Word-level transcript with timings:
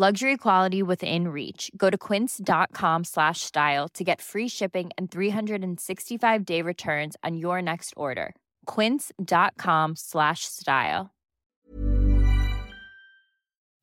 Luxury 0.00 0.36
quality 0.36 0.80
within 0.80 1.26
reach. 1.26 1.72
Go 1.76 1.90
to 1.90 1.98
quince.com 1.98 3.02
slash 3.02 3.40
style 3.40 3.88
to 3.94 4.04
get 4.04 4.20
free 4.20 4.46
shipping 4.46 4.90
and 4.96 5.10
365 5.10 6.44
day 6.44 6.62
returns 6.62 7.16
on 7.24 7.36
your 7.36 7.60
next 7.60 7.94
order. 7.96 8.36
Quince.com 8.66 9.96
slash 9.96 10.44
style. 10.44 11.10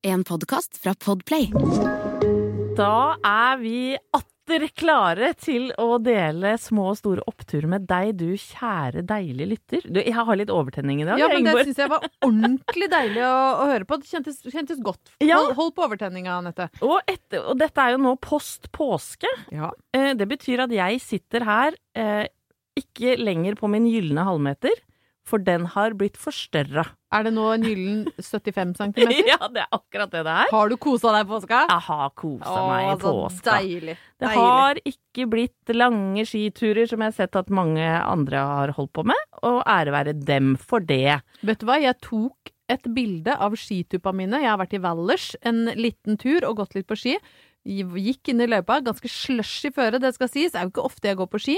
En 0.00 0.22
podkast 0.24 0.78
fra 0.78 0.94
Podplay. 0.94 1.50
Da 2.76 3.16
er 3.22 3.58
vi 3.58 3.98
atter 4.46 4.66
klare 4.78 5.32
til 5.42 5.72
å 5.80 5.96
dele 6.02 6.52
små 6.60 6.90
og 6.92 6.98
store 7.00 7.24
oppturer 7.26 7.66
med 7.70 7.86
deg, 7.90 8.12
du 8.20 8.36
kjære, 8.38 9.02
deilige 9.06 9.48
lytter. 9.50 9.86
Du, 9.90 9.98
jeg 9.98 10.14
har 10.14 10.38
litt 10.38 10.52
overtenning 10.54 11.02
i 11.02 11.06
dag. 11.08 11.18
Ja, 11.18 11.26
men 11.32 11.42
det 11.42 11.50
Ingeborg. 11.50 11.66
syns 11.66 11.80
jeg 11.82 11.90
var 11.90 12.06
ordentlig 12.22 12.88
deilig 12.92 13.24
å, 13.26 13.34
å 13.34 13.66
høre 13.72 13.88
på. 13.88 13.98
Det 14.02 14.10
kjentes, 14.12 14.38
kjentes 14.46 14.82
godt. 14.86 15.10
Ja. 15.24 15.40
Hold, 15.40 15.56
hold 15.58 15.74
på 15.76 15.86
overtenninga, 15.88 16.38
Anette. 16.38 16.68
og, 16.78 17.00
etter, 17.10 17.42
og 17.42 17.58
dette 17.58 17.82
er 17.82 17.96
jo 17.96 18.02
nå 18.04 18.14
post 18.22 18.70
påske. 18.76 19.30
Ja. 19.54 19.72
Eh, 19.96 20.12
det 20.18 20.28
betyr 20.30 20.66
at 20.68 20.74
jeg 20.74 21.02
sitter 21.02 21.46
her 21.46 21.78
eh, 21.98 22.28
ikke 22.78 23.16
lenger 23.18 23.58
på 23.58 23.70
min 23.72 23.88
gylne 23.90 24.26
halvmeter, 24.28 24.78
for 25.26 25.42
den 25.42 25.66
har 25.74 25.96
blitt 25.98 26.20
forstørra. 26.22 26.86
Er 27.16 27.26
det 27.26 27.32
nå 27.36 27.46
en 27.54 27.64
gyllen 27.66 28.02
75 28.20 28.74
cm? 28.80 29.12
ja, 29.30 29.38
det 29.52 29.62
er 29.64 29.70
akkurat 29.76 30.12
det 30.12 30.22
det 30.26 30.34
er. 30.42 30.50
Har 30.52 30.72
du 30.72 30.76
kosa 30.80 31.12
deg 31.16 31.24
i 31.26 31.30
påska? 31.30 31.62
Jeg 31.70 31.84
har 31.88 32.10
kosa 32.22 32.56
meg 32.68 32.88
i 32.90 32.96
påska. 33.04 33.56
deilig. 33.56 33.96
Det 34.16 34.28
Deilig. 34.30 34.42
har 34.50 34.80
ikke 34.92 35.26
blitt 35.32 35.72
lange 35.76 36.24
skiturer 36.28 36.88
som 36.88 37.02
jeg 37.04 37.12
har 37.12 37.16
sett 37.18 37.36
at 37.40 37.50
mange 37.52 37.84
andre 37.84 38.44
har 38.48 38.74
holdt 38.78 38.92
på 38.96 39.04
med, 39.10 39.24
og 39.44 39.58
ære 39.68 39.92
være 39.92 40.14
dem 40.26 40.54
for 40.60 40.80
det. 40.84 41.18
Vet 41.44 41.60
du 41.60 41.66
hva, 41.68 41.76
jeg 41.82 41.98
tok 42.04 42.52
et 42.72 42.86
bilde 42.96 43.30
av 43.38 43.54
skituppa 43.60 44.10
mine. 44.16 44.40
Jeg 44.42 44.50
har 44.50 44.58
vært 44.58 44.74
i 44.74 44.80
Valdres 44.82 45.26
en 45.46 45.66
liten 45.78 46.16
tur 46.18 46.42
og 46.48 46.56
gått 46.64 46.74
litt 46.74 46.88
på 46.90 46.96
ski. 46.98 47.12
Gikk 47.66 48.30
inn 48.30 48.40
i 48.44 48.46
løypa, 48.46 48.78
ganske 48.86 49.08
slush 49.10 49.66
i 49.68 49.72
føret, 49.74 49.98
det 50.02 50.12
skal 50.14 50.30
sies. 50.30 50.52
Det 50.54 50.60
er 50.60 50.66
jo 50.68 50.72
ikke 50.72 50.84
ofte 50.86 51.08
jeg 51.10 51.18
går 51.18 51.28
på 51.32 51.40
ski. 51.42 51.56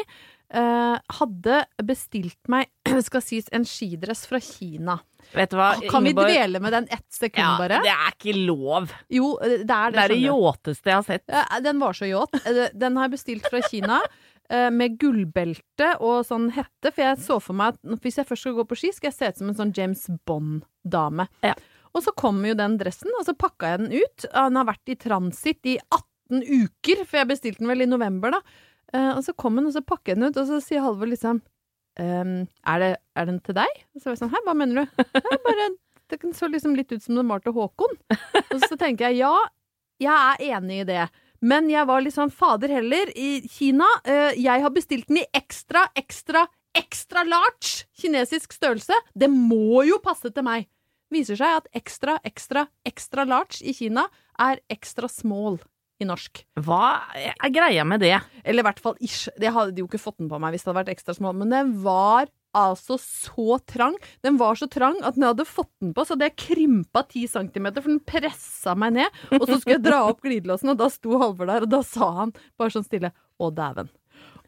Eh, 0.56 0.96
hadde 1.18 1.58
bestilt 1.84 2.38
meg, 2.48 2.70
skal 3.08 3.24
sies, 3.24 3.48
en 3.52 3.66
skidress 3.68 4.24
fra 4.28 4.40
Kina. 4.40 4.98
Vet 5.34 5.50
du 5.50 5.56
hva, 5.58 5.74
Kan 5.90 6.04
vi 6.04 6.12
dvele 6.16 6.60
med 6.60 6.72
den 6.72 6.86
ett 6.90 7.04
sekund, 7.12 7.44
Ja, 7.44 7.56
bare? 7.58 7.82
det 7.84 7.90
er 7.92 8.14
ikke 8.14 8.34
lov. 8.46 8.92
Jo, 9.12 9.34
det 9.42 9.60
er 9.68 9.90
det. 9.90 9.92
Det 9.92 10.04
er 10.04 10.14
det 10.14 10.22
yachteste 10.24 10.88
jeg 10.90 10.94
har 10.94 11.02
sett. 11.08 11.24
Ja, 11.28 11.60
Den 11.60 11.78
var 11.82 11.92
så 11.92 12.08
yacht. 12.08 12.34
Eh, 12.46 12.68
Den 12.74 12.96
har 12.96 13.08
jeg 13.08 13.16
bestilt 13.18 13.48
fra 13.50 13.60
Kina. 13.68 14.00
eh, 14.50 14.70
Med 14.70 14.98
gullbelte 14.98 15.90
og 16.00 16.24
sånn 16.26 16.50
hette. 16.56 16.92
For 16.94 17.02
jeg 17.04 17.18
så 17.18 17.40
for 17.42 17.52
meg 17.54 17.74
at 17.76 18.00
hvis 18.02 18.16
jeg 18.22 18.26
først 18.30 18.46
skal 18.46 18.54
gå 18.56 18.64
på 18.70 18.76
ski, 18.80 18.92
skal 18.96 19.10
jeg 19.12 19.18
se 19.18 19.28
ut 19.28 19.36
som 19.42 19.48
en 19.52 19.58
sånn 19.60 19.74
James 19.76 20.06
Bond-dame. 20.26 21.28
Ja. 21.44 21.54
Og 21.94 22.02
så 22.04 22.12
kommer 22.16 22.48
jo 22.50 22.54
den 22.58 22.78
dressen, 22.80 23.10
og 23.18 23.24
så 23.26 23.34
pakka 23.36 23.72
jeg 23.74 23.78
den 23.84 23.92
ut. 24.00 24.24
Den 24.32 24.56
har 24.60 24.64
vært 24.68 24.92
i 24.92 24.96
transit 25.00 25.66
i 25.66 25.78
18 25.92 26.42
uker, 26.44 27.04
for 27.08 27.16
jeg 27.22 27.28
bestilte 27.30 27.62
den 27.64 27.68
vel 27.70 27.82
i 27.82 27.86
november, 27.88 28.30
da. 28.36 28.40
Eh, 28.92 29.12
Og 29.16 29.22
så 29.24 29.34
kom 29.36 29.56
den, 29.56 29.66
og 29.66 29.72
så 29.76 29.80
pakker 29.84 30.12
jeg 30.14 30.20
den 30.20 30.28
ut, 30.30 30.36
og 30.36 30.46
så 30.48 30.60
sier 30.64 30.80
Halvor 30.84 31.08
liksom 31.08 31.40
ehm, 32.02 32.40
er, 32.66 32.82
det, 32.82 32.90
er 33.18 33.28
den 33.28 33.38
til 33.44 33.56
deg? 33.58 33.84
Og 33.94 34.00
så 34.00 34.08
var 34.08 34.16
jeg 34.16 34.22
sånn 34.22 34.32
Hæ, 34.32 34.42
hva 34.46 34.56
mener 34.58 34.82
du? 34.82 35.04
«Ja, 35.28 35.38
bare, 35.44 35.68
det 36.08 36.20
så 36.36 36.48
liksom 36.48 36.76
litt 36.76 36.92
ut 36.92 37.04
som 37.04 37.18
den 37.18 37.28
var 37.28 37.42
til 37.44 37.54
Håkon. 37.56 37.96
Og 38.54 38.60
så 38.64 38.78
tenker 38.80 39.10
jeg 39.10 39.20
ja, 39.20 39.34
jeg 40.00 40.14
er 40.14 40.56
enig 40.56 40.82
i 40.82 40.88
det. 40.88 41.08
Men 41.44 41.68
jeg 41.70 41.86
var 41.86 42.02
litt 42.02 42.16
sånn 42.16 42.32
fader 42.34 42.72
heller. 42.72 43.12
I 43.14 43.44
Kina 43.46 43.86
uh, 44.08 44.32
Jeg 44.34 44.64
har 44.64 44.74
bestilt 44.74 45.10
den 45.10 45.20
i 45.22 45.26
ekstra, 45.36 45.84
ekstra, 45.98 46.46
ekstra 46.76 47.24
large 47.28 47.86
kinesisk 48.00 48.56
størrelse. 48.56 48.96
Det 49.14 49.30
må 49.30 49.84
jo 49.86 50.00
passe 50.02 50.32
til 50.32 50.46
meg. 50.46 50.68
Viser 51.12 51.38
seg 51.40 51.60
at 51.62 51.68
ekstra, 51.78 52.18
ekstra, 52.26 52.66
ekstra 52.88 53.24
large 53.28 53.62
i 53.64 53.76
Kina 53.76 54.08
er 54.40 54.60
ekstra 54.72 55.08
small 55.12 55.60
i 55.98 56.06
norsk. 56.08 56.42
Hva 56.62 57.10
er 57.18 57.52
greia 57.54 57.84
med 57.88 58.02
det? 58.04 58.16
Eller 58.44 58.62
i 58.62 58.68
hvert 58.68 58.82
fall 58.82 58.98
ish. 59.04 59.28
Det 59.38 59.52
hadde 59.54 59.82
jo 59.82 59.88
ikke 59.88 60.00
fått 60.00 60.18
den 60.20 60.30
på 60.30 60.38
meg 60.42 60.54
hvis 60.54 60.64
det 60.64 60.70
hadde 60.70 60.82
vært 60.82 60.92
ekstra 60.94 61.16
små. 61.16 61.34
men 61.36 61.50
den 61.54 61.72
var 61.82 62.30
altså 62.56 62.96
så 62.98 63.58
trang. 63.68 63.96
Den 64.24 64.38
var 64.40 64.56
så 64.58 64.68
trang 64.70 64.96
at 65.04 65.18
når 65.18 65.26
jeg 65.26 65.34
hadde 65.34 65.48
fått 65.50 65.72
den 65.82 65.92
på, 65.94 66.04
så 66.04 66.14
hadde 66.14 66.30
jeg 66.30 66.38
krympa 66.40 67.04
10 67.04 67.28
centimeter, 67.34 67.84
for 67.84 67.92
den 67.92 68.02
pressa 68.08 68.74
meg 68.78 68.96
ned. 68.96 69.22
Og 69.36 69.44
så 69.44 69.58
skulle 69.60 69.76
jeg 69.76 69.84
dra 69.84 70.02
opp 70.08 70.22
glidelåsen, 70.24 70.72
og 70.72 70.80
da 70.80 70.88
sto 70.92 71.20
Halvor 71.20 71.50
der, 71.50 71.66
og 71.66 71.72
da 71.72 71.82
sa 71.86 72.10
han 72.22 72.34
bare 72.58 72.74
sånn 72.74 72.86
stille 72.88 73.12
Å, 73.38 73.50
dæven. 73.54 73.90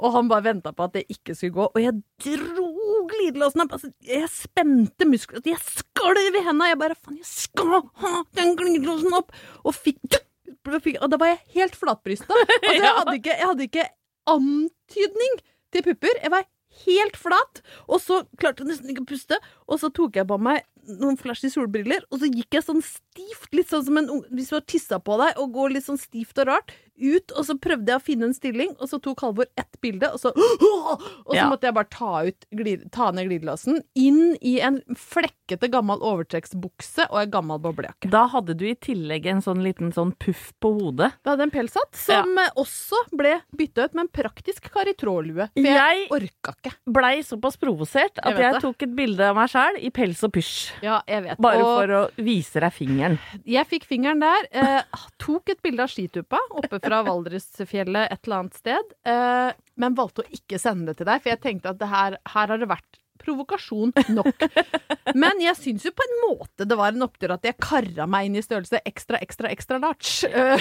Og 0.00 0.15
han 0.16 0.31
bare 0.31 0.49
venta 0.49 0.72
på 0.75 0.87
at 0.87 0.97
det 0.97 1.05
ikke 1.12 1.37
skulle 1.37 1.55
gå, 1.59 1.66
og 1.71 1.83
jeg 1.83 2.00
dro 2.25 2.71
glidelåsen 3.10 3.65
opp. 3.66 3.77
Altså, 3.77 3.93
jeg 4.06 4.31
spente 4.33 5.06
muskler, 5.09 5.44
jeg 5.47 5.60
skalv 5.62 6.41
i 6.41 6.44
henda. 6.47 6.71
Jeg 6.71 6.81
bare 6.81 6.97
faen, 6.97 7.21
jeg 7.21 7.28
skal 7.28 7.84
ha 8.03 8.25
den 8.39 8.56
glidelåsen 8.59 9.15
opp! 9.21 9.34
Og 9.62 9.77
fikk 9.77 10.00
Og 10.79 11.11
da 11.13 11.21
var 11.21 11.33
jeg 11.33 11.43
helt 11.59 11.77
flatbrysta. 11.79 12.31
Altså, 12.31 12.77
jeg 12.77 12.97
hadde 13.01 13.19
ikke, 13.19 13.37
jeg 13.37 13.51
hadde 13.51 13.69
ikke 13.69 13.87
antydning 14.31 15.39
til 15.75 15.87
pupper. 15.87 16.19
Jeg 16.23 16.35
var 16.35 16.49
helt 16.85 17.17
flat, 17.19 17.63
og 17.91 17.99
så 18.03 18.21
klarte 18.39 18.63
jeg 18.63 18.71
nesten 18.71 18.93
ikke 18.93 19.05
å 19.05 19.11
puste. 19.11 19.39
Og 19.67 19.81
så 19.83 19.91
tok 19.95 20.21
jeg 20.21 20.29
på 20.31 20.39
meg 20.43 20.63
noen 21.01 21.19
flashy 21.21 21.51
solbriller, 21.53 22.05
og 22.11 22.23
så 22.23 22.31
gikk 22.31 22.57
jeg 22.57 22.67
sånn 22.67 22.81
stivt, 22.85 23.51
litt 23.55 23.71
sånn 23.71 23.85
som 23.87 23.99
en 24.01 24.09
ung 24.11 24.23
Hvis 24.33 24.49
du 24.51 24.57
har 24.57 24.65
tissa 24.67 24.99
på 25.03 25.19
deg 25.21 25.39
og 25.39 25.53
går 25.55 25.75
litt 25.77 25.87
sånn 25.87 26.01
stivt 26.01 26.41
og 26.41 26.49
rart, 26.51 26.73
ut, 27.00 27.33
og 27.37 27.44
så 27.49 27.56
prøvde 27.61 27.91
jeg 27.93 28.00
å 28.00 28.05
finne 28.05 28.28
en 28.31 28.34
stilling, 28.37 28.75
og 28.78 28.88
så 28.91 29.00
tok 29.03 29.21
Halvor 29.25 29.49
ett 29.59 29.81
bilde, 29.83 30.11
og 30.15 30.21
så 30.22 30.33
Og 30.91 31.34
så 31.34 31.36
Ja. 31.36 31.47
måtte 31.51 31.69
jeg 31.69 31.75
bare 31.77 31.89
ta, 31.91 32.22
ut, 32.27 32.47
glid, 32.57 32.86
ta 32.92 33.10
ned 33.15 33.28
glidelåsen, 33.28 33.80
inn 33.98 34.36
i 34.42 34.59
en 34.65 34.80
flekkete 34.98 35.69
gammel 35.71 36.01
overtrekksbukse 36.03 37.07
og 37.10 37.19
en 37.22 37.30
gammel 37.33 37.60
boblejakke. 37.63 38.10
Da 38.13 38.25
hadde 38.33 38.54
du 38.59 38.65
i 38.69 38.75
tillegg 38.75 39.27
en 39.30 39.42
sånn 39.45 39.63
liten 39.65 39.92
sånn 39.95 40.13
puff 40.21 40.51
på 40.63 40.72
hodet. 40.78 41.13
Da 41.25 41.34
hadde 41.34 41.47
en 41.48 41.54
pelshatt 41.54 41.95
som 41.98 42.34
ja. 42.39 42.48
også 42.60 42.98
ble 43.16 43.36
bytta 43.57 43.86
ut 43.89 43.95
med 43.97 44.07
en 44.07 44.13
praktisk 44.21 44.71
karitrådlue. 44.75 45.48
For 45.54 45.69
jeg, 45.71 45.78
Jeg 45.80 46.09
orka 46.16 46.54
ikke. 46.57 46.72
blei 46.91 47.15
såpass 47.27 47.57
provosert 47.60 48.19
at 48.22 48.34
Jeg 48.36 48.47
jeg, 48.47 48.60
tok 48.65 48.83
et 48.86 48.95
bilde 48.98 49.28
av 49.30 49.36
meg 49.39 49.51
sjæl 49.53 49.78
i 49.80 49.91
pels 49.95 50.22
og 50.27 50.33
pysj. 50.34 50.54
Ja, 50.84 51.01
jeg 51.09 51.25
vet. 51.28 51.39
Bare 51.41 51.63
og 51.65 51.71
for 51.78 51.95
å 52.01 52.03
vise 52.27 52.60
deg 52.65 52.72
fingeren. 52.75 53.19
jeg 53.47 53.66
fikk 53.71 53.86
fingeren 53.89 54.21
der. 54.22 54.48
Eh, 54.51 54.83
tok 55.22 55.48
et 55.54 55.63
bilde 55.63 55.84
av 55.86 55.89
skituppa 55.92 56.41
oppe 56.51 56.80
fra 56.83 56.90
Valdresfjellet 57.07 58.13
et 58.13 58.27
eller 58.27 58.42
annet 58.42 58.59
sted. 58.60 58.95
Eh, 59.09 59.51
men 59.81 59.97
valgte 59.98 60.25
å 60.25 60.34
ikke 60.37 60.60
sende 60.60 60.91
det 60.91 61.01
til 61.01 61.09
deg, 61.09 61.22
for 61.22 61.33
jeg 61.33 61.42
tenkte 61.45 61.75
at 61.75 61.87
her, 61.92 62.19
her 62.34 62.53
har 62.54 62.60
det 62.60 62.71
vært 62.71 63.00
provokasjon 63.21 63.93
nok. 64.17 64.45
Men 65.15 65.41
jeg 65.43 65.57
syns 65.59 65.87
jo 65.87 65.93
på 65.97 66.07
en 66.07 66.17
måte 66.25 66.67
det 66.69 66.78
var 66.78 66.95
en 66.95 67.07
opptur 67.07 67.34
at 67.34 67.47
jeg 67.47 67.59
kara 67.61 68.07
meg 68.11 68.28
inn 68.28 68.39
i 68.41 68.45
størrelse 68.45 68.83
ekstra, 68.89 69.21
ekstra, 69.22 69.53
ekstra 69.53 69.81
large. 69.83 70.28
Eh, 70.41 70.61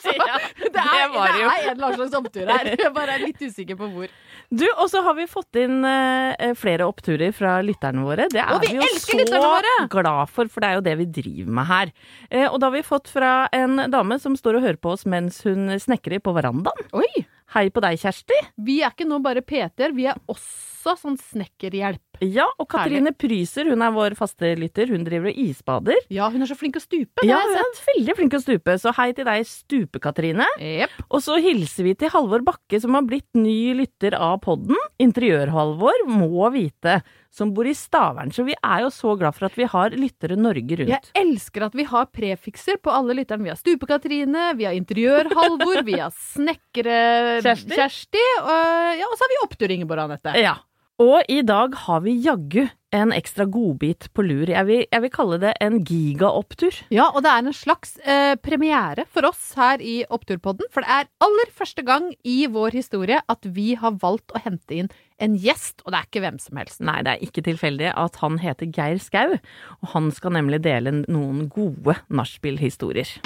så 0.00 0.12
det, 0.14 0.24
er, 0.24 0.44
det 0.72 0.80
er 0.80 1.04
en 1.04 1.70
eller 1.72 1.84
annen 1.86 1.96
slags 1.96 2.14
opptur 2.16 2.48
her. 2.48 2.68
Jeg 2.70 2.92
bare 2.94 3.16
er 3.16 3.22
litt 3.22 3.40
usikker 3.42 3.76
på 3.78 3.88
hvor. 3.92 4.12
Du, 4.48 4.64
og 4.70 4.86
så 4.90 5.02
har 5.04 5.16
vi 5.18 5.26
fått 5.30 5.58
inn 5.60 5.84
eh, 5.86 6.52
flere 6.58 6.86
oppturer 6.88 7.34
fra 7.36 7.58
lytterne 7.64 8.04
våre. 8.06 8.28
Det 8.32 8.40
er 8.40 8.62
vi 8.62 8.72
vi 8.72 8.78
jo 8.78 8.86
så 9.02 9.88
glad 9.90 10.32
for, 10.32 10.48
for 10.50 10.62
det 10.62 10.70
er 10.70 10.78
jo 10.78 10.86
det 10.86 10.96
vi 11.02 11.08
driver 11.20 11.58
med 11.60 11.68
her. 11.70 11.92
Eh, 12.30 12.46
og 12.46 12.60
da 12.60 12.70
har 12.70 12.76
vi 12.78 12.86
fått 12.86 13.10
fra 13.12 13.34
en 13.56 13.84
dame 13.92 14.18
som 14.22 14.38
står 14.38 14.60
og 14.60 14.66
hører 14.68 14.80
på 14.80 14.94
oss 14.94 15.06
mens 15.08 15.42
hun 15.46 15.68
snekrer 15.82 16.22
på 16.24 16.34
verandaen. 16.36 16.90
Oi! 16.96 17.26
Hei 17.50 17.66
på 17.74 17.82
deg, 17.82 17.98
Kjersti. 17.98 18.36
Vi 18.62 18.76
er 18.84 18.92
ikke 18.94 19.08
nå 19.10 19.18
bare 19.24 19.42
PT-er, 19.42 19.90
vi 19.96 20.06
er 20.06 20.18
også 20.30 20.69
sånn 20.80 21.18
snekkerhjelp. 21.20 22.00
Ja, 22.20 22.44
og 22.60 22.66
Katrine 22.68 23.12
Pryser, 23.16 23.68
hun 23.72 23.80
er 23.84 23.92
vår 23.94 24.16
faste 24.18 24.50
lytter. 24.58 24.90
Hun 24.92 25.06
driver 25.06 25.30
og 25.30 25.38
isbader. 25.40 26.00
Ja, 26.12 26.28
hun 26.32 26.44
er 26.44 26.50
så 26.50 26.56
flink 26.58 26.76
å 26.76 26.82
stupe. 26.82 27.24
Ja, 27.24 27.38
har 27.40 27.48
hun 27.48 27.56
er 27.56 27.86
veldig 27.86 28.16
flink 28.18 28.36
å 28.36 28.42
stupe, 28.42 28.76
så 28.82 28.92
hei 28.98 29.10
til 29.16 29.24
deg, 29.28 29.46
Stupe-Katrine. 29.48 30.46
Yep. 30.60 30.98
Og 31.08 31.24
så 31.24 31.38
hilser 31.40 31.88
vi 31.88 31.94
til 31.96 32.12
Halvor 32.12 32.44
Bakke, 32.44 32.80
som 32.82 32.96
har 32.98 33.06
blitt 33.08 33.28
ny 33.38 33.72
lytter 33.78 34.16
av 34.18 34.38
podden. 34.44 34.76
Interiør-Halvor 35.00 36.04
må 36.12 36.50
vite, 36.52 37.00
som 37.32 37.54
bor 37.56 37.68
i 37.68 37.74
Stavern. 37.78 38.32
Så 38.34 38.44
vi 38.44 38.56
er 38.58 38.84
jo 38.84 38.92
så 38.92 39.16
glad 39.16 39.36
for 39.38 39.48
at 39.48 39.56
vi 39.56 39.68
har 39.70 39.96
lyttere 39.96 40.36
Norge 40.36 40.80
rundt. 40.82 41.10
Jeg 41.14 41.24
elsker 41.24 41.68
at 41.70 41.76
vi 41.78 41.86
har 41.88 42.08
prefikser 42.12 42.80
på 42.82 42.92
alle 42.92 43.16
lytterne. 43.16 43.46
Vi 43.46 43.52
har 43.54 43.60
Stupe-Katrine, 43.60 44.50
vi 44.58 44.68
har 44.68 44.76
Interiør-Halvor, 44.76 45.84
vi 45.86 46.00
har 46.00 46.10
Kjersti. 46.10 46.34
Snekkere-Kjersti, 46.40 48.24
og, 48.42 48.98
ja, 48.98 49.06
og 49.08 49.14
så 49.16 49.24
har 49.24 49.32
vi 49.32 49.40
Opptur 49.46 49.72
Ingeborg 49.72 50.04
Anette. 50.08 50.34
Ja. 50.40 50.58
Og 51.00 51.24
i 51.32 51.40
dag 51.40 51.72
har 51.86 52.02
vi 52.04 52.12
jaggu 52.20 52.66
en 52.92 53.12
ekstra 53.14 53.46
godbit 53.48 54.10
på 54.12 54.24
lur. 54.26 54.50
Jeg 54.50 54.66
vil, 54.68 54.82
jeg 54.84 55.02
vil 55.04 55.12
kalle 55.14 55.38
det 55.40 55.52
en 55.64 55.78
gigaopptur. 55.86 56.76
Ja, 56.92 57.06
og 57.14 57.22
det 57.24 57.30
er 57.32 57.46
en 57.46 57.56
slags 57.56 57.94
eh, 58.04 58.34
premiere 58.42 59.06
for 59.08 59.30
oss 59.30 59.54
her 59.56 59.80
i 59.80 60.02
Oppturpodden. 60.12 60.68
For 60.74 60.84
det 60.84 60.98
er 60.98 61.08
aller 61.24 61.54
første 61.56 61.86
gang 61.86 62.10
i 62.20 62.42
vår 62.52 62.76
historie 62.76 63.22
at 63.32 63.48
vi 63.48 63.70
har 63.80 63.96
valgt 64.02 64.34
å 64.34 64.42
hente 64.44 64.82
inn 64.82 64.92
en 65.20 65.38
gjest, 65.40 65.80
og 65.86 65.94
det 65.94 66.02
er 66.02 66.10
ikke 66.10 66.24
hvem 66.26 66.40
som 66.42 66.60
helst. 66.60 66.82
Nei, 66.84 66.98
det 67.06 67.14
er 67.14 67.24
ikke 67.24 67.46
tilfeldig 67.48 67.94
at 67.94 68.20
han 68.20 68.36
heter 68.42 68.68
Geir 68.68 69.00
Skau, 69.00 69.38
og 69.80 69.94
han 69.94 70.12
skal 70.16 70.36
nemlig 70.36 70.60
dele 70.68 70.98
noen 71.06 71.46
gode 71.52 71.96
nachspiel-historier. 72.12 73.16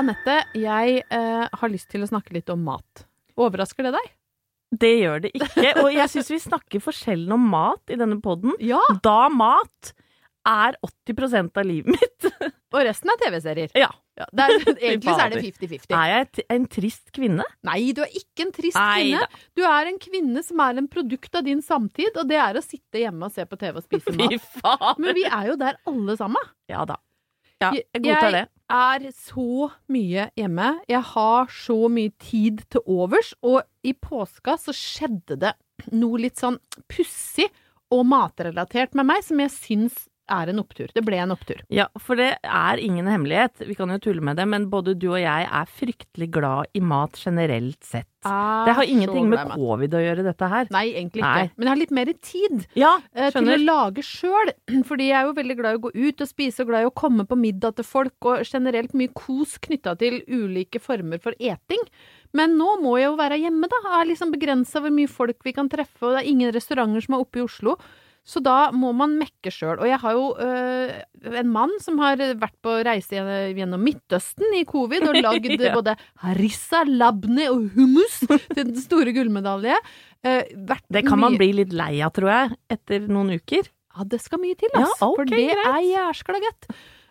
Anette, 0.00 0.36
jeg 0.56 1.02
eh, 1.12 1.46
har 1.60 1.72
lyst 1.72 1.90
til 1.92 2.04
å 2.04 2.08
snakke 2.08 2.32
litt 2.32 2.48
om 2.52 2.62
mat. 2.64 3.04
Overrasker 3.40 3.84
det 3.84 3.94
deg? 3.98 4.12
Det 4.80 4.92
gjør 4.96 5.24
det 5.24 5.32
ikke, 5.34 5.72
og 5.82 5.88
jeg 5.92 6.12
syns 6.12 6.30
vi 6.30 6.38
snakker 6.40 6.82
for 6.84 6.96
sjelden 6.96 7.34
om 7.34 7.48
mat 7.52 7.90
i 7.90 7.98
denne 8.00 8.20
podden. 8.22 8.54
Ja. 8.64 8.80
Da 9.04 9.26
mat 9.34 9.90
er 10.46 10.78
80% 10.80 11.58
av 11.60 11.66
livet 11.68 11.98
mitt. 11.98 12.28
Og 12.70 12.84
resten 12.86 13.10
er 13.12 13.18
TV-serier. 13.20 13.74
Ja. 13.76 13.90
Ja, 14.20 14.28
det 14.36 14.44
er, 14.46 14.54
egentlig 14.90 15.10
så 15.10 15.24
er 15.24 15.34
det 15.34 15.42
50-50. 15.42 15.92
Er 15.96 16.10
jeg 16.12 16.46
en 16.54 16.64
trist 16.70 17.12
kvinne? 17.16 17.44
Nei, 17.66 17.78
du 17.96 18.00
er 18.04 18.14
ikke 18.14 18.46
en 18.46 18.54
trist 18.56 18.78
Nei 18.78 19.02
kvinne. 19.02 19.26
da. 19.26 19.44
Du 19.58 19.64
er 19.66 19.90
en 19.90 20.00
kvinne 20.00 20.44
som 20.46 20.62
er 20.64 20.80
en 20.80 20.88
produkt 20.92 21.36
av 21.40 21.44
din 21.48 21.60
samtid, 21.64 22.14
og 22.14 22.30
det 22.30 22.38
er 22.40 22.56
å 22.56 22.64
sitte 22.64 23.02
hjemme 23.02 23.28
og 23.28 23.34
se 23.36 23.44
på 23.48 23.58
TV 23.60 23.82
og 23.82 23.84
spise 23.84 24.16
mat. 24.16 25.00
Men 25.02 25.16
vi 25.18 25.26
er 25.28 25.52
jo 25.52 25.60
der 25.60 25.80
alle 25.90 26.16
sammen. 26.20 26.50
Ja 26.70 26.86
da. 26.88 27.00
Ja, 27.60 27.74
jeg 27.76 28.04
godtar 28.06 28.32
det. 28.38 28.46
Er 28.70 29.06
så 29.16 29.70
mye 29.90 30.28
hjemme. 30.38 30.68
Jeg 30.88 31.02
har 31.12 31.50
så 31.54 31.78
mye 31.92 32.12
tid 32.22 32.62
til 32.70 32.84
overs, 32.86 33.34
og 33.42 33.62
i 33.86 33.92
påska 33.94 34.56
så 34.60 34.74
skjedde 34.76 35.38
det 35.42 35.54
noe 35.92 36.20
litt 36.20 36.40
sånn 36.40 36.58
pussig 36.90 37.48
og 37.90 38.04
matrelatert 38.06 38.94
med 38.94 39.08
meg 39.10 39.24
som 39.26 39.40
jeg 39.42 39.52
syns 39.54 40.04
er 40.32 40.52
en 40.52 40.62
opptur. 40.62 40.92
Det 40.94 41.02
ble 41.06 41.18
en 41.22 41.34
opptur. 41.34 41.60
Ja, 41.72 41.88
for 42.00 42.20
det 42.20 42.32
er 42.42 42.82
ingen 42.82 43.08
hemmelighet. 43.10 43.64
Vi 43.66 43.76
kan 43.78 43.92
jo 43.92 43.98
tulle 44.02 44.24
med 44.24 44.40
det, 44.40 44.46
men 44.50 44.68
både 44.72 44.94
du 44.98 45.10
og 45.12 45.20
jeg 45.20 45.48
er 45.48 45.74
fryktelig 45.80 46.30
glad 46.34 46.70
i 46.76 46.82
mat 46.84 47.18
generelt 47.20 47.82
sett. 47.84 48.08
Det 48.20 48.74
har 48.76 48.84
ingenting 48.84 49.30
med 49.32 49.48
covid 49.54 49.94
å 49.96 50.00
gjøre, 50.02 50.24
dette 50.26 50.48
her. 50.52 50.68
Nei, 50.74 50.90
egentlig 50.92 51.22
Nei. 51.24 51.46
ikke. 51.46 51.56
Men 51.56 51.66
jeg 51.66 51.72
har 51.72 51.80
litt 51.80 51.94
mer 51.96 52.10
tid. 52.20 52.66
Ja, 52.76 52.90
eh, 53.14 53.30
til 53.32 53.48
å 53.48 53.56
lage 53.62 54.04
sjøl. 54.04 54.52
Fordi 54.90 55.08
jeg 55.08 55.16
er 55.16 55.28
jo 55.28 55.36
veldig 55.38 55.56
glad 55.56 55.76
i 55.76 55.80
å 55.80 55.84
gå 55.86 55.92
ut 55.96 56.24
og 56.26 56.28
spise, 56.28 56.60
og 56.60 56.72
glad 56.72 56.84
i 56.84 56.90
å 56.90 56.94
komme 57.02 57.24
på 57.28 57.38
middag 57.40 57.78
til 57.78 57.88
folk, 57.88 58.16
og 58.28 58.44
generelt 58.44 58.92
mye 58.98 59.12
kos 59.16 59.56
knytta 59.64 59.96
til 60.00 60.20
ulike 60.28 60.82
former 60.84 61.22
for 61.22 61.36
eting. 61.40 61.88
Men 62.36 62.58
nå 62.60 62.76
må 62.84 62.98
jeg 63.00 63.08
jo 63.08 63.16
være 63.18 63.40
hjemme, 63.40 63.70
da. 63.72 63.80
Jeg 63.86 63.96
er 64.02 64.12
liksom 64.12 64.36
begrensa 64.36 64.84
hvor 64.84 64.94
mye 64.94 65.10
folk 65.10 65.40
vi 65.46 65.56
kan 65.56 65.72
treffe, 65.72 66.04
og 66.04 66.14
det 66.14 66.22
er 66.22 66.30
ingen 66.30 66.54
restauranter 66.54 67.06
som 67.06 67.16
er 67.16 67.24
oppe 67.24 67.40
i 67.40 67.46
Oslo. 67.46 67.78
Så 68.30 68.38
da 68.46 68.68
må 68.70 68.92
man 68.94 69.16
mekke 69.18 69.50
sjøl. 69.50 69.80
Og 69.82 69.88
jeg 69.90 69.98
har 69.98 70.14
jo 70.14 70.28
øh, 70.38 70.92
en 71.40 71.48
mann 71.50 71.72
som 71.82 71.98
har 71.98 72.20
vært 72.38 72.54
på 72.62 72.76
reise 72.86 73.18
gjennom 73.56 73.82
Midtøsten 73.82 74.54
i 74.54 74.62
covid 74.68 75.08
og 75.08 75.18
lagd 75.18 75.48
Ja. 75.60 75.72
både 75.74 75.96
harissa, 76.22 76.84
labne 76.86 77.48
og 77.50 77.66
hummus 77.74 78.20
til 78.54 78.62
den 78.70 78.78
store 78.78 79.12
gullmedalje. 79.16 79.74
Uh, 80.22 80.44
Det 80.92 81.02
kan 81.08 81.18
man 81.18 81.34
bli 81.40 81.50
litt 81.58 81.74
lei 81.74 81.96
av, 82.04 82.12
tror 82.14 82.30
jeg, 82.30 82.56
etter 82.76 83.06
noen 83.10 83.34
uker. 83.40 83.66
ja, 83.96 84.04
det 84.06 84.20
skal 84.22 84.38
mye 84.42 84.54
til, 84.60 84.70
altså. 84.78 84.94
Ja, 85.00 85.10
okay, 85.10 85.10
ok, 85.10 85.16
for 85.16 85.34
det 85.34 85.44
greit. 85.50 85.66
er 85.74 85.86
jæskla 85.90 86.40
godt. 86.46 86.68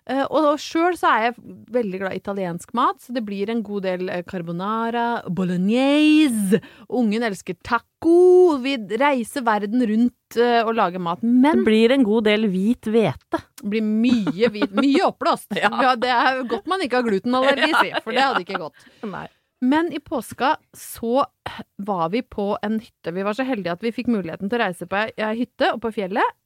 Eh, 0.09 0.23
og 0.33 0.55
sjøl 0.57 0.95
så 0.97 1.05
er 1.13 1.23
jeg 1.27 1.35
veldig 1.75 1.99
glad 2.01 2.15
i 2.15 2.19
italiensk 2.21 2.71
mat, 2.73 2.97
så 3.03 3.13
det 3.13 3.21
blir 3.27 3.51
en 3.53 3.59
god 3.65 3.83
del 3.85 4.07
eh, 4.09 4.23
carbonara, 4.25 5.03
bolognese. 5.29 6.61
Ungen 6.89 7.23
elsker 7.27 7.57
taco. 7.63 8.57
Vi 8.63 8.73
reiser 8.97 9.43
verden 9.45 9.83
rundt 9.85 10.37
eh, 10.39 10.61
og 10.65 10.73
lager 10.79 11.01
mat. 11.03 11.21
Men 11.21 11.61
Det 11.61 11.67
blir 11.67 11.93
en 11.93 12.05
god 12.07 12.25
del 12.29 12.47
hvit 12.49 12.89
hvete. 12.89 13.41
det 13.61 13.69
blir 13.69 13.85
mye, 13.85 14.49
hvit- 14.53 14.73
mye 14.81 15.05
oppblåst. 15.11 15.51
Ja. 15.59 15.69
Ja, 15.83 15.95
det 15.99 16.09
er 16.09 16.41
godt 16.49 16.65
man 16.71 16.81
ikke 16.81 17.01
har 17.01 17.05
glutenallergi, 17.09 17.69
si, 17.75 17.91
for 18.03 18.15
det 18.15 18.23
hadde 18.23 18.41
ikke 18.45 18.61
gått. 18.61 18.87
Nei. 19.15 19.27
Men 19.61 19.89
i 19.91 19.99
påska 19.99 20.53
så 20.73 21.25
var 21.83 22.09
vi 22.13 22.21
på 22.23 22.53
en 22.63 22.77
hytte. 22.79 23.11
Vi 23.11 23.25
var 23.27 23.35
så 23.35 23.43
heldige 23.43 23.73
at 23.75 23.81
vi 23.83 23.91
fikk 23.91 24.07
muligheten 24.07 24.47
til 24.47 24.55
å 24.55 24.61
reise 24.63 24.87
på 24.87 25.01
ei 25.11 25.33
hytte 25.35 25.73
oppe 25.73 25.89
på 25.89 25.97
fjellet. 25.97 26.37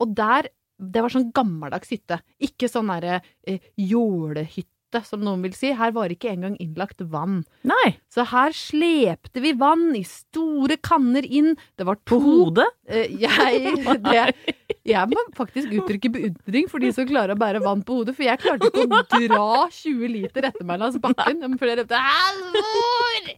Og 0.00 0.14
der 0.16 0.48
Det 0.76 1.02
var 1.02 1.12
sånn 1.12 1.30
gammeldags 1.34 1.92
hytte. 1.92 2.20
Ikke 2.42 2.68
sånn 2.68 2.90
derre 2.92 3.20
eh, 3.48 3.60
jålehytte, 3.80 4.75
som 5.06 5.20
noen 5.24 5.42
vil 5.44 5.54
si. 5.56 5.72
Her 5.76 5.92
var 5.92 6.12
ikke 6.12 6.30
engang 6.32 6.56
innlagt 6.62 7.02
vann. 7.12 7.42
Nei. 7.66 7.96
Så 8.12 8.24
her 8.30 8.54
slepte 8.56 9.42
vi 9.44 9.52
vann 9.58 9.90
i 9.98 10.04
store 10.06 10.78
kanner 10.80 11.26
inn. 11.26 11.54
Det 11.76 11.86
var 11.88 11.98
På 12.06 12.20
hodet? 12.22 12.68
Eh, 12.88 13.10
jeg, 13.18 13.74
det, 14.06 14.24
jeg 14.86 15.10
må 15.10 15.24
faktisk 15.36 15.72
uttrykke 15.74 16.12
beundring 16.14 16.68
for 16.70 16.82
de 16.82 16.92
som 16.94 17.08
klarer 17.08 17.34
å 17.34 17.40
bære 17.40 17.62
vann 17.64 17.82
på 17.86 18.00
hodet, 18.00 18.14
for 18.16 18.26
jeg 18.26 18.40
klarte 18.42 18.70
ikke 18.70 18.86
å 18.86 19.02
dra 19.26 19.48
20 19.74 20.12
liter 20.12 20.48
etter 20.50 20.68
meg 20.68 20.80
langs 20.82 21.00
bakken. 21.02 21.42
For 21.58 21.70
jeg 21.70 21.80
ropte 21.82 22.02
'Halvor! 22.06 23.30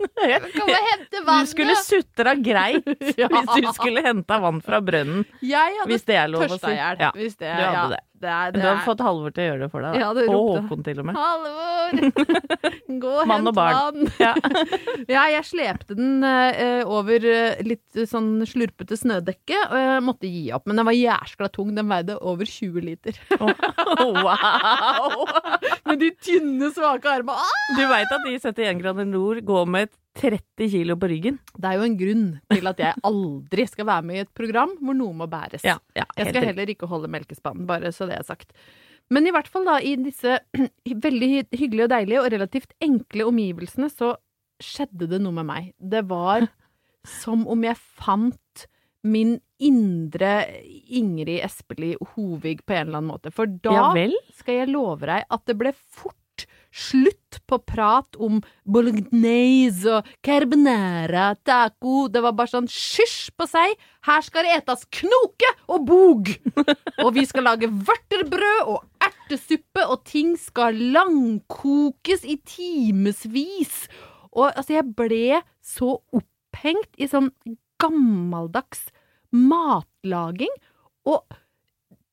Kom 0.59 0.69
og 0.69 0.91
hente 0.91 1.25
vannet!' 1.25 1.49
Du 1.49 1.55
skulle 1.55 1.79
sutra 1.81 2.35
greit 2.37 2.85
hvis 3.01 3.17
du 3.17 3.71
skulle 3.77 4.05
henta 4.05 4.41
vann 4.43 4.61
fra 4.65 4.83
brønnen. 4.85 5.25
Jeg 5.41 5.81
hadde 5.81 5.91
Hvis 5.91 6.05
det 6.09 6.21
er 6.21 6.31
lov 6.31 6.45
å 6.45 6.61
si. 6.61 6.75
Ja, 6.77 7.13
Hvis 7.17 7.39
det, 7.41 7.49
ja, 7.49 7.89
er, 8.27 8.53
Du 8.57 8.61
har 8.63 8.81
fått 8.87 9.03
Halvor 9.05 9.35
til 9.35 9.45
å 9.45 9.47
gjøre 9.51 9.63
det 9.65 9.69
for 9.73 9.85
deg. 9.87 9.99
Ja, 10.01 10.09
det 10.17 10.25
og. 10.33 10.49
Håkon 10.57 10.85
til 10.87 11.03
og 11.03 11.09
med. 11.09 11.19
Halvor! 11.19 11.69
Gå 13.05 13.13
og 13.23 13.33
hent 13.33 13.53
vann! 13.59 14.09
Ja. 14.25 14.33
Ja, 15.09 15.23
jeg 15.31 15.45
slepte 15.47 15.95
den 15.97 16.25
uh, 16.25 16.83
over 16.91 17.23
eh, 17.25 17.61
litt 17.65 17.97
eh, 17.97 18.09
sånn 18.09 18.43
slurpete 18.49 18.97
snødekke, 18.99 19.61
og 19.69 19.77
jeg 19.79 20.03
måtte 20.05 20.29
gi 20.31 20.43
opp. 20.57 20.67
Men 20.69 20.81
den 20.81 20.89
var 20.89 20.97
jæskla 20.97 21.49
tung. 21.55 21.71
Den 21.77 21.89
veide 21.91 22.19
over 22.19 22.49
20 22.49 22.85
liter. 22.85 23.21
Wow! 23.39 25.25
Med 25.89 26.03
de 26.03 26.11
tynne, 26.19 26.73
svake 26.75 27.09
armene. 27.13 27.39
Ah! 27.39 27.73
Du 27.79 27.85
veit 27.89 28.13
at 28.13 28.27
de 28.27 28.37
71 28.37 28.83
grader 28.83 29.09
nord 29.09 29.41
går 29.47 29.71
med 29.71 29.95
30 30.19 30.71
kilo 30.73 30.97
på 30.99 31.09
ryggen? 31.13 31.39
Det 31.55 31.71
er 31.71 31.79
jo 31.79 31.87
en 31.87 31.97
grunn 32.01 32.27
til 32.51 32.71
at 32.71 32.83
jeg 32.83 33.03
aldri 33.07 33.67
skal 33.71 33.89
være 33.89 34.07
med 34.09 34.19
i 34.19 34.23
et 34.25 34.35
program 34.37 34.75
hvor 34.83 34.99
noe 34.99 35.17
må 35.17 35.29
bæres. 35.31 35.65
Ja, 35.67 35.79
ja, 35.97 36.07
Jeg 36.19 36.33
skal 36.33 36.49
heller 36.51 36.73
ikke 36.75 36.91
holde 36.91 37.11
melkespannen, 37.13 37.67
bare 37.69 37.93
så 37.95 38.09
det 38.11 38.19
er 38.19 38.27
sagt. 38.27 38.53
Men 39.15 39.27
i 39.27 39.33
hvert 39.33 39.49
fall 39.49 39.65
da, 39.69 39.79
i 39.81 39.95
disse 40.01 40.39
veldig 41.09 41.31
hyggelige 41.55 41.87
og 41.87 41.93
deilige 41.95 42.23
og 42.25 42.33
relativt 42.35 42.75
enkle 42.85 43.29
omgivelsene, 43.31 43.91
så 43.93 44.17
skjedde 44.63 45.07
det 45.11 45.23
noe 45.23 45.37
med 45.39 45.49
meg. 45.49 45.71
Det 45.79 46.05
var 46.11 46.49
som 47.23 47.47
om 47.49 47.65
jeg 47.65 47.79
fant 47.79 48.69
min 49.09 49.37
indre 49.63 50.33
Ingrid 50.99 51.41
Espelid 51.47 52.01
Hovig 52.15 52.65
på 52.67 52.75
en 52.75 52.89
eller 52.89 53.01
annen 53.01 53.13
måte. 53.13 53.33
For 53.35 53.47
da 53.47 53.75
Ja 53.95 54.07
skal 54.39 54.63
jeg 54.63 54.73
love 54.73 55.07
deg 55.07 55.25
at 55.31 55.45
det 55.47 55.57
ble 55.59 55.73
fort 55.75 56.18
slutt 56.75 57.39
på 57.49 57.59
prat 57.69 58.19
om 58.21 58.41
bolognese 58.65 59.99
og 59.99 60.11
carbonara, 60.25 61.31
taco. 61.47 62.07
Det 62.13 62.23
var 62.25 62.37
bare 62.39 62.53
sånn 62.53 62.69
hysj 62.71 63.31
på 63.39 63.49
seg. 63.51 63.75
Her 64.09 64.25
skal 64.27 64.47
det 64.47 64.57
etas 64.59 64.85
knoke 65.01 65.53
og 65.69 65.87
bog! 65.89 66.33
Og 67.05 67.13
vi 67.15 67.25
skal 67.29 67.47
lage 67.47 67.69
vørterbrød 67.71 68.71
og 68.73 68.85
ertesuppe 69.05 69.85
og 69.87 70.03
ting 70.09 70.33
skal 70.41 70.77
langkokes 70.95 72.25
i 72.27 72.39
timevis. 72.43 73.85
Og 74.35 74.51
altså, 74.51 74.79
jeg 74.79 74.89
ble 74.99 75.41
så 75.65 75.95
opphengt 76.15 76.99
i 76.99 77.09
sånn 77.11 77.31
gammeldags 77.79 78.89
matlaging, 79.31 80.53
og 81.07 81.25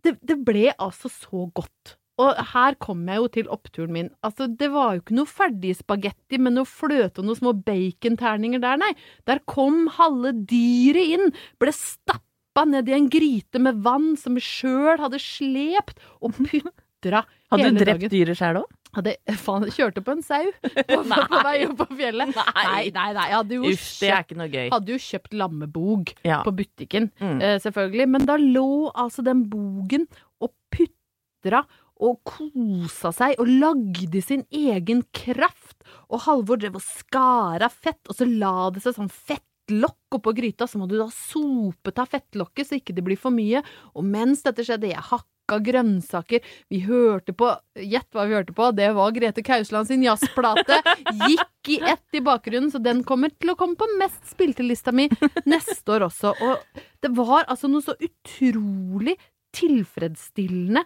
det, 0.06 0.16
det 0.22 0.38
ble 0.46 0.70
altså 0.78 1.10
så 1.12 1.48
godt. 1.56 1.96
Og 2.22 2.38
her 2.54 2.76
kom 2.80 3.02
jeg 3.12 3.20
jo 3.20 3.28
til 3.28 3.50
oppturen 3.52 3.92
min. 3.92 4.10
Altså, 4.24 4.48
det 4.48 4.70
var 4.72 4.94
jo 4.96 5.02
ikke 5.04 5.18
noe 5.18 5.28
ferdig 5.28 5.74
spagetti 5.76 6.38
med 6.40 6.56
noe 6.56 6.64
fløte 6.70 7.20
og 7.20 7.28
noen 7.28 7.40
små 7.42 7.52
baconterninger 7.68 8.62
der, 8.64 8.78
nei. 8.80 8.94
Der 9.28 9.42
kom 9.52 9.88
halve 9.98 10.32
dyret 10.48 11.12
inn, 11.18 11.34
ble 11.60 11.74
stappa 11.76 12.64
ned 12.72 12.88
i 12.88 12.96
en 12.96 13.10
gryte 13.12 13.60
med 13.60 13.82
vann 13.84 14.14
som 14.18 14.38
vi 14.40 14.44
sjøl 14.46 15.02
hadde 15.04 15.20
slept, 15.20 16.00
og 16.24 16.32
putra 16.48 17.26
Hadde 17.52 17.74
du 17.76 17.84
drept 17.84 18.08
dyret 18.16 18.40
sjøl 18.40 18.62
òg? 18.64 18.72
Hadde, 18.96 19.12
faen, 19.44 19.66
kjørte 19.76 20.00
på 20.08 20.14
en 20.16 20.22
sau 20.24 20.46
på, 20.88 21.02
på 21.04 21.40
vei 21.44 21.58
opp 21.68 21.82
på 21.84 21.98
fjellet. 22.00 22.32
Nei, 22.32 22.86
nei, 22.96 23.10
nei. 23.12 23.26
Jeg 23.28 23.36
hadde 23.42 23.58
jo, 23.58 23.64
Uff, 23.74 23.90
det 24.00 24.12
kjøpt, 24.16 24.72
hadde 24.72 24.94
jo 24.96 25.00
kjøpt 25.04 25.36
lammebog 25.36 26.14
Ja. 26.24 26.40
på 26.48 26.54
butikken, 26.56 27.10
Mm. 27.20 27.42
eh, 27.44 27.58
selvfølgelig. 27.60 28.08
Men 28.16 28.24
da 28.32 28.38
lå 28.40 28.88
altså 28.96 29.20
den 29.28 29.44
bogen 29.52 30.08
og 30.40 30.54
putra 30.72 31.66
og 32.04 32.20
kosa 32.28 33.12
seg 33.16 33.40
og 33.40 33.50
lagde 33.50 34.22
sin 34.24 34.44
egen 34.54 35.04
kraft. 35.16 35.78
Og 36.12 36.26
Halvor 36.26 36.60
drev 36.60 36.80
og 36.80 36.84
skar 36.84 37.64
av 37.66 37.74
fett, 37.74 38.02
og 38.10 38.18
så 38.18 38.28
la 38.28 38.70
det 38.74 38.84
seg 38.84 38.98
sånn 38.98 39.12
fettlokk 39.12 40.20
oppå 40.20 40.36
gryta. 40.36 40.68
Så 40.68 40.82
må 40.82 40.90
du 40.92 40.98
da 41.00 41.08
sope 41.14 41.94
av 41.96 42.12
fettlokket 42.12 42.70
så 42.70 42.80
ikke 42.80 42.96
det 42.98 43.06
blir 43.06 43.20
for 43.20 43.36
mye. 43.36 43.64
Og 43.96 44.06
mens 44.08 44.44
dette 44.46 44.66
skjedde, 44.66 44.92
jeg 44.92 45.08
hakka 45.12 45.60
grønnsaker, 45.66 46.46
vi 46.74 46.82
hørte 46.88 47.36
på 47.38 47.52
Gjett 47.78 48.08
hva 48.16 48.26
vi 48.26 48.34
hørte 48.34 48.56
på? 48.56 48.72
Det 48.74 48.88
var 48.98 49.14
Grete 49.16 49.44
Kausland 49.46 49.88
sin 49.88 50.04
jazzplate. 50.04 50.82
Gikk 51.30 51.72
i 51.76 51.80
ett 51.86 52.18
i 52.18 52.24
bakgrunnen, 52.26 52.72
så 52.74 52.82
den 52.82 53.04
kommer 53.08 53.32
til 53.34 53.54
å 53.54 53.58
komme 53.60 53.78
på 53.80 53.88
mest 54.00 54.24
spilte-lista 54.34 54.94
mi 54.96 55.08
neste 55.46 55.96
år 55.96 56.10
også. 56.10 56.34
Og 56.34 56.84
det 57.06 57.14
var 57.16 57.46
altså 57.46 57.70
noe 57.72 57.86
så 57.86 57.96
utrolig 58.00 59.16
tilfredsstillende 59.56 60.84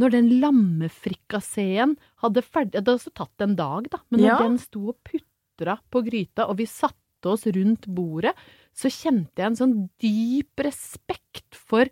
når 0.00 0.10
den 0.14 0.28
lammefrikasseen 0.40 1.96
hadde 2.22 2.42
ferdig 2.42 2.72
Det 2.72 2.80
hadde 2.82 2.94
også 2.98 3.12
tatt 3.14 3.44
en 3.44 3.56
dag, 3.58 3.90
da, 3.92 3.98
men 4.10 4.20
når 4.22 4.28
Ja. 4.28 4.38
den 4.38 4.58
sto 4.58 4.88
og 4.88 4.96
putra 5.04 5.78
på 5.90 6.02
gryta, 6.06 6.48
og 6.48 6.56
vi 6.58 6.66
satte 6.66 7.28
oss 7.28 7.44
rundt 7.46 7.86
bordet, 7.86 8.34
så 8.74 8.88
kjente 8.88 9.36
jeg 9.36 9.46
en 9.46 9.56
sånn 9.56 9.90
dyp 10.00 10.58
respekt 10.64 11.54
for 11.54 11.86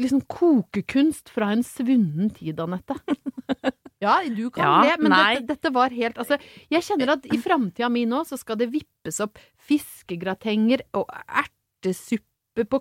liksom 0.00 0.22
kokekunst 0.26 1.28
fra 1.28 1.52
en 1.52 1.62
svunnen 1.62 2.30
tid, 2.34 2.58
Anette. 2.60 2.96
Ja, 4.00 4.22
du 4.24 4.48
kan 4.48 4.64
Ja, 4.64 4.96
det, 4.96 5.02
men 5.02 5.12
dette, 5.12 5.42
dette 5.46 5.70
var 5.74 5.90
helt 5.92 6.16
Altså, 6.16 6.38
jeg 6.72 6.80
kjenner 6.86 7.10
at 7.18 7.26
i 7.28 7.36
framtida 7.36 7.90
mi 7.92 8.06
nå 8.08 8.22
så 8.24 8.38
skal 8.40 8.56
det 8.56 8.70
vippes 8.72 9.18
opp 9.20 9.36
fiskegratenger 9.68 10.80
og 10.96 11.04
ertesuppe 11.28 12.64
på 12.64 12.80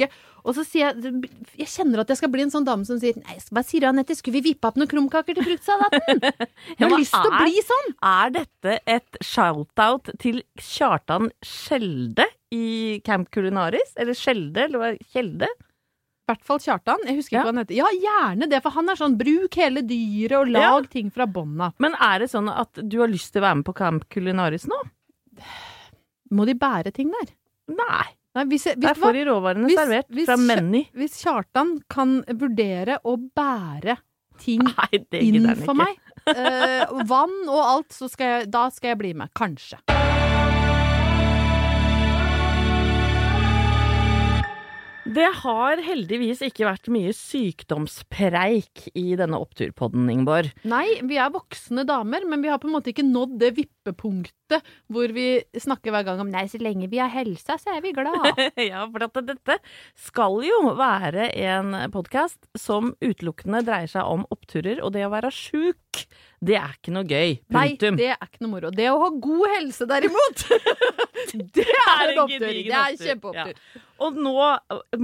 knoke. 0.00 0.26
Og 0.40 0.54
så 0.56 0.62
sier 0.64 0.94
jeg 0.96 1.28
Jeg 1.60 1.68
kjenner 1.68 2.00
at 2.00 2.08
jeg 2.08 2.16
skal 2.16 2.30
bli 2.32 2.40
en 2.46 2.50
sånn 2.52 2.64
dame 2.64 2.86
som 2.88 2.96
sier 2.98 3.12
Nei, 3.20 3.34
hva 3.52 3.60
sier 3.66 3.82
du, 3.84 3.86
Anette, 3.90 4.14
skulle 4.16 4.38
vi 4.40 4.50
vippe 4.54 4.64
opp 4.70 4.78
noen 4.80 4.88
krumkaker 4.88 5.36
til 5.36 5.44
fruktsalaten? 5.44 6.22
Jeg 6.80 6.86
har 6.86 6.94
lyst 6.96 7.12
til 7.12 7.28
å 7.28 7.40
bli 7.42 7.60
sånn! 7.66 7.90
Er 8.08 8.30
dette 8.38 8.78
et 8.88 9.18
shout-out 9.20 10.08
til 10.22 10.40
Kjartan 10.56 11.28
Skjelde 11.44 12.24
i 12.56 13.00
Camp 13.04 13.28
Culinaris? 13.34 13.92
Eller 14.00 14.16
Skjelde, 14.16 14.64
eller 14.70 14.80
hva? 14.80 14.92
Kjelde? 15.12 15.50
I 15.50 16.30
hvert 16.32 16.44
fall 16.46 16.60
Kjartan. 16.62 17.04
Jeg 17.04 17.16
husker 17.18 17.34
Ja. 17.36 17.40
ikke 17.42 17.50
hva 17.50 17.52
han 17.52 17.60
heter. 17.64 17.74
Ja, 17.76 17.88
gjerne 18.06 18.48
det, 18.48 18.62
for 18.62 18.70
han 18.78 18.88
er 18.88 18.96
sånn 19.00 19.16
bruk 19.18 19.56
hele 19.60 19.82
dyret 19.82 20.36
og 20.38 20.52
lag 20.54 20.88
ting 20.88 21.10
fra 21.10 21.26
bånna. 21.26 21.72
Men 21.82 21.96
er 22.00 22.20
det 22.24 22.30
sånn 22.30 22.48
at 22.48 22.80
du 22.80 23.00
har 23.02 23.10
lyst 23.10 23.32
til 23.34 23.42
å 23.42 23.48
være 23.48 23.60
med 23.60 23.66
på 23.66 23.74
Camp 23.76 24.08
Culinaris 24.08 24.64
nå? 24.70 24.78
Må 26.30 26.46
de 26.46 26.54
bære 26.54 26.92
ting 26.94 27.10
der? 27.10 27.32
Nei. 27.74 28.06
Nei, 28.36 28.44
hvis, 28.46 28.64
Der 28.64 28.76
hvis, 28.78 28.98
hva? 29.00 29.08
får 29.08 29.12
de 29.18 29.24
råvarene 29.26 29.66
Hvis- 29.66 29.80
servert 29.80 30.24
fra 30.26 30.36
Menny. 30.38 30.84
hvis 30.94 31.16
Kjartan 31.22 31.72
kan 31.90 32.20
vurdere 32.30 33.00
å 33.04 33.16
bære 33.18 33.96
ting 34.38 34.62
Nei, 34.70 35.00
inn 35.20 35.48
for 35.64 35.74
meg, 35.74 35.98
eh, 36.30 36.86
vann 37.10 37.34
og 37.48 37.58
alt, 37.60 37.90
så 37.92 38.08
skal 38.08 38.26
jeg, 38.40 38.50
da 38.54 38.68
skal 38.70 38.94
jeg 38.94 38.98
bli 39.02 39.12
med. 39.14 39.28
Kanskje. 39.36 39.80
Det 45.10 45.26
har 45.40 45.80
heldigvis 45.82 46.42
ikke 46.46 46.68
vært 46.68 46.86
mye 46.92 47.10
sykdomspreik 47.16 48.84
i 48.94 49.16
denne 49.18 49.40
oppturpodden, 49.42 50.06
Ingeborg. 50.12 50.52
Nei, 50.70 51.00
vi 51.06 51.18
er 51.18 51.32
voksne 51.34 51.82
damer, 51.88 52.26
men 52.30 52.44
vi 52.44 52.50
har 52.52 52.60
på 52.62 52.68
en 52.70 52.76
måte 52.76 52.92
ikke 52.92 53.06
nådd 53.08 53.34
det 53.40 53.50
vippepunktet 53.56 54.70
hvor 54.90 55.10
vi 55.14 55.40
snakker 55.58 55.94
hver 55.94 56.06
gang 56.06 56.22
om 56.22 56.30
Nei, 56.30 56.44
så 56.50 56.60
lenge 56.62 56.90
vi 56.92 57.00
har 57.02 57.10
helsa, 57.10 57.58
så 57.58 57.74
er 57.74 57.82
vi 57.82 57.94
glad. 57.96 58.28
ja, 58.70 58.84
for 58.92 59.08
at 59.08 59.18
dette 59.26 59.58
skal 59.98 60.38
jo 60.46 60.62
være 60.78 61.30
en 61.42 61.74
podkast 61.94 62.46
som 62.58 62.94
utelukkende 63.02 63.64
dreier 63.66 63.90
seg 63.90 64.06
om 64.06 64.26
oppturer, 64.30 64.78
og 64.84 64.94
det 64.94 65.08
å 65.08 65.14
være 65.14 65.34
sjuk, 65.34 66.04
det 66.40 66.56
er 66.56 66.72
ikke 66.78 66.92
noe 66.94 67.04
gøy. 67.04 67.34
Punktum. 67.52 67.96
Nei, 67.98 68.00
det 68.00 68.08
er 68.14 68.24
ikke 68.24 68.40
noe 68.46 68.50
moro. 68.54 68.70
Det 68.72 68.86
å 68.88 68.98
ha 69.02 69.08
god 69.26 69.54
helse, 69.58 69.86
derimot, 69.90 70.44
det 71.58 71.66
er 71.68 72.12
en 72.14 72.20
opptur. 72.24 72.46
Det 72.48 72.72
er 72.72 72.94
en 72.94 73.00
kjempeopptur. 73.00 73.54
Ja. 73.76 73.82
Og 74.00 74.16
nå 74.16 74.34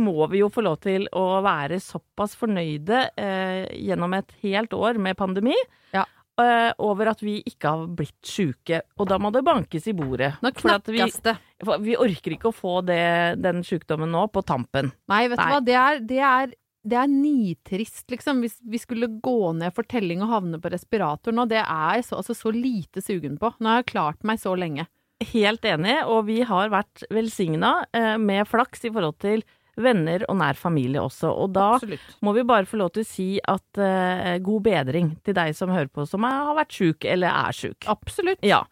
må 0.00 0.28
vi 0.32 0.40
jo 0.40 0.48
få 0.52 0.64
lov 0.64 0.78
til 0.86 1.04
å 1.12 1.26
være 1.44 1.76
såpass 1.84 2.36
fornøyde 2.40 3.02
eh, 3.20 3.66
gjennom 3.84 4.16
et 4.16 4.32
helt 4.46 4.72
år 4.76 4.96
med 5.02 5.18
pandemi 5.20 5.52
Ja. 5.92 6.06
eh, 6.40 6.70
over 6.80 7.12
at 7.12 7.20
vi 7.20 7.42
ikke 7.44 7.68
har 7.74 7.84
blitt 8.00 8.16
sjuke. 8.24 8.80
Og 8.96 9.10
da 9.12 9.18
må 9.20 9.28
det 9.36 9.44
bankes 9.44 9.86
i 9.92 9.96
bordet. 9.96 10.32
Nå 10.40 10.54
For 10.56 10.72
at 10.78 10.88
vi, 10.88 11.02
knakkes 11.02 11.20
det. 11.28 11.36
for 11.68 11.84
vi 11.84 11.98
orker 12.00 12.32
ikke 12.38 12.48
å 12.48 12.56
få 12.56 12.78
det, 12.88 13.02
den 13.44 13.60
sjukdommen 13.66 14.08
nå 14.16 14.24
på 14.32 14.40
tampen. 14.48 14.94
Nei, 15.12 15.26
vet 15.28 15.36
Nei. 15.42 15.50
du 15.50 15.52
hva, 15.58 15.64
det 15.68 15.76
er, 15.84 16.00
det 16.14 16.22
er 16.32 16.56
det 16.86 16.98
er 17.00 17.10
nitrist, 17.10 18.06
liksom. 18.12 18.42
Hvis 18.44 18.58
vi 18.62 18.80
skulle 18.80 19.10
gå 19.22 19.52
ned 19.58 19.74
for 19.74 19.86
telling 19.88 20.22
og 20.24 20.32
havne 20.32 20.60
på 20.62 20.70
respirator 20.72 21.34
nå, 21.34 21.48
det 21.50 21.62
er 21.62 22.02
så, 22.06 22.20
altså, 22.20 22.36
så 22.36 22.52
lite 22.54 23.02
sugen 23.04 23.38
på. 23.40 23.52
Nå 23.58 23.72
har 23.72 23.82
jeg 23.82 23.92
klart 23.94 24.26
meg 24.26 24.40
så 24.42 24.54
lenge. 24.58 24.86
Helt 25.32 25.64
enig, 25.64 25.96
og 26.12 26.26
vi 26.28 26.42
har 26.44 26.72
vært 26.72 27.06
velsigna 27.14 27.78
eh, 27.96 28.16
med 28.20 28.44
flaks 28.48 28.84
i 28.84 28.92
forhold 28.92 29.16
til 29.24 29.46
venner 29.80 30.24
og 30.30 30.38
nær 30.40 30.56
familie 30.56 31.02
også. 31.02 31.30
Og 31.32 31.52
da 31.56 31.70
Absolutt. 31.76 32.16
må 32.24 32.32
vi 32.36 32.44
bare 32.48 32.68
få 32.68 32.80
lov 32.80 32.92
til 32.94 33.04
å 33.04 33.08
si 33.08 33.28
at 33.40 33.80
eh, 33.82 34.36
god 34.44 34.64
bedring 34.68 35.12
til 35.24 35.36
deg 35.36 35.56
som 35.56 35.72
hører 35.72 35.90
på, 35.92 36.06
som 36.08 36.24
er, 36.28 36.38
har 36.48 36.58
vært 36.60 36.78
sjuk 36.78 37.08
eller 37.08 37.32
er 37.32 37.56
sjuk. 37.56 37.88
Absolutt. 37.92 38.44
Ja. 38.44 38.62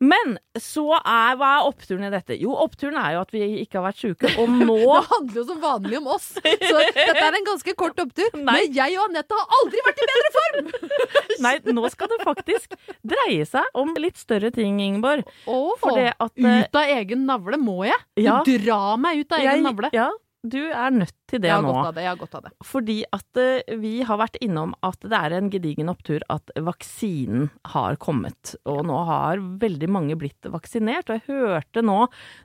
Men 0.00 0.36
så 0.58 0.84
er 0.98 1.36
Hva 1.38 1.50
er 1.60 1.68
oppturen 1.68 2.04
i 2.06 2.10
dette? 2.12 2.36
Jo, 2.40 2.54
oppturen 2.64 2.96
er 3.00 3.14
jo 3.14 3.20
at 3.22 3.30
vi 3.34 3.42
ikke 3.62 3.78
har 3.80 3.86
vært 3.88 4.00
sjuke, 4.02 4.30
og 4.40 4.48
nå 4.68 4.76
Det 4.80 5.04
handler 5.10 5.38
jo 5.40 5.44
som 5.48 5.60
vanlig 5.62 5.98
om 6.00 6.08
oss, 6.14 6.26
så 6.34 6.42
dette 6.42 7.14
er 7.28 7.38
en 7.38 7.46
ganske 7.46 7.74
kort 7.78 8.00
opptur. 8.02 8.30
Nei. 8.38 8.56
Men 8.58 8.74
jeg 8.78 8.98
og 8.98 9.06
Anette 9.08 9.38
har 9.38 9.56
aldri 9.60 9.84
vært 9.86 10.02
i 10.02 10.08
bedre 10.10 10.32
form! 10.38 10.72
Nei, 11.46 11.54
nå 11.78 11.88
skal 11.92 12.10
det 12.12 12.20
faktisk 12.24 12.74
dreie 13.06 13.46
seg 13.48 13.78
om 13.80 13.94
litt 14.00 14.18
større 14.20 14.50
ting, 14.54 14.80
Ingeborg. 14.84 15.24
Det 15.44 16.10
at 16.18 16.32
ut 16.44 16.78
av 16.80 16.92
egen 16.98 17.24
navle 17.28 17.58
må 17.60 17.84
jeg. 17.88 17.98
Du 18.16 18.22
Ja. 18.24 18.40
drar 18.46 18.96
meg 19.00 19.24
ut 19.24 19.32
av 19.32 19.38
egen 19.42 19.50
jeg- 19.58 19.64
navle. 19.66 19.90
Ja, 19.94 20.10
du 20.44 20.60
er 20.60 20.92
nødt 20.92 21.14
til 21.30 21.40
det 21.40 21.48
jeg 21.48 21.56
har 21.56 21.64
nå. 21.64 21.72
godt 21.72 21.88
av 21.88 21.96
det. 21.96 22.02
Jeg 22.04 22.10
har 22.10 22.18
godt 22.20 22.34
av 22.36 22.42
det. 22.44 22.50
Fordi 22.68 22.96
at 23.16 23.40
eh, 23.40 23.76
vi 23.80 23.92
har 24.04 24.20
vært 24.20 24.36
innom 24.44 24.74
at 24.84 25.00
det 25.00 25.20
er 25.20 25.36
en 25.38 25.48
gedigen 25.52 25.88
opptur 25.92 26.24
at 26.32 26.52
vaksinen 26.66 27.48
har 27.72 27.96
kommet. 28.02 28.52
Og 28.68 28.82
nå 28.88 28.98
har 29.08 29.40
veldig 29.62 29.88
mange 29.94 30.18
blitt 30.20 30.50
vaksinert. 30.52 31.08
Og 31.08 31.16
jeg 31.16 31.26
hørte 31.30 31.84
nå 31.84 31.96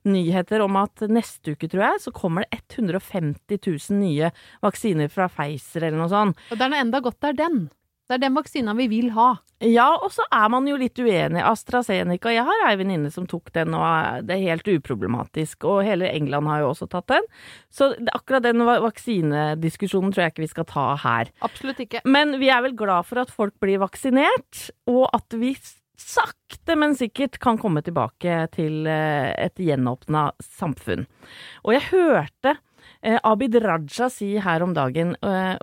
nyheter 0.07 0.63
om 0.63 0.79
at 0.79 1.03
neste 1.11 1.57
uke, 1.57 1.67
tror 1.67 1.85
jeg, 1.89 2.05
så 2.05 2.15
kommer 2.15 2.47
det 2.47 2.63
150 2.79 3.59
000 3.59 3.99
nye 3.99 4.31
vaksiner 4.63 5.11
fra 5.11 5.27
Pfizer 5.31 5.89
eller 5.89 5.99
noe 5.99 6.13
sånt. 6.13 6.47
Og 6.49 6.59
det 6.59 6.69
er 6.69 6.79
enda 6.79 7.03
godt 7.03 7.19
det 7.19 7.33
er 7.33 7.41
den. 7.43 7.61
Det 8.09 8.17
er 8.17 8.23
den 8.23 8.33
vaksina 8.33 8.73
vi 8.73 8.87
vil 8.89 9.11
ha. 9.13 9.35
Ja, 9.61 9.91
og 10.01 10.09
så 10.15 10.23
er 10.33 10.47
man 10.49 10.65
jo 10.65 10.79
litt 10.79 10.97
uenig. 10.97 11.43
AstraZeneca, 11.45 12.31
jeg 12.33 12.45
har 12.47 12.63
ei 12.65 12.77
venninne 12.79 13.11
som 13.13 13.27
tok 13.29 13.51
den, 13.53 13.75
og 13.77 14.23
det 14.25 14.33
er 14.33 14.55
helt 14.55 14.69
uproblematisk. 14.71 15.67
Og 15.69 15.83
hele 15.85 16.09
England 16.09 16.49
har 16.49 16.63
jo 16.63 16.71
også 16.71 16.87
tatt 16.89 17.11
den. 17.11 17.27
Så 17.69 17.91
akkurat 18.15 18.47
den 18.47 18.65
vaksinediskusjonen 18.65 20.15
tror 20.15 20.25
jeg 20.25 20.33
ikke 20.33 20.47
vi 20.47 20.53
skal 20.55 20.67
ta 20.71 20.85
her. 21.03 21.29
Absolutt 21.45 21.83
ikke. 21.85 22.01
Men 22.09 22.39
vi 22.41 22.49
er 22.49 22.63
vel 22.65 22.73
glad 22.79 23.05
for 23.05 23.21
at 23.21 23.35
folk 23.35 23.53
blir 23.61 23.83
vaksinert, 23.83 24.71
og 24.89 25.05
at 25.13 25.37
vi 25.37 25.53
sakte, 25.99 26.79
men 26.79 26.95
sikkert 26.97 27.37
kan 27.43 27.59
komme 27.61 27.83
tilbake 27.85 28.41
til 28.55 28.89
eh, 28.89 29.35
et 29.37 29.59
gjenåpna 29.61 30.31
samfunn. 30.57 31.05
Og 31.67 31.75
jeg 31.75 31.89
hørte 31.91 32.55
Abid 33.23 33.55
Raja 33.63 34.09
si 34.13 34.33
her 34.43 34.65
om 34.65 34.73
dagen 34.75 35.15
eh, 35.25 35.55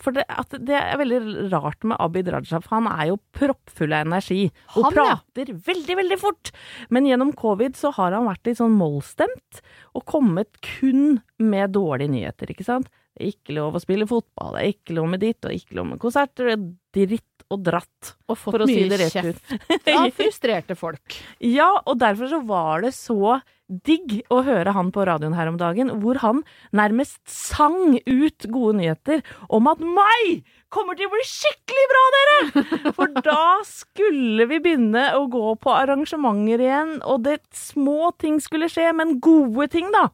for 0.00 0.16
det, 0.16 0.24
at 0.32 0.54
det 0.64 0.76
er 0.78 0.96
veldig 0.98 1.50
rart 1.52 1.84
med 1.86 1.98
Abid 2.00 2.30
Raja, 2.32 2.60
for 2.64 2.78
han 2.78 2.88
er 2.88 3.10
jo 3.10 3.18
proppfull 3.36 3.92
av 3.92 4.06
energi. 4.06 4.46
Og 4.74 4.88
Han, 4.88 4.96
ja. 4.96 5.04
prater 5.20 5.52
veldig, 5.66 5.96
veldig 6.00 6.18
fort. 6.22 6.52
Men 6.94 7.08
gjennom 7.08 7.34
covid 7.36 7.76
så 7.78 7.92
har 7.98 8.16
han 8.16 8.28
vært 8.28 8.48
litt 8.48 8.60
sånn 8.62 8.74
mollstemt, 8.78 9.60
og 9.94 10.06
kommet 10.08 10.56
kun 10.64 11.20
med 11.42 11.74
dårlige 11.76 12.14
nyheter, 12.14 12.54
ikke 12.54 12.66
sant. 12.66 12.90
Det 13.14 13.22
er 13.22 13.34
ikke 13.36 13.54
lov 13.60 13.76
å 13.76 13.82
spille 13.82 14.08
fotball, 14.10 14.56
det 14.56 14.64
er 14.64 14.72
ikke 14.72 14.96
lov 14.96 15.12
med 15.12 15.22
ditt, 15.22 15.44
og 15.46 15.54
ikke 15.54 15.76
lov 15.78 15.92
med 15.92 16.02
konserter. 16.02 16.50
det 16.50 16.56
er 16.56 16.66
Dritt 16.94 17.44
og 17.52 17.62
dratt. 17.66 18.14
Og 18.30 18.38
fått 18.38 18.64
si 18.68 18.76
mye 18.78 18.90
det 18.90 18.98
rett 19.02 19.14
kjeft 19.14 19.52
ut. 19.52 19.88
av 19.92 20.08
frustrerte 20.18 20.76
folk. 20.78 21.16
Ja, 21.44 21.68
og 21.84 21.98
derfor 22.00 22.30
så 22.30 22.40
var 22.46 22.84
det 22.86 22.94
så 22.96 23.36
digg 23.68 24.18
å 24.32 24.42
høre 24.44 24.74
han 24.76 24.90
på 24.92 25.04
radioen 25.08 25.34
her 25.36 25.48
om 25.48 25.56
dagen, 25.60 25.88
hvor 26.02 26.18
han 26.20 26.42
nærmest 26.76 27.22
sang 27.30 27.96
ut 28.04 28.46
gode 28.52 28.76
nyheter 28.80 29.22
om 29.48 29.70
at 29.70 29.80
mai 29.80 30.42
kommer 30.74 30.98
til 30.98 31.08
å 31.08 31.12
bli 31.14 31.24
skikkelig 31.28 31.86
bra, 31.92 32.02
dere! 32.16 32.90
For 32.96 33.14
da 33.28 33.44
skulle 33.68 34.46
vi 34.50 34.58
begynne 34.64 35.06
å 35.16 35.24
gå 35.32 35.54
på 35.62 35.72
arrangementer 35.72 36.64
igjen, 36.66 36.98
og 37.06 37.24
det 37.24 37.38
små 37.56 38.10
ting 38.20 38.40
skulle 38.42 38.68
skje, 38.72 38.90
men 38.96 39.18
gode 39.24 39.70
ting, 39.72 39.88
da. 39.94 40.08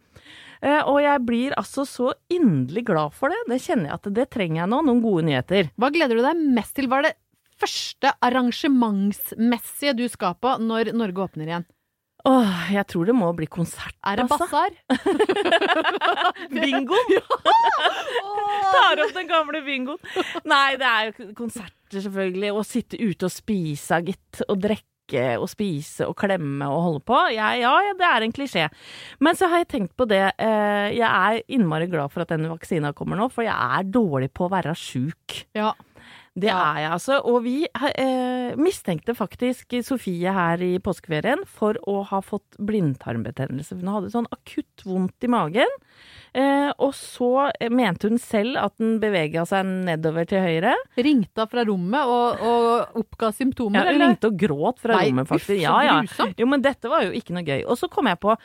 Eh, 0.60 0.82
Og 0.84 1.00
jeg 1.00 1.24
blir 1.24 1.56
altså 1.56 1.86
så 1.88 2.12
inderlig 2.30 2.84
glad 2.90 3.16
for 3.16 3.32
det. 3.32 3.40
Det 3.48 3.62
kjenner 3.64 3.88
jeg 3.90 3.96
at 3.96 4.08
det 4.20 4.28
trenger 4.30 4.62
jeg 4.62 4.72
nå, 4.74 4.82
noen 4.84 5.02
gode 5.02 5.24
nyheter. 5.26 5.70
Hva 5.80 5.88
gleder 5.94 6.20
du 6.20 6.24
deg 6.26 6.46
mest 6.60 6.76
til? 6.76 6.90
Hva 6.90 7.00
er 7.00 7.08
det 7.08 7.16
første 7.60 8.12
arrangementsmessige 8.24 9.96
du 9.96 10.06
skal 10.12 10.36
på 10.40 10.54
når 10.60 10.92
Norge 10.96 11.24
åpner 11.26 11.48
igjen? 11.48 11.66
Åh, 12.28 12.66
jeg 12.74 12.84
tror 12.92 13.06
det 13.08 13.14
må 13.16 13.30
bli 13.36 13.46
konsert, 13.48 13.94
Er 14.04 14.16
det 14.20 14.26
altså. 14.26 14.44
basar? 14.44 14.70
Bingoen! 16.52 17.16
Tar 18.70 19.02
opp 19.04 19.14
den 19.16 19.28
gamle 19.30 19.62
bingoen. 19.66 19.98
Nei, 20.48 20.76
det 20.80 20.86
er 20.88 21.10
jo 21.10 21.30
konserter, 21.38 22.00
selvfølgelig. 22.04 22.52
Å 22.54 22.62
sitte 22.66 23.00
ute 23.00 23.26
og 23.28 23.32
spise, 23.34 24.00
gitt. 24.06 24.42
Og 24.48 24.60
drikke 24.62 24.86
og 25.42 25.48
spise 25.50 26.06
og 26.06 26.14
klemme 26.20 26.68
og 26.70 26.82
holde 26.84 27.00
på. 27.08 27.16
Ja, 27.34 27.48
ja, 27.58 27.72
ja, 27.88 27.94
det 27.98 28.06
er 28.06 28.26
en 28.28 28.34
klisjé. 28.36 28.68
Men 29.18 29.34
så 29.38 29.48
har 29.50 29.64
jeg 29.64 29.70
tenkt 29.72 29.96
på 29.98 30.06
det. 30.10 30.22
eh, 30.38 30.90
Jeg 30.94 31.08
er 31.08 31.40
innmari 31.50 31.88
glad 31.90 32.12
for 32.14 32.22
at 32.22 32.30
denne 32.30 32.50
vaksina 32.52 32.92
kommer 32.94 33.18
nå, 33.18 33.26
for 33.32 33.42
jeg 33.46 33.54
er 33.56 33.88
dårlig 33.90 34.30
på 34.34 34.46
å 34.46 34.52
være 34.52 34.76
sjuk. 34.78 35.40
Ja. 35.58 35.72
Det 36.38 36.46
er 36.48 36.76
jeg, 36.78 36.90
altså. 36.94 37.16
Og 37.26 37.40
vi 37.42 37.54
eh, 37.66 38.52
mistenkte 38.56 39.16
faktisk 39.18 39.74
Sofie 39.84 40.30
her 40.32 40.62
i 40.62 40.76
påskeferien 40.78 41.42
for 41.50 41.74
å 41.90 42.04
ha 42.06 42.20
fått 42.22 42.54
blindtarmbetennelse. 42.62 43.74
Hun 43.80 43.90
hadde 43.90 44.12
sånn 44.12 44.28
akutt 44.32 44.84
vondt 44.86 45.26
i 45.26 45.30
magen. 45.32 45.74
Eh, 46.32 46.70
og 46.78 46.94
så 46.94 47.48
mente 47.74 48.06
hun 48.08 48.20
selv 48.22 48.60
at 48.62 48.76
den 48.78 49.00
bevega 49.02 49.42
seg 49.50 49.66
nedover 49.90 50.28
til 50.30 50.44
høyre. 50.46 50.76
Ringte 51.02 51.42
hun 51.42 51.50
fra 51.50 51.64
rommet 51.66 52.14
og, 52.14 52.44
og 52.46 53.02
oppga 53.02 53.32
symptomer, 53.34 53.80
Ja, 53.82 53.90
hun 53.90 53.96
eller? 53.98 54.12
ringte 54.14 54.30
og 54.30 54.38
gråt 54.46 54.80
fra 54.86 55.00
Nei, 55.00 55.08
rommet, 55.10 55.26
uff, 55.26 55.34
faktisk. 55.34 55.50
så 55.50 55.58
Ja, 55.66 55.76
ja. 55.88 56.30
Jo, 56.38 56.46
men 56.54 56.62
dette 56.64 56.92
var 56.94 57.08
jo 57.08 57.12
ikke 57.18 57.34
noe 57.36 57.46
gøy. 57.50 57.64
Og 57.66 57.74
så 57.82 57.90
kom 57.90 58.06
jeg 58.06 58.20
på 58.22 58.38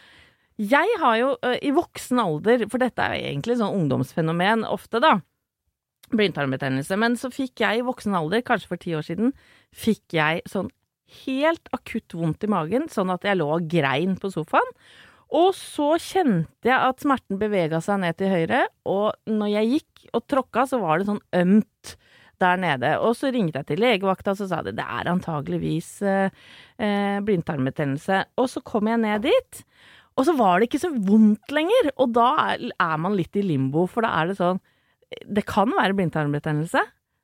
Jeg 0.58 0.98
har 1.02 1.16
jo 1.22 1.32
ø, 1.38 1.54
i 1.62 1.72
voksen 1.76 2.20
alder, 2.26 2.66
for 2.72 2.82
dette 2.82 3.06
er 3.06 3.20
jo 3.20 3.30
egentlig 3.30 3.58
sånn 3.62 3.78
ungdomsfenomen 3.78 4.66
ofte, 4.74 5.02
da. 5.04 5.18
Blindtarmbetennelse. 6.14 6.98
Men 7.02 7.18
så 7.20 7.32
fikk 7.34 7.64
jeg 7.64 7.82
i 7.82 7.86
voksen 7.86 8.16
alder, 8.18 8.44
kanskje 8.46 8.72
for 8.72 8.82
ti 8.82 8.94
år 8.98 9.06
siden, 9.08 9.34
fikk 9.76 10.18
jeg 10.18 10.46
sånn 10.50 10.70
helt 11.26 11.70
akutt 11.76 12.16
vondt 12.18 12.46
i 12.46 12.52
magen, 12.52 12.88
sånn 12.92 13.14
at 13.14 13.26
jeg 13.26 13.40
lå 13.40 13.50
og 13.58 13.68
grein 13.72 14.16
på 14.22 14.32
sofaen. 14.34 14.72
Og 15.36 15.52
så 15.58 15.96
kjente 16.02 16.70
jeg 16.70 16.78
at 16.78 17.02
smerten 17.02 17.40
bevega 17.42 17.82
seg 17.84 18.02
ned 18.04 18.18
til 18.20 18.32
høyre, 18.32 18.66
og 18.88 19.16
når 19.30 19.52
jeg 19.56 19.72
gikk 19.74 20.10
og 20.16 20.26
tråkka, 20.32 20.66
så 20.70 20.80
var 20.82 21.02
det 21.02 21.10
sånn 21.10 21.24
ømt 21.42 21.96
der 22.42 22.60
nede. 22.62 22.92
Og 23.04 23.16
så 23.18 23.32
ringte 23.34 23.62
jeg 23.62 23.72
til 23.72 23.82
legevakta, 23.84 24.34
og 24.34 24.40
så 24.40 24.48
sa 24.52 24.62
de 24.66 24.76
det 24.76 24.86
er 24.86 25.12
antageligvis 25.12 25.90
eh, 26.06 26.46
eh, 26.78 27.18
blindtarmbetennelse. 27.26 28.22
Og 28.42 28.50
så 28.52 28.64
kom 28.66 28.92
jeg 28.92 29.02
ned 29.04 29.26
dit, 29.28 29.62
og 30.16 30.28
så 30.28 30.36
var 30.38 30.60
det 30.60 30.70
ikke 30.70 30.84
så 30.86 30.94
vondt 30.94 31.52
lenger. 31.56 31.92
Og 31.98 32.14
da 32.16 32.30
er, 32.54 32.98
man 33.02 33.18
litt 33.18 33.36
i 33.36 33.44
limbo, 33.46 33.86
for 33.92 34.06
da 34.06 34.14
er 34.22 34.32
det 34.32 34.40
sånn 34.40 34.62
Det 35.26 35.46
kan 35.48 35.72
være 35.78 35.96
blindtarmbetennelse. 35.98 36.82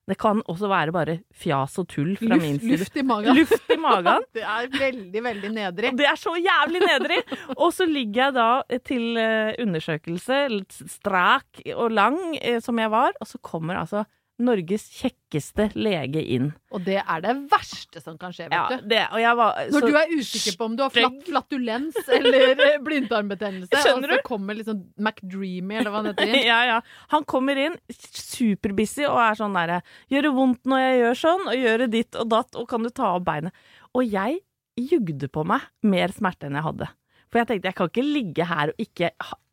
Det 0.09 0.17
kan 0.19 0.41
også 0.49 0.67
være 0.67 0.91
bare 0.91 1.13
fjas 1.37 1.77
og 1.79 1.85
tull 1.87 2.15
fra 2.19 2.35
min 2.41 2.57
Luft, 2.57 2.63
side. 2.65 2.77
luft 2.81 2.95
i 2.97 3.03
magen. 3.05 3.35
Luft 3.37 3.69
i 3.71 3.77
magen. 3.79 4.25
Det 4.35 4.41
er 4.43 4.71
veldig, 4.73 5.21
veldig 5.23 5.51
nedrig. 5.53 5.91
Det 5.99 6.07
er 6.09 6.17
så 6.19 6.33
jævlig 6.41 6.81
nedrig! 6.83 7.19
Og 7.55 7.69
så 7.75 7.85
ligger 7.87 8.25
jeg 8.25 8.35
da 8.39 8.79
til 8.87 9.05
eh, 9.21 9.53
undersøkelse, 9.61 10.39
litt 10.51 10.73
strak 10.89 11.61
og 11.75 11.93
lang 11.93 12.17
eh, 12.41 12.57
som 12.65 12.81
jeg 12.81 12.91
var, 12.91 13.13
og 13.21 13.29
så 13.29 13.39
kommer 13.45 13.77
altså 13.83 14.03
Norges 14.43 14.83
kjekkeste 14.97 15.69
lege 15.77 16.21
inn. 16.35 16.49
Og 16.73 16.83
det 16.85 16.97
er 17.01 17.23
det 17.23 17.35
verste 17.51 18.01
som 18.03 18.17
kan 18.19 18.33
skje, 18.35 18.47
vet 18.49 18.55
Ja, 18.57 18.77
du. 18.81 18.87
det, 18.91 19.01
var 19.37 19.59
Når 19.71 19.87
du 19.87 19.97
er 19.99 20.13
usikker 20.17 20.57
på 20.59 20.67
om 20.69 20.77
du 20.77 20.83
har 20.85 20.93
flat, 20.93 21.17
flatulens 21.27 21.97
eller 22.07 22.53
eh, 22.55 22.77
blindtarmbetennelse, 22.83 23.83
og 23.95 24.07
så 24.07 24.19
kommer 24.27 24.57
liksom 24.59 24.83
McDreamy, 24.97 25.79
eller 25.79 25.93
hva 25.93 26.01
han 26.03 26.11
heter. 26.11 26.33
ja, 26.51 26.61
ja. 26.69 26.79
Han 27.15 27.27
kommer 27.29 27.59
inn 27.59 27.77
superbusy 27.91 29.05
og 29.07 29.19
er 29.23 29.37
sånn 29.39 29.55
derre 29.57 29.81
Gjør 30.11 30.27
det 30.27 30.33
vondt 30.35 30.69
når 30.69 30.83
jeg 30.83 31.01
gjør 31.01 31.19
sånn, 31.25 31.45
og 31.51 31.59
gjør 31.65 31.85
det 31.85 31.91
ditt 31.95 32.17
og 32.19 32.31
datt, 32.31 32.57
og 32.59 32.67
kan 32.71 32.85
du 32.85 32.91
ta 32.93 33.13
opp 33.17 33.27
beinet? 33.27 33.67
Og 33.97 34.07
jeg 34.07 34.41
jugde 34.79 35.27
på 35.31 35.43
meg 35.47 35.65
mer 35.85 36.13
smerte 36.15 36.47
enn 36.47 36.57
jeg 36.57 36.65
hadde. 36.65 36.87
For 37.31 37.41
jeg 37.41 37.49
tenkte 37.49 37.71
jeg 37.71 37.77
kan 37.79 37.91
ikke 37.91 38.07
ligge 38.07 38.47
her 38.47 38.73
og 38.73 38.81
ikke 38.81 39.11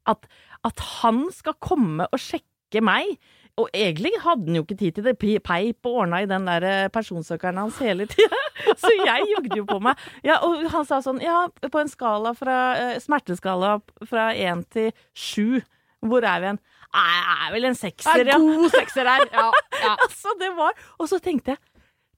At, 0.09 0.25
at 0.65 0.81
han 1.03 1.27
skal 1.35 1.57
komme 1.61 2.07
og 2.09 2.23
sjekke 2.23 2.81
meg. 2.85 3.19
Og 3.59 3.69
egentlig 3.75 4.13
hadde 4.23 4.47
han 4.47 4.59
jo 4.59 4.65
ikke 4.65 4.79
tid 4.79 4.99
til 4.99 5.09
det. 5.09 5.17
Peip 5.19 5.89
og 5.89 6.03
ordna 6.05 6.23
i 6.23 6.29
den 6.31 6.47
der 6.47 6.67
eh, 6.67 6.91
personsøkeren 6.95 7.59
hans 7.61 7.81
hele 7.83 8.07
tida. 8.11 8.43
Så 8.83 8.93
jeg 8.95 9.27
jugde 9.33 9.59
jo 9.61 9.67
på 9.69 9.81
meg. 9.83 9.99
Ja, 10.27 10.41
og 10.47 10.63
han 10.73 10.87
sa 10.89 11.01
sånn 11.05 11.21
Ja, 11.25 11.47
på 11.49 11.83
en 11.83 11.91
skala 11.91 12.35
fra 12.39 12.59
eh, 12.79 12.97
smerteskala 13.03 13.79
fra 14.09 14.31
én 14.35 14.65
til 14.73 14.93
sju, 15.17 15.61
hvor 16.07 16.27
er 16.27 16.43
vi 16.43 16.53
hen? 16.53 16.61
Nei, 16.89 17.09
jeg 17.15 17.35
er 17.47 17.51
vel 17.53 17.67
en 17.69 17.77
sekser, 17.77 18.23
er 18.23 18.31
ja. 18.33 18.39
god 18.41 18.71
sekser 18.73 19.11
her. 19.11 19.27
Ja, 19.35 19.49
ja. 19.83 19.97
Altså, 20.07 20.33
det 20.41 20.49
var 20.57 20.79
Og 20.97 21.11
så 21.11 21.19
tenkte 21.23 21.57
jeg 21.57 21.65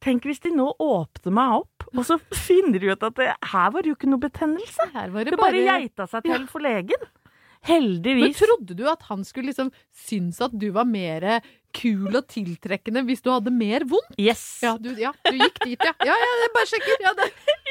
Tenk 0.01 0.25
hvis 0.25 0.41
de 0.41 0.49
nå 0.57 0.65
åpner 0.81 1.35
meg 1.37 1.55
opp, 1.59 1.85
og 1.93 2.05
så 2.09 2.17
finner 2.47 2.81
de 2.81 2.95
ut 2.95 3.03
at 3.05 3.19
det, 3.19 3.27
her 3.53 3.73
var 3.75 3.85
det 3.85 3.91
jo 3.91 3.97
ikke 3.99 4.09
noe 4.09 4.23
betennelse. 4.23 4.87
Her 4.95 5.11
var 5.13 5.27
Det 5.29 5.35
det 5.35 5.41
bare 5.43 5.59
bare 5.59 5.81
geita 5.83 6.07
seg 6.09 6.25
til 6.25 6.47
for 6.49 6.65
legen. 6.65 7.05
Men 7.69 8.35
trodde 8.37 8.77
du 8.77 8.85
at 8.89 9.03
han 9.11 9.25
skulle 9.27 9.51
liksom 9.51 9.71
synes 10.07 10.41
at 10.41 10.55
du 10.57 10.71
var 10.73 10.89
mer 10.89 11.41
kul 11.77 12.09
og 12.17 12.27
tiltrekkende 12.31 13.05
hvis 13.07 13.23
du 13.23 13.31
hadde 13.31 13.53
mer 13.55 13.85
vondt? 13.89 14.17
Yes. 14.19 14.43
Ja, 14.65 14.77
du, 14.81 14.91
ja, 14.99 15.13
du 15.29 15.37
gikk 15.39 15.61
dit, 15.65 15.79
ja. 15.79 15.93
Ja, 16.09 16.17
ja, 16.17 16.31
jeg 16.43 16.53
bare 16.57 16.71
sjekker. 16.73 17.05
Ja, 17.05 17.13
det. 17.21 17.29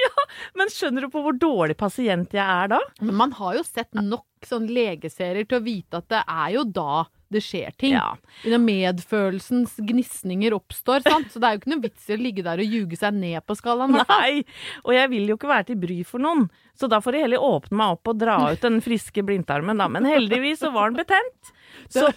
Men 0.60 0.72
skjønner 0.74 1.06
du 1.06 1.12
på 1.14 1.24
hvor 1.26 1.38
dårlig 1.38 1.78
pasient 1.80 2.34
jeg 2.36 2.44
er 2.44 2.74
da? 2.76 2.82
Men 3.02 3.16
man 3.26 3.38
har 3.40 3.60
jo 3.60 3.64
sett 3.68 3.94
nok 3.96 4.26
sånn 4.48 4.70
legeserier 4.72 5.48
til 5.48 5.60
å 5.60 5.66
vite 5.66 6.00
at 6.00 6.12
det 6.12 6.22
er 6.24 6.52
jo 6.56 6.66
da 6.68 7.06
det 7.30 7.42
skjer 7.46 7.74
ting. 7.78 7.94
Ja. 7.94 8.16
Når 8.50 8.62
medfølelsens 8.64 9.76
gnisninger 9.86 10.56
oppstår, 10.56 11.04
sant. 11.06 11.30
Så 11.30 11.42
det 11.42 11.46
er 11.50 11.56
jo 11.56 11.62
ikke 11.62 11.72
noe 11.76 11.84
vits 11.84 12.08
i 12.10 12.16
å 12.16 12.20
ligge 12.20 12.46
der 12.46 12.62
og 12.62 12.74
ljuge 12.74 12.98
seg 12.98 13.20
ned 13.20 13.46
på 13.46 13.58
skalaen. 13.58 14.00
Nei, 14.00 14.42
og 14.82 14.96
jeg 14.96 15.12
vil 15.12 15.30
jo 15.30 15.38
ikke 15.38 15.52
være 15.52 15.68
til 15.70 15.80
bry 15.82 16.00
for 16.08 16.24
noen, 16.24 16.48
så 16.74 16.90
da 16.90 17.02
får 17.04 17.20
jeg 17.20 17.28
heller 17.28 17.46
åpne 17.46 17.80
meg 17.82 17.98
opp 17.98 18.12
og 18.12 18.22
dra 18.24 18.38
ut 18.50 18.66
den 18.66 18.80
friske 18.86 19.24
blindtarmen, 19.26 19.78
da. 19.78 19.90
Men 19.92 20.10
heldigvis 20.10 20.64
så 20.64 20.74
var 20.74 20.90
den 20.90 21.04
betent. 21.04 21.54
Så 21.94 22.08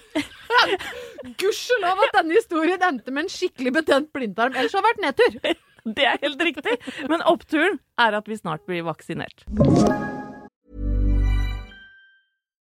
Gudskjelov 1.43 2.01
at 2.07 2.17
denne 2.17 2.39
historien 2.39 2.89
endte 2.89 3.13
med 3.13 3.27
en 3.27 3.35
skikkelig 3.37 3.77
betent 3.83 4.09
blindtarm, 4.17 4.57
ellers 4.57 4.73
har 4.73 4.81
det 4.85 4.91
vært 4.95 5.05
nedtur. 5.05 5.61
det 5.85 6.07
er 6.07 6.19
helt 6.23 6.43
riktig. 6.43 6.79
Men 7.11 7.25
oppturen 7.27 7.81
er 8.01 8.19
at 8.19 8.29
vi 8.31 8.39
snart 8.39 8.67
blir 8.69 8.87
vaksinert. 8.87 9.47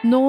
Nå 0.00 0.24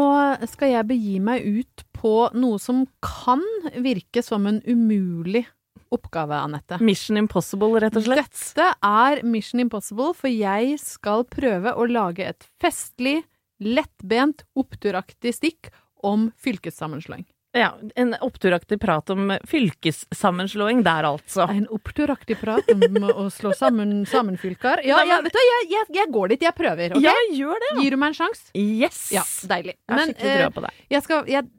skal 0.52 0.74
jeg 0.74 0.88
begi 0.90 1.18
meg 1.24 1.46
ut 1.48 1.84
på 1.96 2.14
noe 2.36 2.60
som 2.60 2.84
kan 3.04 3.44
virke 3.80 4.24
som 4.26 4.48
en 4.50 4.60
umulig 4.68 5.46
oppgave, 5.92 6.36
Anette. 6.36 6.80
Mission 6.84 7.20
Impossible, 7.20 7.80
rett 7.84 7.96
og 8.00 8.04
slett. 8.04 8.32
Dette 8.32 8.68
er 8.84 9.22
Mission 9.28 9.64
Impossible, 9.64 10.12
for 10.18 10.32
jeg 10.32 10.76
skal 10.84 11.24
prøve 11.32 11.72
å 11.76 11.88
lage 11.88 12.28
et 12.34 12.48
festlig, 12.64 13.22
lettbent, 13.64 14.44
oppturaktig 14.60 15.36
stikk 15.38 15.72
om 16.04 16.30
fylkessammenslåing. 16.42 17.24
Ja, 17.52 17.74
En 18.00 18.14
oppturaktig 18.24 18.78
prat 18.80 19.10
om 19.12 19.34
fylkessammenslåing 19.48 20.84
der, 20.86 21.04
altså. 21.10 21.50
En 21.52 21.66
oppturaktig 21.68 22.38
prat 22.40 22.70
om 22.72 23.10
å 23.12 23.26
slå 23.34 23.52
sammen 23.58 24.06
sammenfylker. 24.08 24.86
Ja, 24.88 25.02
ja, 25.08 25.18
vet 25.26 25.36
du, 25.36 25.42
jeg, 25.44 25.66
jeg, 25.74 25.90
jeg 25.98 26.12
går 26.16 26.32
dit, 26.32 26.46
jeg 26.48 26.56
prøver. 26.56 26.96
Okay? 26.96 27.10
Ja, 27.10 27.16
gjør 27.36 27.60
det. 27.66 27.72
Gir 27.82 27.96
du 27.96 28.00
meg 28.00 28.14
en 28.14 28.20
sjanse? 28.22 28.46
Yes! 28.56 29.02
Ja, 29.12 29.26
deilig. 29.52 29.76
Jeg 29.76 29.92
har 29.92 30.00
Men, 30.00 30.14
skikkelig 30.14 30.32
eh, 30.32 30.40
trua 30.40 30.56
på 30.56 30.64
deg. 30.68 30.80
jeg 30.96 31.06
skal, 31.08 31.52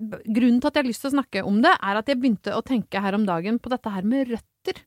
grunnen 0.00 0.62
til 0.62 0.70
at 0.70 0.78
jeg 0.78 0.84
har 0.84 0.90
lyst 0.90 1.04
til 1.04 1.10
å 1.10 1.16
snakke 1.16 1.44
om 1.50 1.58
det, 1.64 1.74
er 1.76 2.00
at 2.00 2.08
jeg 2.14 2.20
begynte 2.22 2.54
å 2.56 2.62
tenke 2.66 3.02
her 3.02 3.18
om 3.18 3.26
dagen 3.28 3.58
på 3.60 3.72
dette 3.74 3.92
her 3.92 4.06
med 4.06 4.30
røtter. 4.30 4.80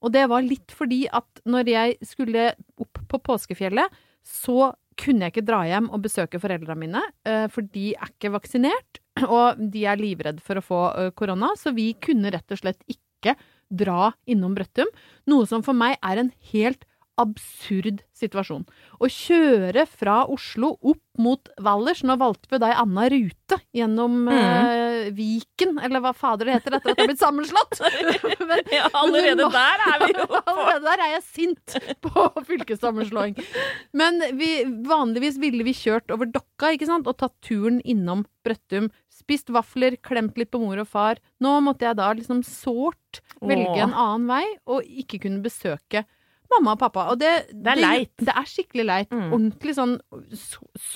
Og 0.00 0.12
det 0.14 0.28
var 0.32 0.44
litt 0.44 0.72
fordi 0.72 1.02
at 1.12 1.42
når 1.48 1.72
jeg 1.72 2.10
skulle 2.12 2.50
opp 2.80 3.02
på 3.08 3.20
påskefjellet, 3.24 4.00
så 4.26 4.72
kunne 5.00 5.26
jeg 5.26 5.34
ikke 5.34 5.48
dra 5.48 5.62
hjem 5.64 5.88
og 5.90 6.02
besøke 6.04 6.40
foreldrene 6.40 6.80
mine, 6.82 7.02
eh, 7.24 7.46
for 7.52 7.64
de 7.64 7.94
er 7.96 8.12
ikke 8.12 8.32
vaksinert, 8.34 8.99
og 9.26 9.60
de 9.72 9.86
er 9.88 10.00
livredde 10.00 10.44
for 10.44 10.60
å 10.60 10.64
få 10.64 10.82
korona, 11.18 11.54
så 11.58 11.74
vi 11.76 11.92
kunne 12.00 12.32
rett 12.34 12.54
og 12.54 12.62
slett 12.62 12.84
ikke 12.90 13.36
dra 13.70 14.10
innom 14.30 14.54
Brøttum, 14.56 14.88
noe 15.30 15.46
som 15.46 15.62
for 15.66 15.76
meg 15.76 15.98
er 16.02 16.22
en 16.22 16.32
helt 16.52 16.86
absurd 17.20 18.00
situasjon. 18.16 18.64
Å 19.00 19.10
kjøre 19.12 19.84
fra 19.88 20.22
Oslo 20.30 20.74
opp 20.80 21.02
mot 21.20 21.50
Valdres, 21.60 22.02
nå 22.06 22.16
valgte 22.20 22.48
vi 22.52 22.60
da 22.62 22.70
ei 22.70 22.78
anna 22.80 23.08
rute 23.12 23.60
gjennom 23.76 24.22
eh, 24.32 24.79
Viken, 25.16 25.76
eller 25.82 26.02
hva 26.04 26.12
fader 26.16 26.48
det 26.50 26.54
heter 26.58 26.76
etter 26.78 26.92
at 26.92 26.96
det 26.98 27.04
har 27.04 27.10
blitt 27.10 27.22
sammenslått. 27.22 27.80
Men- 28.50 28.70
Ja, 28.74 28.88
allerede 28.94 29.46
men 29.46 29.54
der 29.54 29.84
er 29.88 30.04
vi 30.04 30.10
jo 30.14 30.26
på 30.30 30.40
Allerede 30.44 30.84
der 30.86 31.02
er 31.06 31.12
jeg 31.16 31.24
sint 31.26 31.76
på 32.04 32.24
fylkessammenslåing. 32.48 33.36
Men 33.96 34.20
vi, 34.38 34.50
vanligvis 34.86 35.38
ville 35.42 35.64
vi 35.66 35.74
kjørt 35.76 36.12
over 36.14 36.28
Dokka, 36.30 36.72
ikke 36.76 36.88
sant, 36.90 37.08
og 37.10 37.16
tatt 37.20 37.34
turen 37.46 37.80
innom 37.82 38.26
Brøttum. 38.46 38.90
Spist 39.20 39.50
vafler, 39.52 39.96
klemt 40.02 40.38
litt 40.40 40.50
på 40.52 40.60
mor 40.62 40.78
og 40.80 40.88
far. 40.88 41.18
Nå 41.44 41.56
måtte 41.64 41.84
jeg 41.88 41.98
da 41.98 42.12
liksom 42.16 42.40
sårt 42.46 43.20
velge 43.40 43.82
en 43.84 43.92
annen 43.92 44.28
vei, 44.30 44.44
og 44.70 44.84
ikke 44.86 45.20
kunne 45.26 45.42
besøke 45.44 46.04
mamma 46.50 46.72
og 46.74 46.80
pappa. 46.82 47.04
Og 47.12 47.20
det, 47.20 47.30
Det 47.52 47.74
er 47.76 47.78
leit. 47.78 48.10
Det, 48.18 48.32
er 48.34 48.48
skikkelig 48.50 48.84
leit. 48.88 49.12
Mm. 49.14 49.28
Ordentlig 49.36 49.74
sånn 49.76 49.92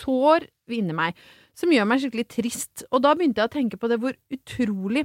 sår 0.02 0.48
inni 0.74 0.96
meg. 0.96 1.14
Som 1.54 1.72
gjør 1.74 1.86
meg 1.86 2.02
skikkelig 2.02 2.26
trist. 2.30 2.86
Og 2.90 3.02
da 3.04 3.14
begynte 3.14 3.42
jeg 3.42 3.50
å 3.50 3.54
tenke 3.54 3.78
på 3.80 3.90
det 3.90 4.00
hvor 4.02 4.16
utrolig 4.34 5.04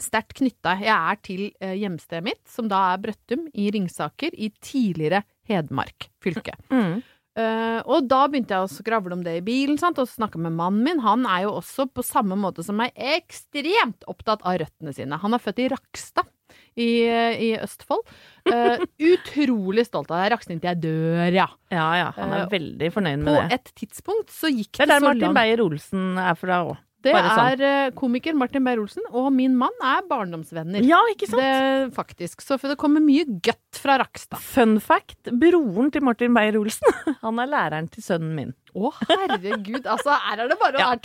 sterkt 0.00 0.38
knytta 0.40 0.74
jeg 0.82 0.94
er 0.94 1.18
til 1.22 1.42
eh, 1.62 1.76
hjemstedet 1.78 2.24
mitt, 2.26 2.42
som 2.50 2.68
da 2.70 2.80
er 2.92 3.02
Brøttum 3.02 3.46
i 3.54 3.68
Ringsaker 3.74 4.34
i 4.34 4.50
tidligere 4.62 5.22
Hedmark 5.46 6.08
fylke. 6.24 6.56
Mm. 6.72 7.02
Eh, 7.34 7.80
og 7.90 8.06
da 8.06 8.20
begynte 8.30 8.54
jeg 8.54 8.66
å 8.66 8.70
skravle 8.70 9.16
om 9.16 9.24
det 9.26 9.38
i 9.40 9.44
bilen 9.44 9.78
sant? 9.80 9.98
og 9.98 10.06
snakke 10.10 10.38
med 10.38 10.54
mannen 10.54 10.84
min. 10.86 11.00
Han 11.02 11.26
er 11.26 11.46
jo 11.48 11.56
også 11.58 11.88
på 11.90 12.04
samme 12.06 12.38
måte 12.38 12.62
som 12.66 12.78
meg 12.78 12.94
ekstremt 12.94 14.06
opptatt 14.10 14.44
av 14.46 14.60
røttene 14.62 14.94
sine. 14.94 15.18
Han 15.18 15.34
er 15.34 15.42
født 15.42 15.64
i 15.64 15.68
Rakstad 15.72 16.30
i, 16.78 16.88
i 17.08 17.50
Østfold. 17.58 18.06
Uh, 18.46 18.78
utrolig 19.12 19.86
stolt 19.88 20.10
av 20.14 20.22
det. 20.22 20.30
Rakstad 20.34 20.54
inntil 20.56 20.70
jeg 20.72 20.82
dør, 20.84 21.34
ja. 21.34 21.48
Ja 21.74 21.88
ja, 21.98 22.08
han 22.18 22.34
er 22.34 22.44
Eh, 22.44 22.50
veldig 22.54 22.90
fornøyd 22.94 23.22
På 23.26 23.34
med 23.34 23.50
det. 23.50 23.58
et 23.58 23.74
tidspunkt 23.82 24.30
så 24.34 24.50
gikk 24.52 24.72
Det 24.76 24.86
det, 24.86 24.88
er 24.88 24.92
der 24.98 25.06
Martin 25.08 25.26
langt 25.28 25.38
Beyer-Olsen 25.38 26.18
er 26.22 26.34
fra 26.38 26.62
òg. 26.68 26.76
Det 27.04 27.12
sånn. 27.36 27.52
er 27.52 27.62
eh, 27.68 27.90
komiker 27.98 28.34
Martin 28.38 28.64
Beyer-Olsen, 28.64 29.04
og 29.12 29.28
min 29.36 29.54
mann 29.60 29.74
er 29.84 30.02
barndomsvenner. 30.08 30.84
Ja, 30.86 30.98
ikke 31.12 31.28
sant? 31.28 31.42
Det, 31.42 31.94
faktisk. 31.96 32.40
Så 32.44 32.56
det 32.62 32.76
kommer 32.80 33.04
mye 33.04 33.24
gøtt 33.44 33.80
fra 33.80 33.98
Rakstad. 34.00 34.40
Fun 34.40 34.78
fact, 34.80 35.30
broren 35.30 35.90
til 35.94 36.02
Martin 36.06 36.34
Beyer-Olsen, 36.36 36.94
han 37.24 37.38
er 37.44 37.50
læreren 37.52 37.90
til 37.92 38.02
sønnen 38.06 38.34
min. 38.38 38.54
Å, 38.74 38.90
herregud. 39.06 39.84
Altså, 39.86 40.16
her 40.26 40.44
er 40.44 40.48
det 40.50 40.58
bare 40.58 40.80
å 40.80 40.82
Ja. 40.82 40.88
her 40.94 41.02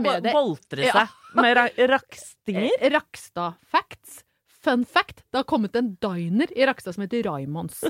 det 0.00 0.10
Her 0.16 0.20
det 0.24 0.32
er 0.32 0.34
boltrer 0.34 0.82
det. 0.82 0.90
seg 0.90 1.02
Ja. 1.04 1.42
med 1.42 1.56
ra 1.58 1.66
rakstinger. 1.92 2.70
Eh, 2.80 2.90
Rakstad 2.96 3.54
Facts. 3.70 4.22
Fun 4.66 4.84
fact, 4.84 5.24
det 5.30 5.38
har 5.38 5.44
kommet 5.46 5.76
en 5.76 5.92
diner 5.94 6.50
i 6.58 6.66
Rakstad 6.66 6.92
som 6.92 7.04
heter 7.04 7.22
Raimonds. 7.22 7.84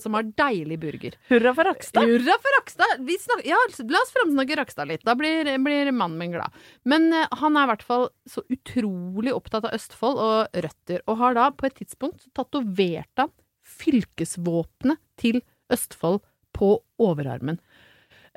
Som 0.00 0.14
har 0.14 0.22
deilig 0.22 0.78
burger. 0.78 1.16
Hurra 1.28 1.50
for 1.54 1.66
Rakstad. 1.66 2.06
Hurra 2.06 2.36
for 2.38 2.54
Rakstad! 2.56 3.00
Vi 3.02 3.16
ja, 3.44 3.56
la 3.82 3.98
oss 3.98 4.12
framsnakke 4.14 4.56
Rakstad 4.60 4.86
litt. 4.88 5.02
Da 5.04 5.16
blir, 5.18 5.50
blir 5.58 5.90
mannen 5.90 6.20
min 6.20 6.36
glad. 6.36 6.54
Men 6.86 7.08
uh, 7.10 7.24
han 7.40 7.58
er 7.58 7.66
i 7.66 7.70
hvert 7.72 7.82
fall 7.88 8.06
så 8.30 8.44
utrolig 8.46 9.34
opptatt 9.34 9.66
av 9.66 9.74
Østfold 9.74 10.22
og 10.22 10.60
røtter, 10.66 11.02
og 11.10 11.18
har 11.18 11.34
da 11.34 11.48
på 11.50 11.66
et 11.66 11.80
tidspunkt 11.82 12.28
tatovert 12.38 13.10
han 13.24 13.34
fylkesvåpenet 13.80 15.02
til 15.18 15.40
Østfold 15.74 16.22
på 16.54 16.76
overarmen. 17.02 17.58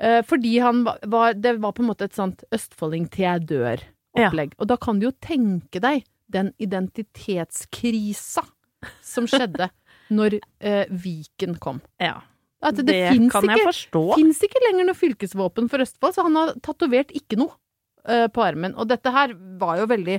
Uh, 0.02 0.18
fordi 0.26 0.56
han 0.66 0.82
var, 0.82 1.38
Det 1.38 1.54
var 1.62 1.78
på 1.78 1.86
en 1.86 1.92
måte 1.92 2.10
et 2.10 2.18
sånt 2.18 2.42
østfolding 2.50 3.06
til 3.14 3.28
jeg 3.28 3.46
dør-opplegg. 3.54 4.58
Og 4.58 4.66
da 4.66 4.80
kan 4.82 4.98
du 4.98 5.12
jo 5.12 5.14
tenke 5.22 5.78
deg 5.78 6.02
den 6.32 6.52
identitetskrisa 6.62 8.44
som 9.04 9.26
skjedde 9.30 9.70
når 10.14 10.38
eh, 10.60 10.86
Viken 10.90 11.58
kom. 11.62 11.80
Ja. 12.02 12.20
At 12.64 12.78
det, 12.80 12.86
Det 12.88 13.28
kan 13.32 13.44
jeg 13.44 13.60
ikke, 13.60 13.68
forstå. 13.72 14.04
Fins 14.16 14.40
ikke 14.46 14.62
lenger 14.68 14.88
noe 14.88 14.96
fylkesvåpen 14.96 15.68
for 15.72 15.84
Østfold, 15.84 16.16
så 16.16 16.24
han 16.24 16.38
har 16.38 16.54
tatovert 16.64 17.12
ikke 17.16 17.36
noe 17.40 17.52
eh, 18.08 18.24
på 18.32 18.44
armen. 18.44 18.72
Og 18.80 18.88
dette 18.88 19.12
her 19.12 19.34
var 19.60 19.82
jo 19.82 19.88
veldig 19.90 20.16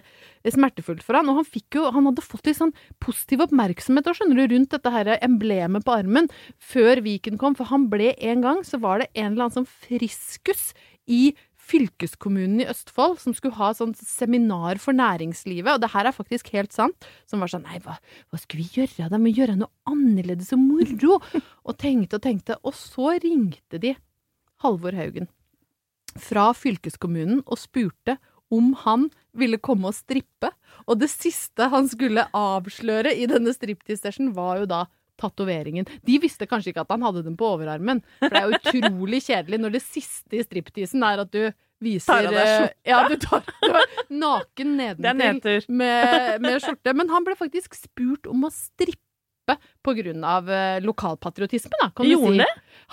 smertefullt 0.53 1.01
for 1.05 1.17
han, 1.17 1.31
og 1.31 1.41
han 1.41 1.47
fikk 1.47 1.79
jo 1.79 1.87
Han 1.95 2.05
hadde 2.11 2.25
fått 2.25 2.45
litt 2.49 2.59
sånn 2.59 2.75
positiv 3.01 3.47
oppmerksomhet 3.47 4.11
og 4.11 4.19
skjønner 4.19 4.41
du, 4.43 4.53
rundt 4.53 4.75
dette 4.75 4.93
her 4.93 5.15
emblemet 5.17 5.85
på 5.87 5.95
armen 5.95 6.29
før 6.61 7.01
Viken 7.05 7.41
kom, 7.41 7.57
for 7.57 7.71
han 7.71 7.89
ble 7.89 8.13
en 8.13 8.45
gang 8.45 8.61
Så 8.67 8.81
var 8.83 9.01
det 9.01 9.09
en 9.15 9.31
eller 9.33 9.47
annen 9.47 9.57
sånn 9.63 9.71
friskus 9.87 10.69
i 11.09 11.35
fylkeskommunen 11.65 12.61
i 12.63 12.67
Østfold 12.69 13.19
som 13.23 13.35
skulle 13.35 13.57
ha 13.57 13.71
sånn 13.75 13.95
seminar 13.97 14.79
for 14.81 14.97
næringslivet, 14.97 15.71
og 15.73 15.81
det 15.83 15.91
her 15.95 16.09
er 16.09 16.15
faktisk 16.15 16.51
helt 16.53 16.75
sant, 16.75 17.07
som 17.29 17.41
var 17.41 17.51
sånn 17.51 17.65
Nei, 17.65 17.79
hva, 17.81 17.97
hva 18.29 18.39
skulle 18.41 18.65
vi 18.65 18.81
gjøre? 18.81 19.09
Da 19.09 19.17
må 19.17 19.31
vi 19.31 19.39
gjøre 19.39 19.57
noe 19.57 19.71
annerledes 19.89 20.53
og 20.53 20.61
moro. 20.61 21.17
Og 21.65 21.73
tenkte 21.81 22.19
og 22.19 22.21
tenkte, 22.21 22.59
og 22.61 22.75
så 22.77 23.15
ringte 23.23 23.79
de 23.81 23.95
Halvor 24.61 24.93
Haugen 24.93 25.25
fra 26.21 26.51
fylkeskommunen 26.55 27.41
og 27.43 27.59
spurte 27.59 28.19
om 28.53 28.73
han 28.83 29.07
ville 29.35 29.57
komme 29.57 29.89
og 29.89 29.97
strippe. 29.97 30.51
Og 30.85 30.99
det 31.01 31.09
siste 31.11 31.67
han 31.71 31.89
skulle 31.91 32.27
avsløre 32.37 33.15
i 33.17 33.25
denne 33.29 33.53
striptease-session, 33.55 34.31
var 34.37 34.61
jo 34.61 34.69
da 34.69 34.83
tatoveringen. 35.21 35.87
De 36.05 36.17
visste 36.21 36.47
kanskje 36.49 36.73
ikke 36.73 36.85
at 36.85 36.95
han 36.95 37.05
hadde 37.05 37.25
den 37.25 37.37
på 37.39 37.53
overarmen. 37.55 38.01
For 38.21 38.33
det 38.33 38.41
er 38.41 38.49
jo 38.49 38.59
utrolig 38.59 39.21
kjedelig 39.27 39.61
når 39.61 39.77
det 39.77 39.85
siste 39.85 40.39
i 40.39 40.43
stripteasen 40.45 41.05
er 41.07 41.23
at 41.25 41.31
du 41.33 41.43
viser 41.83 42.27
Tar 42.29 42.37
eh. 42.39 42.67
Ja, 42.87 43.01
du 43.09 43.17
tar 43.19 43.43
du 43.43 43.67
er 43.69 43.89
naken 44.09 44.77
nedentil 44.79 45.65
med, 45.67 46.39
med 46.43 46.61
skjorte. 46.63 46.95
Men 46.95 47.11
han 47.11 47.25
ble 47.27 47.35
faktisk 47.39 47.75
spurt 47.77 48.29
om 48.31 48.47
å 48.47 48.53
strippe 48.53 49.04
på 49.85 49.93
grunn 49.97 50.23
av 50.25 50.47
eh, 50.49 50.79
lokalpatriotisme, 50.81 51.77
da, 51.81 51.89
kan 51.95 52.07
du 52.09 52.15
si. 52.17 52.45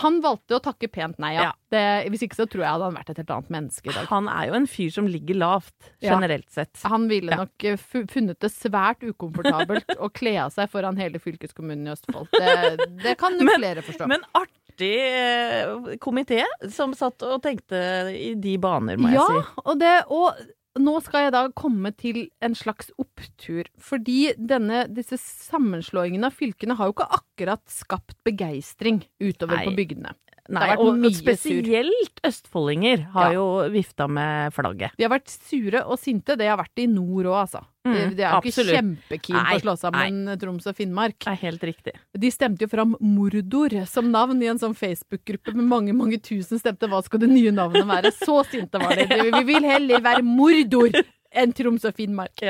han 0.02 0.18
valgte 0.24 0.58
å 0.58 0.60
takke 0.62 0.88
pent 0.92 1.18
nei, 1.22 1.34
ja. 1.36 1.48
Ja. 1.48 1.52
Det, 1.72 1.82
hvis 2.12 2.22
ikke 2.26 2.36
så 2.36 2.46
tror 2.46 2.62
jeg 2.66 2.74
hadde 2.74 2.84
han 2.90 2.96
vært 2.98 3.10
et 3.14 3.20
helt 3.22 3.30
annet 3.32 3.50
menneske 3.54 3.88
i 3.88 3.94
dag. 3.96 4.06
Han 4.12 4.28
er 4.28 4.50
jo 4.50 4.56
en 4.60 4.66
fyr 4.68 4.90
som 4.92 5.08
ligger 5.08 5.38
lavt, 5.40 5.74
Ja. 6.04 6.12
generelt 6.14 6.50
sett. 6.52 6.76
Han 6.84 7.08
ville 7.08 7.32
Ja. 7.32 7.40
nok 7.46 7.64
eh, 7.64 7.76
funnet 8.12 8.38
det 8.44 8.52
svært 8.52 9.00
ukomfortabelt 9.08 9.94
å 10.04 10.10
kle 10.12 10.36
av 10.44 10.52
seg 10.52 10.68
foran 10.70 11.00
hele 11.00 11.18
fylkeskommunen 11.22 11.88
i 11.88 11.94
Østfold. 11.96 12.28
Det, 12.36 12.88
det 13.02 13.16
kan 13.18 13.38
Men- 13.40 13.56
flere 13.56 13.82
forstå. 13.86 14.06
Men 14.12 14.20
artig 14.36 14.92
eh, 15.00 15.96
komité 16.00 16.42
som 16.70 16.92
satt 16.96 17.22
og 17.24 17.40
tenkte 17.44 17.80
i 18.12 18.34
de 18.36 18.58
baner, 18.60 19.00
må 19.00 19.08
ja, 19.12 19.24
jeg 19.24 19.42
si. 19.46 19.62
og, 19.64 19.78
det, 19.80 19.94
og 20.12 20.44
nå 20.80 20.94
skal 21.04 21.26
jeg 21.26 21.35
da 21.35 21.42
komme 21.56 21.92
til 21.98 22.24
en 22.44 22.54
slags 22.56 22.92
opptur. 23.00 23.68
Fordi 23.80 24.32
denne, 24.38 24.87
disse 24.92 25.18
sammenslåingene 25.20 26.30
av 26.30 26.37
fylkene 26.37 26.76
har 26.78 26.88
jo 26.88 26.96
ikke 26.96 27.11
akkurat 27.18 27.64
skapt 27.70 28.16
begeistring 28.24 29.02
utover 29.20 29.58
Nei. 29.58 29.66
på 29.68 29.76
bygdene. 29.76 30.14
Nei, 30.50 30.72
og 30.74 30.96
mye 30.98 31.12
sur. 31.14 31.20
spesielt 31.22 32.18
østfoldinger 32.26 33.05
har 33.12 33.31
Ja. 33.31 33.37
jo 33.38 33.44
vifta 33.70 34.09
med 34.11 34.52
flagget. 34.52 34.90
De 34.98 35.05
har 35.05 35.12
vært 35.12 35.31
sure 35.31 35.85
og 35.87 35.98
sinte. 36.02 36.37
Det 36.37 36.48
har 36.48 36.59
vært 36.59 36.83
i 36.83 36.87
nord 36.90 37.26
òg, 37.31 37.37
altså. 37.46 37.61
Mm, 37.87 37.94
de, 37.94 38.14
de 38.16 38.22
er 38.22 38.33
jo 38.35 38.50
ikke 38.50 38.64
kjempekeen 38.74 39.46
på 39.46 39.55
å 39.55 39.62
slå 39.62 39.76
sammen 39.78 40.38
Troms 40.38 40.66
og 40.66 40.74
Finnmark. 40.76 41.16
Det 41.22 41.31
er 41.33 41.40
helt 41.46 41.62
riktig. 41.62 41.94
De 42.18 42.31
stemte 42.31 42.66
jo 42.66 42.68
fram 42.68 42.96
Mordor 43.00 43.87
som 43.87 44.11
navn 44.11 44.42
i 44.42 44.50
en 44.50 44.59
sånn 44.59 44.74
Facebook-gruppe 44.74 45.55
med 45.55 45.64
mange 45.70 45.94
mange 45.94 46.18
tusen 46.22 46.59
stemte. 46.59 46.90
Hva 46.90 47.02
skal 47.07 47.20
det 47.22 47.31
nye 47.31 47.55
navnet 47.55 47.87
være? 47.87 48.12
Så 48.12 48.42
sinte 48.50 48.83
var 48.83 48.94
de. 48.98 49.07
Vi 49.07 49.44
vil 49.44 49.62
heller 49.62 50.02
være 50.02 50.22
Mordor 50.26 50.90
enn 51.33 51.52
Troms 51.55 51.85
og 51.87 51.94
Finnmark. 51.94 52.42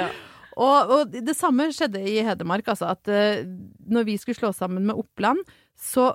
Og, 0.57 0.91
og 0.93 1.13
det 1.13 1.37
samme 1.37 1.69
skjedde 1.73 2.01
i 2.09 2.19
Hedmark, 2.25 2.67
altså. 2.69 2.91
At 2.93 3.09
uh, 3.09 3.45
når 3.89 4.05
vi 4.05 4.17
skulle 4.21 4.37
slå 4.37 4.51
sammen 4.57 4.85
med 4.89 4.97
Oppland, 4.97 5.41
så 5.77 6.15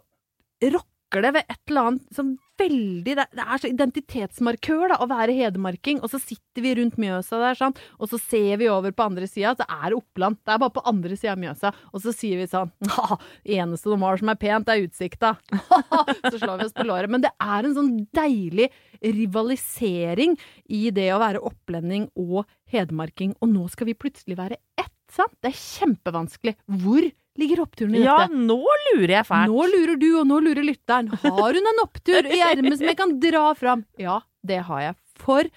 rokker 0.61 0.85
det 1.15 1.33
ved 1.37 1.47
et 1.47 1.71
eller 1.71 1.89
annet 1.89 2.15
som 2.15 2.35
veldig 2.57 3.13
det 3.17 3.25
er 3.43 3.61
så 3.61 3.69
identitetsmarkør 3.69 4.91
da, 4.91 4.97
å 5.01 5.07
være 5.09 5.35
hedmarking. 5.37 5.99
Og 6.01 6.11
så 6.11 6.19
sitter 6.21 6.63
vi 6.65 6.73
rundt 6.79 6.97
Mjøsa 7.01 7.39
der, 7.41 7.57
sånn, 7.59 7.75
og 8.01 8.11
så 8.11 8.19
ser 8.21 8.57
vi 8.61 8.69
over 8.71 8.93
på 8.95 9.05
andre 9.05 9.29
sida, 9.29 9.53
så 9.57 9.67
er 9.67 9.91
det 9.91 9.99
Oppland. 9.99 10.39
Det 10.41 10.55
er 10.55 10.61
bare 10.63 10.75
på 10.75 10.85
andre 10.89 11.17
sida 11.17 11.35
av 11.35 11.41
Mjøsa. 11.43 11.73
Og 11.93 12.03
så 12.03 12.13
sier 12.15 12.41
vi 12.41 12.49
sånn 12.49 12.73
Ha! 12.97 13.19
eneste 13.57 13.91
de 13.93 13.99
har 14.01 14.19
som 14.19 14.31
er 14.33 14.39
pent, 14.41 14.71
er 14.73 14.87
utsikta. 14.87 15.35
så 16.31 16.35
slår 16.35 16.63
vi 16.63 16.67
oss 16.67 16.75
på 16.75 16.87
låret. 16.87 17.13
Men 17.13 17.23
det 17.25 17.33
er 17.43 17.67
en 17.67 17.77
sånn 17.77 17.93
deilig 18.17 18.71
rivalisering 19.03 20.35
i 20.73 20.87
det 20.95 21.11
å 21.13 21.21
være 21.21 21.43
opplending 21.45 22.09
og 22.17 22.47
hedmarking. 22.73 23.35
Og 23.41 23.53
nå 23.53 23.67
skal 23.73 23.91
vi 23.91 23.97
plutselig 23.99 24.39
være 24.39 24.59
ett, 24.79 24.93
sant? 25.13 25.37
Det 25.43 25.53
er 25.53 25.61
kjempevanskelig. 25.61 26.57
Hvor 26.81 27.05
ligger 27.39 27.61
oppturen 27.63 27.95
i 27.95 28.01
dette? 28.01 28.25
Ja, 28.27 28.27
nå 28.31 28.59
lurer 28.89 29.13
jeg 29.19 29.27
fælt. 29.29 29.53
Nå 29.53 29.67
lurer 29.73 30.01
du, 30.01 30.09
og 30.21 30.27
nå 30.29 30.41
lurer 30.45 30.65
lytteren. 30.65 31.11
Har 31.23 31.57
hun 31.59 31.71
en 31.73 31.83
opptur 31.83 32.27
i 32.27 32.41
ermet 32.43 32.79
som 32.79 32.89
jeg 32.89 32.99
kan 32.99 33.15
dra 33.23 33.45
fram? 33.57 33.85
Ja, 34.01 34.19
det 34.45 34.63
har 34.67 34.83
jeg. 34.83 34.99
For 35.21 35.49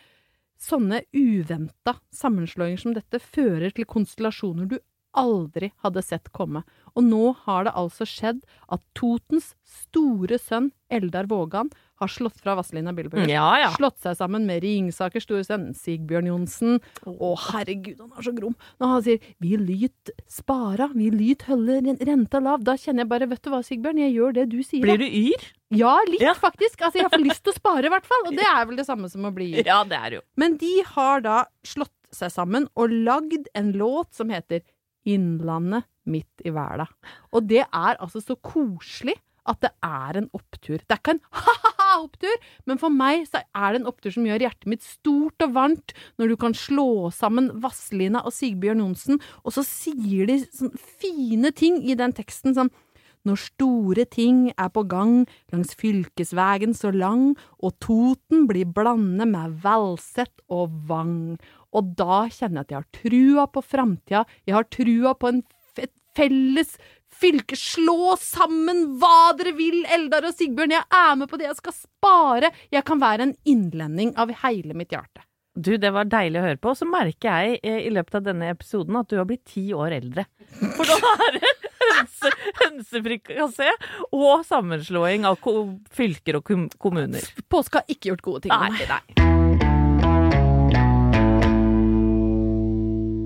sånne 0.61 1.03
uventa 1.17 1.97
sammenslåinger 2.13 2.83
som 2.83 2.97
dette 2.97 3.21
fører 3.23 3.73
til 3.73 3.89
konstellasjoner 3.89 4.69
du 4.69 4.79
aldri 5.17 5.73
hadde 5.83 6.03
sett 6.07 6.31
komme. 6.37 6.63
Og 6.95 7.07
nå 7.07 7.33
har 7.47 7.67
det 7.67 7.75
altså 7.79 8.07
skjedd 8.07 8.45
at 8.71 8.83
Totens 8.95 9.55
store 9.67 10.39
sønn 10.39 10.71
Eldar 10.93 11.27
Vågan 11.31 11.73
har 12.01 12.11
slått 12.11 12.41
fra 12.41 12.55
Vazelina 12.59 12.93
Billebø. 12.97 13.23
Ja, 13.29 13.49
ja. 13.61 13.71
Slått 13.77 14.01
seg 14.03 14.17
sammen 14.19 14.47
med 14.49 14.63
Ringsaker 14.65 15.23
store 15.23 15.45
Sigbjørn 15.77 16.31
Johnsen. 16.31 16.79
Å, 17.07 17.31
herregud, 17.51 18.01
han 18.01 18.15
er 18.17 18.27
så 18.27 18.35
grom. 18.37 18.57
Når 18.81 18.93
han 18.95 19.05
sier 19.07 19.21
'vi 19.41 19.57
lyt 19.61 20.13
spara, 20.29 20.91
vi 20.95 21.11
lyt 21.13 21.47
holde 21.49 21.81
renta 22.01 22.41
lav', 22.41 22.65
da 22.65 22.75
kjenner 22.75 23.05
jeg 23.05 23.13
bare 23.13 23.29
'vet 23.29 23.43
du 23.43 23.51
hva, 23.51 23.63
Sigbjørn, 23.63 24.01
jeg 24.01 24.15
gjør 24.17 24.35
det 24.35 24.49
du 24.51 24.59
sier'. 24.63 24.83
Blir 24.83 24.99
du 24.99 25.07
yr? 25.07 25.45
Ja, 25.71 26.01
litt 26.09 26.21
Ja. 26.21 26.35
faktisk. 26.35 26.81
Altså, 26.83 26.99
jeg 26.99 27.11
får 27.11 27.25
lyst 27.25 27.45
til 27.45 27.53
å 27.53 27.57
spare, 27.61 27.85
i 27.87 27.93
hvert 27.93 28.07
fall. 28.07 28.27
Og 28.27 28.35
det 28.35 28.45
er 28.45 28.65
vel 28.67 28.77
det 28.77 28.87
samme 28.87 29.09
som 29.09 29.23
å 29.23 29.33
bli 29.35 29.55
yr. 29.55 29.67
Ja, 29.67 29.85
det 29.85 29.99
er 29.99 30.11
jo. 30.19 30.21
Men 30.37 30.57
de 30.57 30.83
har 30.83 31.21
da 31.21 31.45
slått 31.63 31.95
seg 32.11 32.31
sammen 32.33 32.67
og 32.77 32.91
lagd 32.91 33.47
en 33.55 33.73
låt 33.73 34.15
som 34.15 34.29
heter 34.29 34.63
Innlandet 35.07 35.85
midt 36.07 36.43
i 36.45 36.51
verda. 36.51 36.87
Og 37.33 37.47
det 37.47 37.65
er 37.73 37.97
altså 38.01 38.21
så 38.21 38.37
koselig 38.37 39.17
at 39.49 39.61
det 39.65 39.71
er 39.87 40.19
en 40.21 40.29
opptur. 40.37 40.79
Det 40.83 40.91
er 40.97 41.01
ikke 41.01 41.15
en 41.17 41.23
ha-ha-ha-opptur, 41.41 42.37
men 42.69 42.81
for 42.83 42.93
meg 42.95 43.25
så 43.31 43.41
er 43.47 43.73
det 43.73 43.81
en 43.83 43.89
opptur 43.91 44.13
som 44.15 44.27
gjør 44.29 44.45
hjertet 44.47 44.69
mitt 44.73 44.85
stort 44.87 45.47
og 45.47 45.55
varmt, 45.57 45.95
når 46.21 46.33
du 46.33 46.37
kan 46.43 46.55
slå 46.57 47.09
sammen 47.15 47.51
Vazelina 47.63 48.23
og 48.27 48.35
Sigbjørn 48.37 48.83
Johnsen, 48.85 49.21
og 49.45 49.57
så 49.57 49.65
sier 49.67 50.29
de 50.31 50.41
sånne 50.47 50.85
fine 51.01 51.51
ting 51.57 51.81
i 51.89 51.97
den 51.99 52.15
teksten 52.17 52.57
som 52.57 52.71
når 53.29 53.37
store 53.37 54.05
ting 54.09 54.47
er 54.57 54.71
på 54.73 54.81
gang 54.89 55.27
langs 55.53 55.75
fylkesvegen 55.77 56.73
så 56.73 56.89
lang, 56.95 57.35
og 57.61 57.75
Toten 57.85 58.47
blir 58.49 58.65
blandet 58.73 59.29
med 59.29 59.59
Valset 59.61 60.33
og 60.49 60.73
Vang. 60.89 61.35
Og 61.77 61.91
da 61.99 62.23
kjenner 62.33 62.63
jeg 62.63 62.65
at 62.65 62.73
jeg 62.73 62.81
har 62.81 62.89
trua 62.97 63.45
på 63.53 63.63
framtida, 63.67 64.23
jeg 64.49 64.57
har 64.57 64.65
trua 64.73 65.13
på 65.21 65.35
en 65.35 65.43
fe- 65.77 65.91
felles 66.17 66.73
fylke. 67.15 67.59
Slå 67.59 68.15
sammen 68.21 68.87
hva 69.01 69.33
dere 69.39 69.55
vil, 69.59 69.83
Eldar 69.91 70.29
og 70.29 70.37
Sigbjørn, 70.37 70.77
jeg 70.79 70.87
er 71.01 71.19
med 71.21 71.31
på 71.31 71.41
det, 71.41 71.51
jeg 71.51 71.59
skal 71.61 71.77
spare. 71.77 72.53
Jeg 72.73 72.87
kan 72.89 73.03
være 73.03 73.29
en 73.29 73.37
innlending 73.49 74.15
av 74.21 74.33
hele 74.45 74.77
mitt 74.79 74.95
hjerte. 74.95 75.25
Du, 75.55 75.75
det 75.77 75.91
var 75.93 76.07
deilig 76.07 76.39
å 76.39 76.45
høre 76.45 76.61
på. 76.63 76.73
Og 76.73 76.79
så 76.79 76.87
merker 76.89 77.43
jeg 77.43 77.59
eh, 77.67 77.81
i 77.89 77.91
løpet 77.93 78.21
av 78.21 78.29
denne 78.29 78.53
episoden 78.55 79.01
at 79.01 79.11
du 79.11 79.19
har 79.19 79.27
blitt 79.29 79.45
ti 79.51 79.67
år 79.75 79.97
eldre. 79.99 80.25
For 80.79 80.87
da 80.87 81.17
er 81.27 81.41
det 81.41 81.53
hønse, 81.91 82.33
hønsefrikassé 82.63 83.73
og 84.15 84.47
sammenslåing 84.49 85.27
av 85.29 85.43
fylker 85.95 86.41
og 86.41 86.47
kom 86.47 86.71
kommuner. 86.79 87.27
Påske 87.51 87.83
har 87.83 87.93
ikke 87.93 88.15
gjort 88.15 88.27
gode 88.31 88.47
ting 88.47 88.55
meg. 88.55 88.81
nei. 88.89 89.30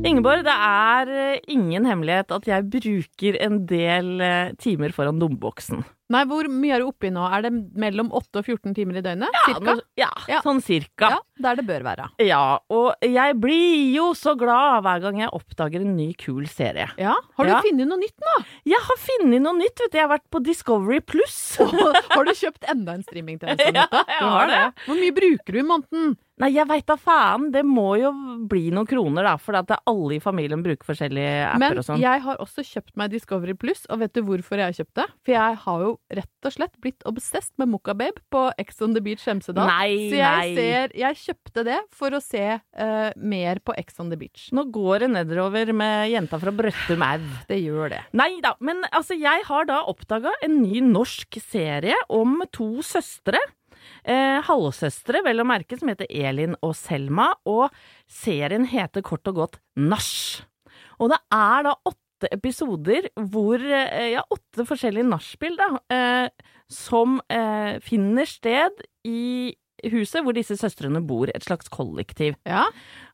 Ingeborg, 0.05 0.43
det 0.45 0.53
er 0.53 1.09
eh, 1.09 1.41
ingen 1.49 1.87
hemmelighet 1.89 2.33
at 2.37 2.47
jeg 2.51 2.67
bruker 2.71 3.39
en 3.41 3.63
del 3.71 4.21
eh, 4.21 4.51
timer 4.61 4.93
foran 4.93 5.19
dumboksen. 5.23 5.85
Nei, 6.13 6.21
hvor 6.29 6.45
mye 6.53 6.75
er 6.77 6.83
du 6.83 6.91
oppi 6.91 7.09
nå? 7.11 7.23
Er 7.33 7.47
det 7.47 7.51
mellom 7.81 8.11
8 8.13 8.43
og 8.43 8.45
14 8.45 8.75
timer 8.77 8.99
i 9.01 9.03
døgnet? 9.07 9.33
Ja, 9.33 9.45
Cirka? 9.49 9.73
nå- 9.79 9.87
ja, 9.97 10.11
Ja. 10.29 10.41
sånn 10.45 10.61
cirka. 10.63 11.09
Ja, 11.15 11.19
der 11.41 11.57
det 11.57 11.65
bør 11.67 11.83
være. 11.87 12.11
Ja, 12.21 12.59
og 12.69 12.93
jeg 13.01 13.39
blir 13.41 13.95
jo 13.97 14.11
så 14.13 14.35
glad 14.39 14.85
hver 14.85 15.01
gang 15.07 15.23
jeg 15.23 15.33
oppdager 15.33 15.81
en 15.81 15.97
ny 15.97 16.11
kul 16.21 16.45
serie. 16.47 16.91
Ja, 17.01 17.15
Har 17.39 17.45
du 17.49 17.51
Ja. 17.55 17.63
funnet 17.65 17.89
noe 17.89 17.97
nytt 17.99 18.21
nå? 18.21 18.35
Jeg 18.69 18.79
har 18.85 19.01
funnet 19.01 19.41
noe 19.43 19.57
nytt, 19.57 19.81
vet 19.81 19.91
du. 19.93 19.97
Jeg 19.99 20.07
har 20.07 20.19
vært 20.19 20.29
på 20.31 20.45
Discovery 20.45 21.01
Pluss. 21.01 21.57
har 21.57 22.25
du 22.29 22.33
kjøpt 22.37 22.69
enda 22.69 22.93
en 22.93 23.03
streamingtjeneste? 23.03 23.73
Ja, 23.75 23.89
jeg 23.91 24.29
har 24.29 24.47
det. 24.53 24.63
Hvor 24.85 25.01
mye 25.01 25.17
bruker 25.17 25.53
du 25.57 25.59
i 25.59 25.63
måneden? 25.73 26.17
Nei, 26.43 26.49
jeg 26.51 26.67
veit 26.67 26.87
da 26.89 26.97
faen. 26.99 27.45
Det 27.55 27.61
må 27.63 27.93
jo 28.01 28.09
bli 28.51 28.65
noen 28.75 28.89
kroner, 28.91 29.23
da. 29.23 29.35
For 29.39 29.55
at 29.55 29.71
alle 29.87 30.17
i 30.17 30.21
familien 30.23 30.65
bruker 30.65 30.89
forskjellige 30.89 31.35
apper 31.47 31.63
Men 31.63 31.79
og 31.79 31.87
sånn. 31.87 32.01
jeg 32.03 32.23
har 32.25 32.41
også 32.43 32.65
kjøpt 32.67 32.97
meg 32.99 33.13
Discovery 33.15 33.55
Pluss, 33.55 33.85
og 33.87 34.01
vet 34.03 34.15
du 34.19 34.23
hvorfor 34.27 34.59
jeg 34.59 34.73
har 34.73 34.79
kjøpt 34.81 34.99
det? 34.99 35.07
For 35.23 35.35
jeg 35.37 35.61
har 35.63 35.85
jo 35.85 35.93
rett 36.19 36.49
og 36.51 36.57
slett 36.57 36.75
blitt 36.83 37.07
obsessed 37.07 37.55
med 37.63 37.71
Mokkababe 37.71 38.19
på 38.35 38.43
Ex 38.59 38.83
on 38.83 38.97
the 38.99 39.05
Beach 39.05 39.23
Hemsedal. 39.31 39.71
Nei, 39.71 40.11
Så 40.11 40.19
jeg 40.19 40.43
nei. 40.43 40.59
ser 40.59 40.97
Jeg 41.05 41.21
kjøpte 41.23 41.65
det 41.71 41.79
for 41.95 42.19
å 42.19 42.23
se 42.25 42.45
uh, 42.59 43.11
mer 43.17 43.63
på 43.63 43.79
Ex 43.79 44.03
on 44.03 44.11
the 44.11 44.19
Beach. 44.19 44.49
Nå 44.57 44.67
går 44.75 45.07
det 45.07 45.13
nedover 45.15 45.71
med 45.73 46.11
jenta 46.11 46.43
fra 46.43 46.51
Brøttum 46.55 47.07
au. 47.07 47.31
Det 47.51 47.61
gjør 47.63 47.95
det. 47.95 48.03
Nei 48.17 48.33
da, 48.43 48.57
men 48.65 48.83
altså, 48.91 49.15
jeg 49.15 49.47
har 49.47 49.71
da 49.71 49.85
oppdaga 49.91 50.35
en 50.43 50.59
ny 50.65 50.83
norsk 50.83 51.39
serie 51.47 51.95
om 52.11 52.41
to 52.51 52.83
søstre. 52.83 53.39
Eh, 54.05 54.39
halvsøstre, 54.47 55.23
vel 55.27 55.43
å 55.43 55.49
merke, 55.49 55.79
som 55.81 55.91
heter 55.93 56.09
Elin 56.11 56.57
og 56.65 56.75
Selma, 56.79 57.31
og 57.49 57.75
serien 58.11 58.67
heter 58.71 59.05
kort 59.07 59.29
og 59.31 59.41
godt 59.43 59.61
Nach. 59.81 60.45
Og 61.01 61.11
det 61.13 61.21
er 61.35 61.67
da 61.67 61.75
åtte 61.91 62.31
episoder 62.33 63.09
hvor 63.33 63.61
eh, 63.61 64.15
Ja, 64.15 64.25
åtte 64.33 64.67
forskjellige 64.69 65.09
nachspiel, 65.09 65.59
da, 65.61 65.69
eh, 65.93 66.49
som 66.71 67.21
eh, 67.33 67.77
finner 67.85 68.29
sted 68.29 68.85
i 69.05 69.55
huset 69.91 70.23
hvor 70.25 70.37
disse 70.37 70.57
søstrene 70.59 71.03
bor, 71.05 71.29
et 71.29 71.45
slags 71.45 71.69
kollektiv. 71.73 72.39
Ja. 72.49 72.65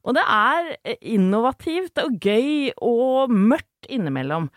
Og 0.05 0.17
det 0.19 0.25
er 0.27 0.75
eh, 0.85 1.01
innovativt 1.15 2.01
og 2.03 2.19
gøy 2.23 2.71
og 2.77 3.33
mørkt 3.33 3.91
innimellom. 3.91 4.51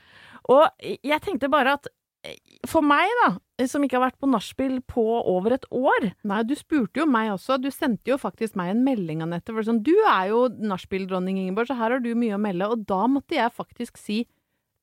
Og 0.52 0.65
jeg 0.84 1.21
tenkte 1.23 1.52
bare 1.52 1.78
at 1.80 1.89
eh, 2.28 2.38
for 2.69 2.86
meg, 2.86 3.08
da, 3.23 3.34
som 3.71 3.84
ikke 3.86 3.97
har 3.99 4.06
vært 4.08 4.19
på 4.21 4.30
nachspiel 4.30 4.78
på 4.89 5.04
over 5.30 5.56
et 5.56 5.65
år 5.73 6.10
Nei, 6.28 6.41
du 6.47 6.54
spurte 6.58 7.02
jo 7.02 7.08
meg 7.10 7.32
også. 7.34 7.58
Du 7.62 7.69
sendte 7.73 8.13
jo 8.13 8.19
faktisk 8.21 8.58
meg 8.60 8.73
en 8.73 8.84
melding, 8.86 9.23
Anette. 9.26 9.54
For 9.54 9.65
sånn, 9.67 9.82
du 9.86 9.93
er 10.10 10.32
jo 10.32 10.45
nachspiel-dronning, 10.71 11.39
Ingeborg, 11.41 11.69
så 11.69 11.78
her 11.80 11.95
har 11.95 12.04
du 12.04 12.12
mye 12.17 12.38
å 12.38 12.41
melde. 12.41 12.69
Og 12.73 12.86
da 12.89 13.04
måtte 13.12 13.38
jeg 13.39 13.54
faktisk 13.56 13.99
si 14.02 14.23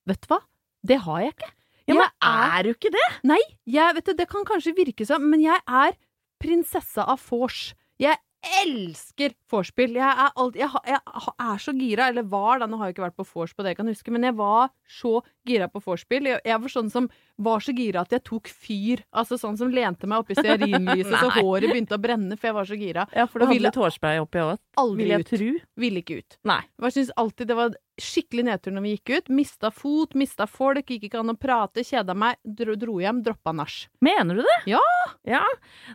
Vet 0.08 0.22
du 0.24 0.30
hva? 0.32 0.38
Det 0.86 0.96
har 1.04 1.18
jeg 1.20 1.34
ikke. 1.34 1.50
Ja, 1.90 1.96
men 1.98 2.06
er 2.24 2.64
du 2.64 2.70
ikke 2.72 2.90
det? 2.94 3.06
Nei, 3.28 3.40
jeg 3.68 3.96
vet 3.96 4.06
du, 4.08 4.14
det 4.16 4.26
kan 4.30 4.46
kanskje 4.48 4.72
virke 4.78 5.04
sånn, 5.06 5.26
men 5.28 5.42
jeg 5.42 5.60
er 5.66 5.96
prinsessa 6.40 7.04
av 7.10 7.20
vors. 7.28 7.74
Jeg 8.00 8.16
elsker 8.40 9.34
vorspiel. 9.50 9.96
Jeg 9.98 10.06
er, 10.08 10.30
alt, 10.40 10.56
jeg, 10.58 10.70
jeg 10.88 11.00
er 11.44 11.60
så 11.60 11.74
gira, 11.76 12.08
eller 12.10 12.26
var 12.30 12.62
da, 12.62 12.68
nå 12.70 12.78
har 12.80 12.88
jeg 12.88 12.96
ikke 12.96 13.04
vært 13.04 13.18
på 13.20 13.26
vors 13.34 13.52
på 13.54 13.64
det 13.64 13.74
jeg 13.74 13.80
kan 13.80 13.90
huske, 13.90 14.14
men 14.14 14.24
jeg 14.26 14.36
var 14.38 14.70
så 14.88 15.12
gira 15.48 15.68
på 15.70 15.82
vorspiel. 15.84 16.30
Jeg, 16.30 16.42
jeg 16.48 16.62
var 16.62 16.72
sånn 16.72 16.90
som 16.92 17.08
var 17.40 17.64
så 17.64 17.74
gira 17.76 18.04
at 18.04 18.14
jeg 18.14 18.24
tok 18.26 18.50
fyr. 18.52 19.04
Altså 19.12 19.38
sånn 19.40 19.58
som 19.60 19.72
lente 19.72 20.08
meg 20.10 20.24
oppi 20.24 20.36
stearinlyset 20.38 21.16
så 21.16 21.30
håret 21.40 21.68
begynte 21.70 21.98
å 21.98 22.02
brenne, 22.02 22.38
for 22.38 22.50
jeg 22.50 22.58
var 22.58 22.70
så 22.70 22.80
gira. 22.80 23.06
Ja, 23.16 23.26
for 23.28 23.40
du 23.40 23.44
Og 23.44 23.50
hadde 23.50 23.58
ville 23.58 23.72
litt 23.72 23.80
hårspray 23.82 24.22
oppi 24.22 24.44
òg, 24.44 24.56
aldri 24.80 25.10
ut. 25.20 25.34
Ville 25.80 26.04
ikke 26.04 26.20
ut. 26.22 26.40
Nei. 26.48 26.62
Jeg 26.86 26.96
synes 26.96 27.14
alltid 27.20 27.52
det 27.52 27.58
var 27.60 27.76
skikkelig 28.02 28.46
nedtur 28.48 28.74
når 28.74 28.84
vi 28.86 28.94
gikk 28.96 29.12
ut. 29.16 29.30
Mista 29.40 29.70
fot, 29.74 30.16
mista 30.18 30.46
folk, 30.50 30.88
gikk 30.90 31.06
ikke 31.08 31.20
an 31.20 31.34
å 31.34 31.36
prate, 31.38 31.84
kjeda 31.86 32.16
meg, 32.18 32.38
dro, 32.44 32.76
dro 32.80 32.98
hjem, 33.02 33.20
droppa 33.26 33.54
nach. 33.56 33.76
Mener 34.04 34.40
du 34.40 34.44
det? 34.46 34.56
Ja. 34.72 34.82
Ja. 35.28 35.42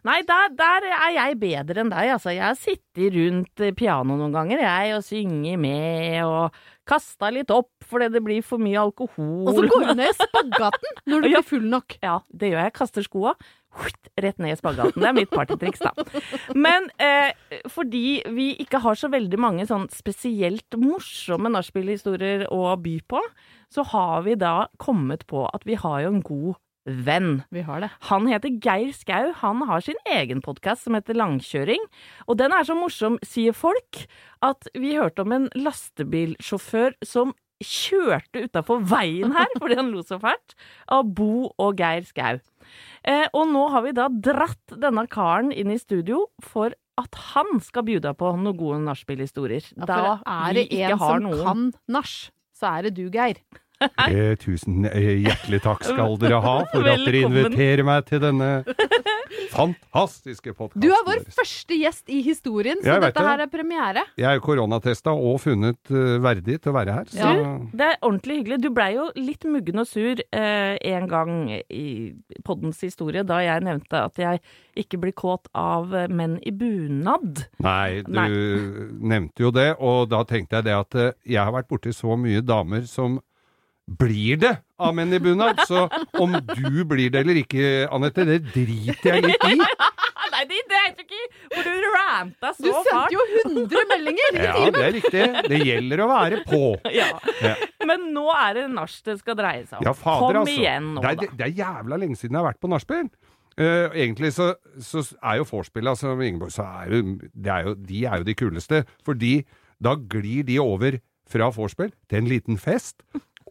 Nei, 0.07 0.19
der, 0.27 0.53
der 0.55 0.87
er 0.91 1.09
jeg 1.17 1.39
bedre 1.41 1.83
enn 1.83 1.91
deg, 1.93 2.13
altså. 2.15 2.33
Jeg 2.35 2.45
har 2.45 2.59
sittet 2.59 3.11
rundt 3.15 3.65
pianoet 3.79 4.21
noen 4.21 4.35
ganger, 4.35 4.63
jeg, 4.63 4.95
og 4.97 5.05
synger 5.07 5.59
med, 5.61 6.21
og 6.25 6.63
kasta 6.85 7.31
litt 7.33 7.49
opp 7.49 7.71
fordi 7.85 8.11
det 8.13 8.21
blir 8.25 8.45
for 8.45 8.61
mye 8.61 8.77
alkohol. 8.81 9.45
Og 9.49 9.57
så 9.57 9.65
går 9.69 9.87
du 9.89 9.93
ned 9.97 10.11
i 10.11 10.17
spagaten 10.17 10.99
når 11.09 11.25
du 11.25 11.29
blir 11.33 11.45
full 11.45 11.67
nok. 11.69 11.97
Ja, 12.05 12.19
det 12.29 12.53
gjør 12.53 12.63
jeg. 12.67 12.75
Kaster 12.77 13.05
skoa 13.05 13.33
rett 14.21 14.38
ned 14.39 14.55
i 14.55 14.59
spagaten. 14.59 15.01
Det 15.01 15.09
er 15.09 15.17
mitt 15.17 15.31
partytriks, 15.33 15.83
da. 15.83 15.93
Men 16.55 16.89
eh, 17.01 17.35
fordi 17.71 18.21
vi 18.35 18.51
ikke 18.63 18.81
har 18.83 18.99
så 18.99 19.09
veldig 19.13 19.39
mange 19.41 19.67
sånn 19.69 19.88
spesielt 19.93 20.77
morsomme 20.79 21.51
nachspielhistorier 21.53 22.47
å 22.53 22.75
by 22.81 22.99
på, 23.09 23.21
så 23.73 23.85
har 23.91 24.25
vi 24.27 24.38
da 24.39 24.69
kommet 24.81 25.25
på 25.29 25.47
at 25.51 25.65
vi 25.67 25.77
har 25.79 26.05
jo 26.05 26.13
en 26.13 26.23
god 26.25 26.53
venn. 26.85 27.39
Vi 27.49 27.63
har 27.65 27.81
det. 27.81 27.89
Han 28.11 28.27
heter 28.29 28.59
Geir 28.61 28.91
Skau. 28.93 29.31
Han 29.41 29.63
har 29.69 29.81
sin 29.81 29.97
egen 30.05 30.41
podkast 30.45 30.85
som 30.85 30.97
heter 30.97 31.17
Langkjøring. 31.17 31.81
Og 32.29 32.38
den 32.38 32.53
er 32.53 32.67
så 32.67 32.77
morsom, 32.77 33.17
sier 33.25 33.57
folk, 33.57 34.05
at 34.45 34.69
vi 34.77 34.93
hørte 34.97 35.25
om 35.25 35.33
en 35.33 35.49
lastebilsjåfør 35.57 36.99
som 37.05 37.33
kjørte 37.63 38.45
utafor 38.47 38.83
veien 38.83 39.33
her 39.35 39.51
fordi 39.59 39.77
han 39.79 39.91
lo 39.93 40.03
så 40.05 40.19
fælt, 40.21 40.55
av 40.91 41.07
Bo 41.17 41.51
og 41.55 41.79
Geir 41.79 42.05
Skau. 42.07 42.39
Eh, 43.05 43.27
og 43.31 43.51
nå 43.51 43.67
har 43.73 43.85
vi 43.85 43.93
da 43.95 44.07
dratt 44.09 44.75
denne 44.81 45.05
karen 45.11 45.51
inn 45.53 45.71
i 45.71 45.79
studio 45.79 46.25
for 46.43 46.73
at 46.99 47.19
han 47.33 47.59
skal 47.63 47.85
bjuda 47.87 48.15
på 48.17 48.31
noen 48.39 48.57
gode 48.57 48.79
nachspielhistorier. 48.85 49.67
Ja, 49.75 49.87
da 49.89 49.99
er 50.21 50.57
det 50.57 50.65
en 50.71 50.97
har 50.97 51.19
som 51.19 51.27
noen. 51.27 51.43
kan 51.43 51.65
nach, 51.91 52.15
så 52.55 52.71
er 52.77 52.87
det 52.87 52.95
du, 52.97 53.05
Geir. 53.11 53.41
Eh, 54.05 54.35
tusen 54.39 54.85
eh, 54.88 55.17
hjertelig 55.25 55.59
takk 55.63 55.81
skal 55.83 56.15
dere 56.21 56.38
ha 56.43 56.53
for 56.71 56.85
at 56.88 57.01
dere 57.03 57.23
inviterer 57.25 57.83
meg 57.85 58.05
til 58.07 58.21
denne 58.23 58.49
fantastiske 59.55 60.53
podkasten. 60.53 60.83
Du 60.83 60.91
er 60.93 61.03
vår 61.07 61.23
første 61.33 61.77
gjest 61.79 62.11
i 62.13 62.21
historien, 62.25 62.79
så 62.83 62.97
dette 63.01 63.19
det. 63.19 63.25
her 63.27 63.43
er 63.45 63.51
premiere. 63.51 64.03
Jeg 64.19 64.29
er 64.39 64.43
koronatesta 64.43 65.13
og 65.15 65.39
funnet 65.43 65.91
eh, 65.91 66.15
verdig 66.23 66.59
til 66.63 66.71
å 66.71 66.75
være 66.77 66.97
her. 66.99 67.11
Så 67.11 67.33
Du, 67.35 67.67
det 67.77 67.89
er 67.89 67.99
ordentlig 68.01 68.39
hyggelig. 68.41 68.61
Du 68.63 68.69
blei 68.75 68.91
jo 68.95 69.09
litt 69.17 69.47
muggen 69.49 69.83
og 69.83 69.89
sur 69.89 70.21
eh, 70.23 70.75
en 70.95 71.09
gang 71.11 71.35
i 71.55 71.85
poddens 72.47 72.81
historie 72.85 73.25
da 73.27 73.41
jeg 73.43 73.65
nevnte 73.65 74.05
at 74.07 74.21
jeg 74.21 74.43
ikke 74.85 74.99
blir 75.03 75.15
kåt 75.17 75.49
av 75.57 75.93
menn 76.11 76.38
i 76.45 76.51
bunad. 76.55 77.45
Nei, 77.63 78.01
du 78.05 78.15
Nei. 78.17 78.29
nevnte 79.15 79.47
jo 79.47 79.53
det, 79.55 79.71
og 79.79 80.09
da 80.11 80.23
tenkte 80.27 80.59
jeg 80.59 80.69
det 80.69 80.75
at 80.77 80.99
eh, 80.99 81.13
jeg 81.35 81.41
har 81.43 81.55
vært 81.55 81.71
borti 81.71 81.95
så 81.95 82.17
mye 82.19 82.43
damer 82.45 82.85
som 82.89 83.19
blir 83.86 84.39
det 84.41 84.54
av 84.82 84.95
menn 84.98 85.13
i 85.13 85.19
bunad, 85.21 85.60
så 85.69 85.86
om 86.19 86.34
du 86.34 86.82
blir 86.89 87.12
det 87.13 87.21
eller 87.21 87.38
ikke, 87.43 87.86
Anette, 87.93 88.26
det 88.28 88.39
driter 88.50 89.13
jeg 89.13 89.26
litt 89.28 89.45
i. 89.52 89.60
Nei, 90.36 90.41
det 90.50 90.58
er 90.76 90.95
du 90.98 91.04
ikke! 91.04 91.19
For 91.54 91.67
du 91.67 91.86
ranta 91.93 92.50
så 92.58 92.65
Du 92.65 92.71
sendte 92.88 93.13
jo 93.13 93.21
100 93.45 93.84
meldinger 93.91 94.39
Ja, 94.41 94.56
det 94.74 94.82
er 94.82 94.93
riktig. 94.98 95.21
Det 95.48 95.60
gjelder 95.62 96.04
å 96.04 96.10
være 96.12 96.41
på. 96.48 96.63
Ja. 96.95 97.08
Ja. 97.43 97.54
Men 97.86 98.10
nå 98.15 98.26
er 98.34 98.58
det 98.58 98.65
nach 98.74 98.93
det 99.06 99.17
skal 99.19 99.38
dreie 99.38 99.63
seg 99.67 99.80
om. 99.80 99.86
Ja, 99.86 99.93
fader, 99.95 100.41
Kom 100.41 100.41
altså. 100.41 100.56
igjen 100.56 100.89
nå, 100.95 101.04
det, 101.04 101.12
er, 101.12 101.19
da. 101.21 101.38
det 101.39 101.48
er 101.48 101.54
jævla 101.62 102.00
lenge 102.02 102.19
siden 102.19 102.36
jeg 102.36 102.41
har 102.41 102.50
vært 102.50 102.62
på 102.63 102.71
nachspiel. 102.71 103.10
Uh, 103.56 103.88
egentlig 103.95 104.34
så, 104.36 104.50
så 104.84 105.04
er 105.21 105.39
jo 105.39 105.48
vorspiel, 105.48 105.88
altså 105.88 106.12
Ingeborg, 106.17 106.52
så 106.56 106.65
er 106.82 106.91
jo, 106.91 107.15
det 107.32 107.54
er 107.54 107.69
jo, 107.69 107.76
de 107.91 108.02
er 108.04 108.19
jo 108.19 108.28
de 108.28 108.36
kuleste. 108.41 108.82
Fordi 109.08 109.34
da 109.84 109.95
glir 109.95 110.48
de 110.48 110.60
over 110.63 111.00
fra 111.32 111.50
vorspiel 111.54 111.93
til 112.10 112.21
en 112.24 112.30
liten 112.32 112.60
fest, 112.62 113.04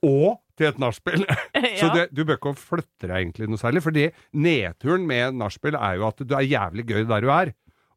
og 0.04 0.40
til 0.54 0.68
et 0.70 0.78
nachspiel. 0.78 1.24
Så 1.80 1.88
det, 1.96 2.04
du 2.14 2.22
bør 2.28 2.36
ikke 2.38 2.52
flytte 2.60 3.08
deg 3.08 3.16
egentlig 3.24 3.48
noe 3.50 3.58
særlig. 3.58 3.82
Fordi 3.82 4.04
nedturen 4.38 5.06
med 5.08 5.34
nachspiel 5.40 5.74
er 5.80 5.96
jo 5.98 6.06
at 6.12 6.22
du 6.22 6.34
er 6.38 6.46
jævlig 6.46 6.84
gøy 6.92 7.02
der 7.10 7.24
du 7.26 7.32
er. 7.34 7.50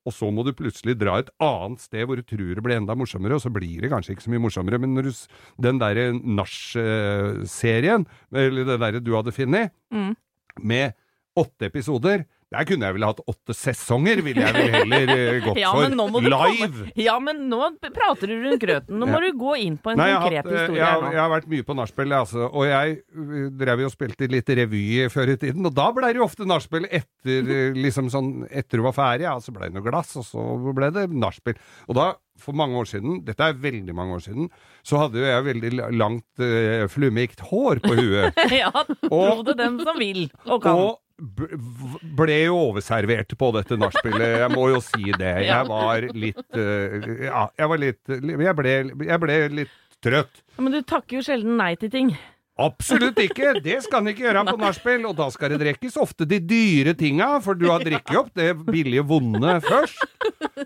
Og 0.08 0.14
så 0.16 0.30
må 0.32 0.40
du 0.48 0.54
plutselig 0.56 0.94
dra 0.96 1.18
et 1.20 1.30
annet 1.44 1.82
sted 1.84 2.06
hvor 2.08 2.16
du 2.16 2.24
tror 2.24 2.54
det 2.56 2.62
blir 2.64 2.78
enda 2.80 2.96
morsommere, 2.96 3.36
og 3.36 3.42
så 3.44 3.52
blir 3.52 3.82
det 3.84 3.90
kanskje 3.92 4.14
ikke 4.16 4.24
så 4.24 4.32
mye 4.32 4.40
morsommere. 4.46 4.80
Men 4.80 4.94
når 4.96 5.10
du, 5.10 5.18
den 5.66 5.82
derre 5.84 6.06
nach-serien, 6.16 8.06
eller 8.32 8.68
det 8.72 8.80
derre 8.82 9.04
du 9.04 9.14
hadde 9.18 9.36
funnet, 9.36 9.74
Mm. 9.92 10.16
med 10.64 10.94
åtte 11.38 11.68
episoder 11.70 12.24
Der 12.48 12.64
kunne 12.64 12.88
jeg 12.88 12.96
vel 12.96 13.04
hatt 13.04 13.18
åtte 13.28 13.52
sesonger, 13.52 14.22
ville 14.24 14.40
jeg 14.46 14.56
vel 14.56 14.76
heller 14.78 15.10
eh, 15.12 15.40
gått 15.48 15.58
Ja, 15.60 15.74
for. 15.76 16.22
Live! 16.24 16.86
Ja, 16.96 17.18
men 17.20 17.42
nå 17.52 17.60
prater 17.84 18.32
du 18.32 18.38
rundt 18.46 18.62
grøten. 18.62 18.96
Nå 19.02 19.10
må 19.10 19.18
Ja. 19.20 19.26
du 19.26 19.40
gå 19.42 19.56
inn 19.66 19.76
på 19.84 19.92
en 19.92 20.00
Nei, 20.00 20.06
konkret 20.14 20.46
hatt, 20.46 20.48
eh, 20.48 20.60
historie 20.62 20.80
jeg, 20.80 20.86
her 20.86 20.94
har- 20.94 21.02
nå. 21.04 21.10
jeg 21.12 21.20
har 21.26 21.34
vært 21.34 21.50
mye 21.52 21.66
på 21.68 21.76
nachspiel, 21.76 22.14
altså. 22.16 22.46
Og 22.48 22.64
jeg 22.70 22.94
uh, 23.04 23.50
drev 23.64 23.84
jo 23.84 23.90
og 23.90 23.96
spilte 23.98 24.30
litt 24.32 24.48
revy 24.62 24.84
før 25.12 25.34
i 25.34 25.36
tiden, 25.42 25.68
og 25.68 25.76
da 25.76 25.90
ble 25.92 26.08
det 26.14 26.22
jo 26.22 26.28
ofte 26.28 26.48
nachspiel 26.48 26.88
etter 26.88 27.50
liksom 27.76 28.08
sånn, 28.14 28.30
etter 28.48 28.80
du 28.80 28.86
var 28.88 28.96
ferdig, 28.96 29.26
ja, 29.28 29.34
så 29.44 29.52
ble 29.52 29.68
det 29.68 29.76
noe 29.76 29.84
glass, 29.90 30.16
og 30.16 30.24
så 30.30 30.46
ble 30.78 30.88
det 30.96 31.04
nachspiel. 31.12 31.60
Og 31.92 32.00
da, 32.00 32.06
for 32.40 32.56
mange 32.56 32.78
år 32.80 32.88
siden, 32.88 33.26
dette 33.28 33.44
er 33.44 33.60
veldig 33.60 33.96
mange 33.98 34.16
år 34.20 34.24
siden, 34.24 34.48
så 34.88 35.02
hadde 35.04 35.20
jo 35.20 35.28
jeg 35.28 35.44
veldig 35.50 35.74
langt 36.00 36.40
uh, 36.40 36.88
flummikt 36.96 37.44
hår 37.50 37.84
på 37.84 37.92
huet. 37.98 38.40
ja, 38.62 38.72
tro 39.04 39.44
det 39.44 39.58
den 39.60 39.82
som 39.84 40.00
vil 40.00 40.30
og 40.48 40.64
kan. 40.64 40.80
Og 40.80 40.96
ble 41.18 42.38
jo 42.44 42.58
overservert 42.70 43.34
på 43.40 43.50
dette 43.56 43.78
nachspielet, 43.80 44.38
jeg 44.44 44.54
må 44.54 44.68
jo 44.70 44.82
si 44.86 45.12
det. 45.18 45.34
Jeg 45.48 45.70
var 45.70 46.08
litt 46.14 46.58
uh, 46.60 46.98
Ja, 47.26 47.44
jeg 47.58 47.72
var 47.72 47.82
litt 47.82 48.14
Jeg 48.14 48.56
ble, 48.60 48.74
jeg 49.10 49.22
ble 49.24 49.38
litt 49.64 49.78
trøtt. 50.06 50.44
Men 50.62 50.78
du 50.78 50.82
takker 50.86 51.18
jo 51.20 51.26
sjelden 51.26 51.58
nei 51.58 51.74
til 51.82 51.94
ting. 51.94 52.12
Absolutt 52.58 53.20
ikke! 53.22 53.52
Det 53.62 53.78
skal 53.86 54.02
en 54.02 54.12
ikke 54.12 54.24
gjøre 54.26 54.44
på 54.48 54.58
nachspiel, 54.58 55.04
og 55.06 55.14
da 55.20 55.28
skal 55.34 55.54
det 55.54 55.60
drikkes 55.62 55.98
ofte 56.02 56.26
de 56.30 56.40
dyre 56.42 56.96
tinga, 56.98 57.36
for 57.46 57.58
du 57.58 57.68
har 57.70 57.84
drikket 57.86 58.18
opp 58.18 58.32
det 58.38 58.50
billige 58.66 59.06
vonde 59.06 59.60
først. 59.66 60.02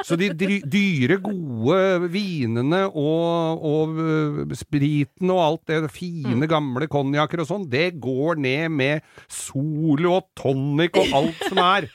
Så 0.08 0.16
de 0.20 0.30
dyre, 0.32 1.18
gode 1.22 2.08
vinene 2.14 2.86
og, 2.88 3.66
og 3.68 4.00
øh, 4.00 4.56
spriten 4.56 5.34
og 5.34 5.42
alt 5.44 5.74
det 5.74 5.92
fine, 5.94 6.48
gamle 6.50 6.88
konjakker 6.92 7.44
og 7.44 7.50
sånn, 7.50 7.68
det 7.72 8.00
går 8.02 8.40
ned 8.42 8.72
med 8.72 9.06
Solo 9.28 10.16
og 10.22 10.30
tonic 10.40 10.96
og 10.96 11.18
alt 11.20 11.44
som 11.50 11.62
er. 11.66 11.90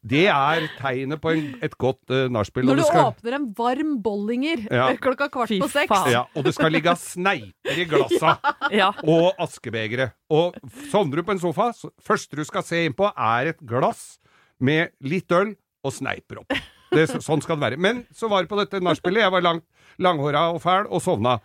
Det 0.00 0.22
er 0.32 0.64
tegnet 0.78 1.20
på 1.20 1.28
en, 1.34 1.42
et 1.60 1.74
godt 1.76 2.08
uh, 2.08 2.24
nachspiel. 2.32 2.64
Når 2.64 2.78
du 2.80 2.82
skal- 2.88 3.10
åpner 3.10 3.34
en 3.36 3.48
varm 3.58 3.90
bollinger 4.02 4.62
Ja. 4.72 4.86
klokka 5.04 5.28
kvart 5.28 5.52
på 5.60 5.68
seks. 5.68 5.92
ja, 6.08 6.22
og 6.34 6.44
det 6.46 6.54
skal 6.56 6.72
ligge 6.72 6.94
sneiper 6.96 7.82
i 7.82 7.84
glassa. 7.84 8.38
Ja. 8.80 8.92
og 9.04 9.34
askebegeret. 9.38 10.14
Og 10.32 10.56
sovner 10.90 11.20
du 11.20 11.22
på 11.26 11.32
en 11.36 11.42
sofa, 11.42 11.70
så 11.76 11.90
første 12.00 12.36
du 12.38 12.44
skal 12.48 12.64
se 12.64 12.84
innpå, 12.88 13.10
er 13.12 13.52
et 13.52 13.60
glass 13.60 14.18
med 14.60 14.92
litt 15.04 15.30
øl 15.32 15.52
og 15.84 15.92
sneiper 15.92 16.40
opp. 16.42 16.56
Det, 16.90 17.04
sånn 17.22 17.40
skal 17.44 17.56
det 17.60 17.66
være. 17.68 17.78
Men 17.80 18.02
så 18.16 18.28
var 18.32 18.42
det 18.42 18.50
på 18.50 18.58
dette 18.58 18.80
nachspielet, 18.82 19.22
jeg 19.26 19.32
var 19.36 19.44
lang, 19.44 19.60
langhåra 20.00 20.46
og 20.54 20.62
fæl, 20.64 20.88
og 20.90 21.00
sovna. 21.04 21.36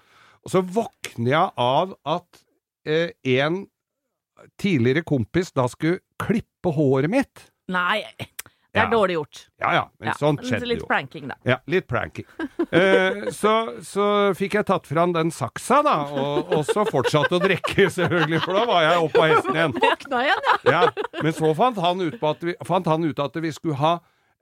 Og 0.45 0.51
så 0.53 0.61
våkner 0.63 1.31
jeg 1.31 1.51
av 1.61 1.93
at 2.07 2.41
eh, 2.87 3.11
en 3.37 3.65
tidligere 4.61 5.03
kompis 5.07 5.51
da 5.55 5.67
skulle 5.71 5.99
klippe 6.21 6.71
håret 6.75 7.11
mitt. 7.11 7.45
Nei, 7.71 8.01
det 8.75 8.81
er 8.83 8.89
dårlig 8.91 9.15
gjort. 9.15 9.41
Ja 9.63 9.71
ja, 9.77 9.83
men 9.99 10.09
Ja, 10.11 10.15
sånt 10.19 10.43
skjedde 10.45 10.67
Litt 10.69 10.83
jo. 10.83 10.87
pranking, 10.89 11.27
da. 11.31 11.37
Ja, 11.47 11.57
litt 11.71 11.87
pranking. 11.87 12.27
Eh, 12.69 13.29
så, 13.33 13.53
så 13.87 14.07
fikk 14.35 14.57
jeg 14.59 14.67
tatt 14.67 14.87
fram 14.89 15.13
den 15.15 15.31
saksa, 15.31 15.79
da, 15.85 15.95
og, 16.11 16.51
og 16.53 16.65
så 16.67 16.83
fortsatte 16.89 17.39
å 17.39 17.43
drikke, 17.43 17.87
selvfølgelig, 17.95 18.41
for 18.43 18.59
da 18.59 18.65
var 18.69 18.85
jeg 18.89 19.03
oppe 19.07 19.23
av 19.23 19.33
hesten 19.35 19.59
igjen. 19.61 19.77
Våkna 19.85 20.23
igjen, 20.27 20.49
ja. 20.69 20.81
Men 21.21 21.37
så 21.39 21.53
fant 21.57 21.79
han 21.87 22.03
ut, 22.03 22.19
på 22.19 22.33
at 22.35 22.43
vi, 22.51 22.57
fant 22.67 22.91
han 22.91 23.07
ut 23.07 23.21
at 23.25 23.39
vi 23.47 23.53
skulle 23.55 23.79
ha 23.79 23.93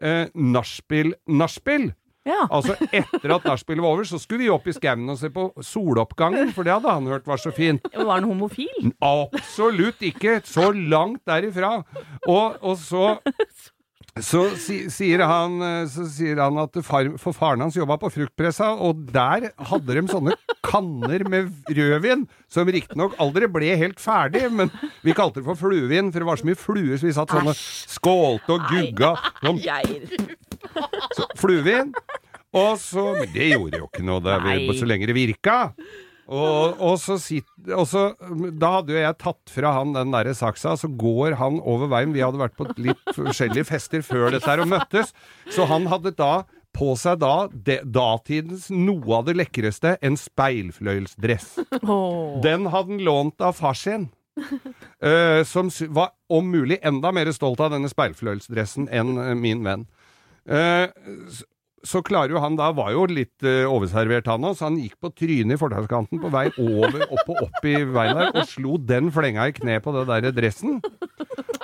eh, 0.02 0.26
nachspiel-nachspiel. 0.34 1.91
Ja. 2.24 2.46
Altså 2.56 2.78
etter 2.96 3.34
at 3.36 3.43
nachspielet 3.43 3.84
var 3.84 3.98
over, 3.98 4.08
så 4.08 4.15
skulle 4.22 4.46
vi 4.46 4.52
opp 4.54 4.67
i 4.72 4.74
skauen 4.76 5.10
og 5.12 5.17
se 5.19 5.28
på 5.34 5.50
soloppgangen, 5.60 6.54
for 6.56 6.63
det 6.63 6.72
hadde 6.78 6.93
han 6.96 7.10
hørt 7.12 7.26
var 7.28 7.41
så 7.41 7.52
fint. 7.52 7.84
Var 7.91 8.13
han 8.13 8.24
homofil? 8.30 8.93
Absolutt 9.04 10.00
ikke! 10.08 10.38
Så 10.48 10.69
langt 10.72 11.19
derifra. 11.28 11.82
Og, 12.24 12.56
og 12.63 12.78
så 12.80 13.17
så 14.21 14.43
si, 14.62 14.76
sier, 14.93 15.23
han, 15.26 15.56
eh, 15.65 15.88
så 15.89 16.04
sier 16.06 16.38
han 16.38 16.60
at 16.62 16.78
far, 16.86 17.08
for 17.21 17.34
faren 17.34 17.63
hans 17.65 17.78
jobba 17.78 17.95
på 17.97 18.12
fruktpressa, 18.13 18.67
og 18.78 19.08
der 19.10 19.47
hadde 19.58 19.95
de 19.97 20.04
sånne 20.12 20.36
kanner 20.65 21.26
med 21.26 21.49
rødvin, 21.73 22.28
som 22.52 22.69
riktignok 22.69 23.17
aldri 23.23 23.49
ble 23.49 23.73
helt 23.80 23.97
ferdig, 24.04 24.45
men 24.54 24.69
vi 25.02 25.17
kalte 25.17 25.41
det 25.41 25.47
for 25.47 25.58
fluevin, 25.58 26.12
for 26.13 26.21
det 26.21 26.30
var 26.30 26.41
så 26.41 26.49
mye 26.52 26.62
fluer, 26.62 26.93
så 27.02 27.10
vi 27.10 27.15
satt 27.17 27.34
sånne 27.34 27.56
skålte 27.58 28.54
og 28.54 28.69
gugga. 28.69 29.15
Sånn 29.41 29.63
så, 31.17 31.28
fluevin. 31.41 31.93
Og 32.54 32.78
så 32.78 33.04
Men 33.17 33.32
det 33.34 33.47
gjorde 33.49 33.80
jo 33.82 33.88
ikke 33.89 34.06
noe, 34.06 34.21
det, 34.21 34.78
så 34.78 34.86
lenge 34.86 35.10
det 35.10 35.17
virka. 35.17 35.56
Og, 36.34 36.80
og, 36.82 36.96
så 36.98 37.19
sit, 37.22 37.46
og 37.69 37.84
så 37.89 38.08
Da 38.58 38.69
hadde 38.80 38.96
jo 38.96 39.02
jeg 39.04 39.17
tatt 39.22 39.52
fra 39.54 39.74
han 39.76 39.91
den 39.93 40.13
derre 40.15 40.34
saksa, 40.38 40.74
så 40.80 40.89
går 40.89 41.36
han 41.38 41.60
over 41.62 41.91
veien. 41.91 42.15
Vi 42.15 42.24
hadde 42.26 42.41
vært 42.41 42.58
på 42.58 42.65
litt 42.82 43.13
forskjellige 43.13 43.67
fester 43.69 44.02
før 44.06 44.32
dette 44.34 44.50
her 44.50 44.63
og 44.63 44.72
møttes, 44.72 45.13
så 45.54 45.67
han 45.69 45.86
hadde 45.91 46.15
da 46.17 46.32
på 46.74 46.96
seg 46.98 47.19
da 47.22 47.34
de, 47.54 47.76
datidens 47.86 48.72
noe 48.74 49.19
av 49.19 49.28
det 49.28 49.36
lekreste, 49.38 49.91
en 50.02 50.15
speilfløyelsdress. 50.17 51.52
Den 52.41 52.65
hadde 52.74 52.96
han 52.96 53.04
lånt 53.06 53.43
av 53.46 53.54
far 53.60 53.78
sin. 53.78 54.10
Uh, 54.98 55.43
som 55.46 55.69
var 55.93 56.15
om 56.34 56.48
mulig 56.50 56.80
enda 56.82 57.12
mer 57.13 57.30
stolt 57.38 57.62
av 57.62 57.69
denne 57.76 57.91
speilfløyelsdressen 57.91 58.88
enn 58.89 59.12
eh, 59.22 59.36
min 59.38 59.62
venn. 59.67 59.84
S- 60.50 61.43
så 61.84 62.00
klarer 62.06 62.34
jo 62.34 62.41
han 62.43 62.56
da, 62.60 62.69
var 62.76 62.93
jo 62.96 63.06
litt 63.12 63.43
uh, 63.46 63.67
overservert 63.67 64.30
han 64.32 64.46
òg, 64.48 64.56
så 64.58 64.69
han 64.69 64.80
gikk 64.80 64.96
på 65.04 65.12
trynet 65.19 65.58
i 65.58 65.60
fortauskanten 65.60 66.22
på 66.24 66.32
vei 66.34 66.48
over 66.63 67.04
opp 67.10 67.32
og 67.34 67.41
opp 67.48 67.67
i 67.67 67.76
veien 67.84 68.19
der, 68.19 68.32
og 68.32 68.48
slo 68.50 68.78
den 68.80 69.12
flenga 69.13 69.50
i 69.50 69.56
kne 69.56 69.80
på 69.84 69.96
det 69.98 70.06
der 70.10 70.36
dressen. 70.36 70.80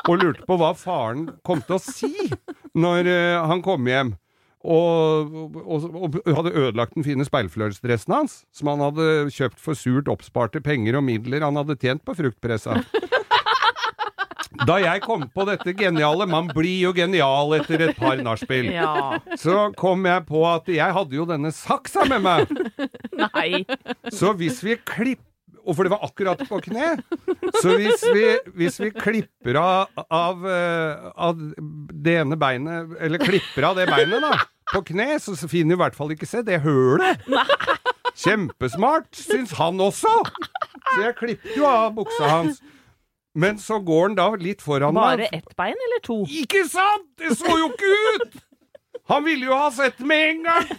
Og 0.10 0.17
lurte 0.20 0.47
på 0.47 0.57
hva 0.59 0.74
faren 0.78 1.30
kom 1.45 1.61
til 1.63 1.78
å 1.78 1.84
si 1.84 2.11
når 2.76 3.07
uh, 3.07 3.45
han 3.51 3.63
kom 3.65 3.88
hjem. 3.88 4.15
Og, 4.59 5.36
og, 5.55 5.86
og 5.95 6.15
hadde 6.36 6.51
ødelagt 6.51 6.97
den 6.97 7.05
fine 7.07 7.24
speilfløyelsdressen 7.24 8.11
hans, 8.11 8.41
som 8.51 8.67
han 8.67 8.84
hadde 8.84 9.30
kjøpt 9.32 9.61
for 9.63 9.80
surt 9.80 10.11
oppsparte 10.11 10.59
penger 10.59 10.97
og 10.99 11.05
midler 11.07 11.45
han 11.47 11.55
hadde 11.55 11.80
tjent 11.80 12.03
på 12.03 12.17
fruktpressa. 12.17 12.82
Da 14.68 14.80
jeg 14.82 15.03
kom 15.05 15.24
på 15.32 15.45
dette 15.47 15.74
geniale 15.78 16.28
Man 16.30 16.49
blir 16.55 16.89
jo 16.89 16.91
genial 16.95 17.53
etter 17.60 17.86
et 17.88 17.97
par 17.99 18.20
nachspiel. 18.24 18.72
Ja. 18.74 19.20
Så 19.39 19.70
kom 19.80 20.05
jeg 20.10 20.26
på 20.28 20.43
at 20.49 20.70
jeg 20.72 20.95
hadde 20.95 21.16
jo 21.16 21.28
denne 21.30 21.53
saksa 21.55 22.05
med 22.10 22.24
meg. 22.26 22.53
Nei. 23.20 23.64
Så 24.14 24.34
hvis 24.39 24.64
vi 24.66 24.80
klipper 24.80 25.26
og 25.70 25.76
for 25.76 25.86
det 25.86 25.91
var 25.91 26.05
akkurat 26.07 26.39
på 26.49 26.57
kne. 26.66 26.95
Så 27.62 27.76
hvis 27.78 28.01
vi, 28.16 28.24
hvis 28.57 28.80
vi 28.82 28.88
klipper 28.95 29.60
av, 29.60 30.01
av, 30.10 30.45
eh, 30.49 31.10
av 31.14 31.43
det 31.93 32.16
ene 32.24 32.38
beinet, 32.39 32.95
eller 32.97 33.22
klipper 33.22 33.68
av 33.68 33.78
det 33.78 33.86
beinet 33.91 34.24
da, 34.24 34.32
på 34.72 34.82
kne, 34.88 35.12
så 35.22 35.36
finner 35.43 35.76
vi 35.76 35.78
i 35.78 35.82
hvert 35.84 35.99
fall 35.99 36.16
ikke 36.16 36.30
se 36.30 36.41
det 36.47 36.62
hølet. 36.64 37.22
Kjempesmart, 38.24 39.12
syns 39.16 39.53
han 39.60 39.80
også. 39.84 40.12
Så 40.89 41.03
jeg 41.03 41.18
klippet 41.20 41.55
jo 41.60 41.68
av 41.70 41.93
buksa 41.97 42.32
hans. 42.32 42.64
Men 43.36 43.57
så 43.61 43.77
går 43.86 44.07
han 44.09 44.15
da 44.17 44.30
litt 44.41 44.61
foran 44.65 44.93
Bare 44.97 45.17
meg. 45.27 45.30
ett 45.34 45.55
bein 45.55 45.75
eller 45.88 46.01
to? 46.03 46.23
Ikke 46.25 46.63
sant? 46.67 47.05
Det 47.17 47.36
så 47.38 47.57
jo 47.59 47.69
ikke 47.69 47.91
ut! 48.15 48.39
Han 49.09 49.23
ville 49.25 49.45
jo 49.49 49.53
ha 49.57 49.69
sett 49.73 49.99
med 50.05 50.30
en 50.32 50.43
gang! 50.43 50.71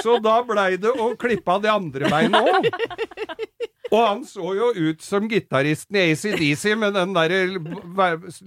Så 0.00 0.16
da 0.24 0.38
blei 0.48 0.78
det 0.80 0.88
å 0.96 1.10
klippe 1.20 1.52
av 1.52 1.60
det 1.64 1.68
andre 1.72 2.08
beinet 2.08 2.40
òg. 2.40 2.68
Og 3.92 3.98
han 4.00 4.22
så 4.24 4.54
jo 4.56 4.70
ut 4.72 5.02
som 5.04 5.26
gitaristen 5.28 5.98
i 6.00 6.06
ACDC 6.14 6.72
med 6.80 6.94
den 6.96 7.12
derre 7.12 7.42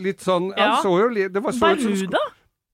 litt 0.02 0.24
sånn 0.26 0.48
Han 0.56 0.58
Ja. 0.58 0.80
så 0.82 0.96
jo 1.04 1.12
det 1.30 1.44
var 1.46 1.52
så 1.54 1.76
ut 1.76 1.82
som- 1.82 1.94
Bermuda? 1.94 2.24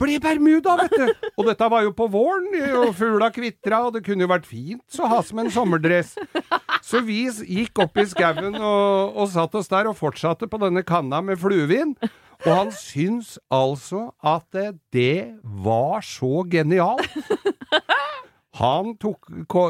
Ble 0.02 0.16
Bermuda, 0.24 0.78
vet 0.80 0.96
du! 0.98 1.12
Og 1.38 1.46
dette 1.46 1.68
var 1.70 1.84
jo 1.84 1.92
på 1.94 2.08
våren, 2.10 2.48
og 2.80 2.96
fugla 2.96 3.28
kvitra, 3.36 3.84
og 3.86 3.94
det 3.94 4.04
kunne 4.08 4.24
jo 4.24 4.28
vært 4.32 4.48
fint 4.50 4.82
så 4.90 5.06
ha 5.12 5.20
som 5.22 5.38
en 5.44 5.52
sommerdress. 5.52 6.16
Så 6.92 7.00
vi 7.08 7.22
gikk 7.30 7.80
opp 7.86 7.96
i 8.02 8.04
skauen 8.10 8.58
og, 8.60 9.16
og 9.16 9.30
satt 9.32 9.56
oss 9.56 9.72
der 9.72 9.88
og 9.88 9.96
fortsatte 10.00 10.50
på 10.52 10.60
denne 10.60 10.84
kanna 10.84 11.22
med 11.24 11.40
fluevin. 11.40 11.96
Og 12.42 12.50
han 12.52 12.72
syns 12.74 13.38
altså 13.54 14.10
at 14.26 14.48
det, 14.56 14.74
det 14.92 15.38
var 15.64 16.04
så 16.04 16.42
genialt. 16.52 17.06
Han 18.60 18.96
tok 19.00 19.30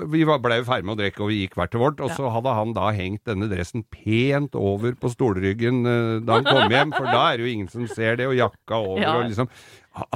Vi 0.10 0.24
ble 0.26 0.56
jo 0.58 0.66
ferdig 0.66 0.88
med 0.88 0.96
å 0.96 1.00
drikke, 1.00 1.22
og 1.22 1.30
vi 1.30 1.42
gikk 1.44 1.58
hvert 1.60 1.72
til 1.76 1.84
vårt. 1.84 2.02
Og 2.02 2.14
så 2.18 2.32
hadde 2.34 2.56
han 2.58 2.74
da 2.76 2.88
hengt 2.96 3.28
denne 3.30 3.50
dressen 3.52 3.84
pent 3.94 4.58
over 4.58 4.96
på 4.98 5.12
stolryggen 5.14 5.84
eh, 5.86 6.16
da 6.26 6.40
han 6.40 6.48
kom 6.50 6.74
hjem, 6.74 6.96
for 6.96 7.06
da 7.06 7.28
er 7.30 7.38
det 7.38 7.46
jo 7.46 7.52
ingen 7.54 7.70
som 7.72 7.86
ser 7.92 8.18
det, 8.20 8.28
og 8.32 8.40
jakka 8.40 8.82
over 8.82 9.06
og 9.12 9.28
liksom 9.30 9.52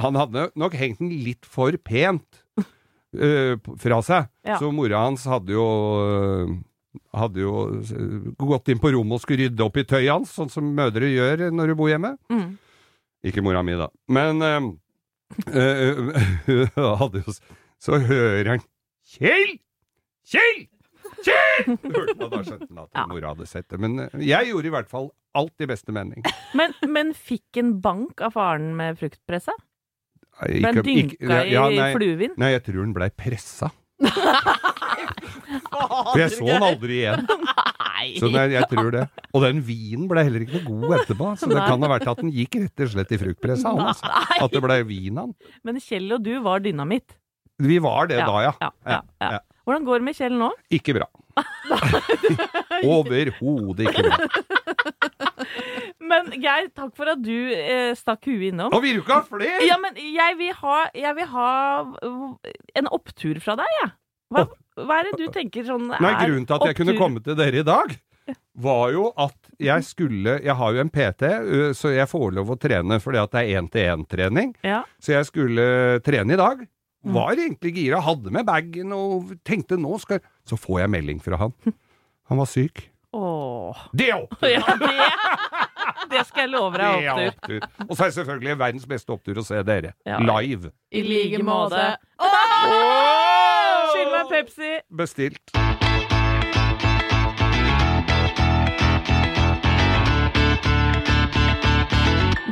Han 0.00 0.16
hadde 0.16 0.48
nok 0.56 0.74
hengt 0.80 1.02
den 1.02 1.12
litt 1.22 1.46
for 1.46 1.76
pent 1.84 2.42
eh, 2.58 3.54
fra 3.78 4.00
seg. 4.04 4.32
Så 4.58 4.72
mora 4.74 5.04
hans 5.06 5.28
hadde 5.30 5.52
jo 5.54 5.66
eh, 6.02 6.56
hadde 7.16 7.42
jo 7.42 7.54
eh, 7.80 8.30
gått 8.40 8.70
inn 8.72 8.80
på 8.82 8.92
rommet 8.94 9.18
og 9.18 9.24
skulle 9.24 9.46
rydde 9.46 9.64
opp 9.66 9.76
i 9.80 9.84
tøyet 9.88 10.12
hans, 10.12 10.32
sånn 10.36 10.52
som 10.52 10.68
mødre 10.76 11.08
gjør 11.10 11.46
når 11.54 11.72
du 11.72 11.76
bor 11.78 11.90
hjemme. 11.92 12.14
Mm. 12.32 12.56
Ikke 13.26 13.42
mora 13.44 13.62
mi, 13.66 13.74
da. 13.78 13.88
Men 14.12 14.42
eh, 14.46 14.70
øh, 15.58 16.96
hadde 17.02 17.22
jo 17.26 17.32
Så 17.82 17.98
hører 17.98 18.52
han 18.54 18.64
Kjell! 19.06 19.56
Kjell! 20.26 20.64
Kjell! 21.26 21.76
Da 22.20 22.42
skjønte 22.42 22.66
han 22.68 22.82
at 22.84 22.90
Ja. 22.94 23.06
mora 23.10 23.32
hadde 23.34 23.46
sett 23.50 23.68
det. 23.70 23.78
Men 23.82 23.98
eh, 24.06 24.18
jeg 24.26 24.50
gjorde 24.52 24.70
i 24.70 24.74
hvert 24.74 24.90
fall 24.90 25.10
alt 25.36 25.62
i 25.62 25.68
beste 25.68 25.92
mening. 25.94 26.24
Men, 26.56 26.72
men 26.88 27.12
fikk 27.14 27.58
en 27.60 27.74
bank 27.84 28.22
av 28.24 28.34
faren 28.38 28.70
med 28.78 28.96
fruktpressa? 29.00 29.52
Ble 30.42 30.68
han 30.68 30.82
dynka 30.84 31.42
ja, 31.48 31.66
i 31.72 31.78
nei. 31.80 31.90
fluevin? 31.96 32.34
Nei, 32.40 32.50
jeg 32.56 32.64
tror 32.66 32.82
den 32.82 32.94
blei 32.96 33.08
pressa. 33.16 33.70
For 35.46 36.20
jeg 36.20 36.32
så 36.34 36.46
den 36.48 36.66
aldri 36.66 37.00
igjen. 37.02 37.26
Så 38.20 38.28
nei, 38.28 38.44
jeg 38.52 38.68
tror 38.70 38.90
det. 38.92 39.02
Og 39.32 39.42
den 39.42 39.62
vinen 39.64 40.04
ble 40.10 40.22
heller 40.26 40.42
ikke 40.44 40.60
noe 40.60 40.66
god 40.84 40.96
etterpå. 40.98 41.30
Så 41.40 41.48
det 41.50 41.56
kan 41.58 41.80
ha 41.82 41.88
vært 41.90 42.04
at 42.12 42.20
den 42.20 42.28
gikk 42.34 42.58
rett 42.60 42.82
og 42.84 42.90
slett 42.92 43.14
i 43.16 43.18
fruktpressa. 43.22 43.72
Altså. 43.72 44.10
At 44.44 44.52
det 44.52 44.60
blei 44.62 44.76
vin 44.86 45.16
han. 45.22 45.32
Men 45.66 45.80
Kjell 45.82 46.12
og 46.14 46.20
du 46.26 46.34
var 46.44 46.62
dynamitt. 46.64 47.16
Vi 47.64 47.78
var 47.82 48.10
det 48.10 48.20
da, 48.20 48.36
ja. 48.44 48.52
Ja, 48.60 48.70
ja, 48.84 49.00
ja. 49.24 49.30
Ja. 49.38 49.40
Hvordan 49.66 49.86
går 49.88 50.02
det 50.02 50.06
med 50.10 50.18
Kjell 50.20 50.36
nå? 50.38 50.50
Ikke 50.76 50.94
bra. 50.98 51.08
Overhodet 52.86 53.88
ikke 53.88 54.04
bra. 54.06 54.18
Men 56.06 56.30
Geir, 56.36 56.68
takk 56.76 56.92
for 56.98 57.10
at 57.10 57.22
du 57.24 57.32
eh, 57.56 57.90
stakk 57.98 58.28
huet 58.28 58.50
innom. 58.52 58.70
Nå 58.70 58.80
vil 58.84 59.00
du 59.00 59.02
ikke 59.02 59.16
ha 59.18 59.24
flere? 59.26 59.64
Ja, 59.66 59.80
men 59.82 59.96
jeg 59.98 60.36
vil 60.38 60.52
ha, 60.60 60.76
jeg 60.94 61.16
vil 61.18 61.28
ha 61.32 61.50
en 62.78 62.92
opptur 62.94 63.40
fra 63.42 63.56
deg, 63.58 63.72
jeg. 63.80 63.90
Hva, 64.36 64.46
hva 64.76 64.98
er 65.00 65.08
det 65.08 65.16
du 65.20 65.26
tenker 65.32 65.64
sånn 65.66 65.88
Nei, 66.04 66.10
er 66.12 66.26
grunnen 66.26 66.46
til 66.48 66.58
at 66.58 66.68
jeg 66.70 66.78
kunne 66.80 66.96
komme 66.98 67.22
til 67.24 67.38
dere 67.38 67.62
i 67.62 67.66
dag, 67.66 67.94
var 68.58 68.90
jo 68.90 69.04
at 69.22 69.36
jeg 69.62 69.84
skulle 69.86 70.32
Jeg 70.42 70.56
har 70.58 70.72
jo 70.74 70.80
en 70.82 70.90
PT, 70.90 71.28
så 71.78 71.92
jeg 71.94 72.08
får 72.10 72.32
lov 72.34 72.50
å 72.50 72.56
trene 72.60 72.98
fordi 73.00 73.20
at 73.22 73.36
det 73.36 73.42
er 73.44 73.60
én-til-én-trening. 73.60 74.50
Ja. 74.66 74.80
Så 74.98 75.14
jeg 75.14 75.28
skulle 75.28 75.66
trene 76.04 76.34
i 76.34 76.40
dag. 76.40 76.64
Mm. 77.06 77.14
Var 77.14 77.38
egentlig 77.38 77.72
gira, 77.76 78.00
hadde 78.02 78.32
med 78.34 78.48
bagen 78.48 78.92
og 78.96 79.30
tenkte 79.46 79.78
nå 79.78 79.94
skal 80.02 80.18
Så 80.48 80.58
får 80.58 80.82
jeg 80.82 80.92
melding 80.96 81.22
fra 81.22 81.38
han. 81.44 81.54
Han 82.28 82.40
var 82.42 82.50
syk. 82.50 82.88
Åh. 83.14 83.84
Det 83.94 84.10
er 84.10 84.18
opptur! 84.18 84.50
Ja, 84.56 84.74
det, 84.80 86.10
det 86.10 86.24
skal 86.28 86.44
jeg 86.44 86.50
love 86.52 86.78
deg 86.78 87.06
er 87.06 87.22
opptur. 87.28 87.62
opptur. 87.62 87.86
Og 87.86 87.94
så 87.94 88.04
er 88.04 88.10
det 88.10 88.16
selvfølgelig 88.18 88.58
verdens 88.58 88.88
beste 88.90 89.14
opptur 89.14 89.38
å 89.40 89.46
se 89.46 89.62
dere. 89.66 89.94
Ja. 90.06 90.18
Live. 90.22 90.72
I 90.90 91.02
like 91.06 91.40
måte. 91.46 91.86
Skyld 93.92 94.12
meg 94.12 94.30
Pepsi! 94.32 94.72
Bestilt. 95.02 95.56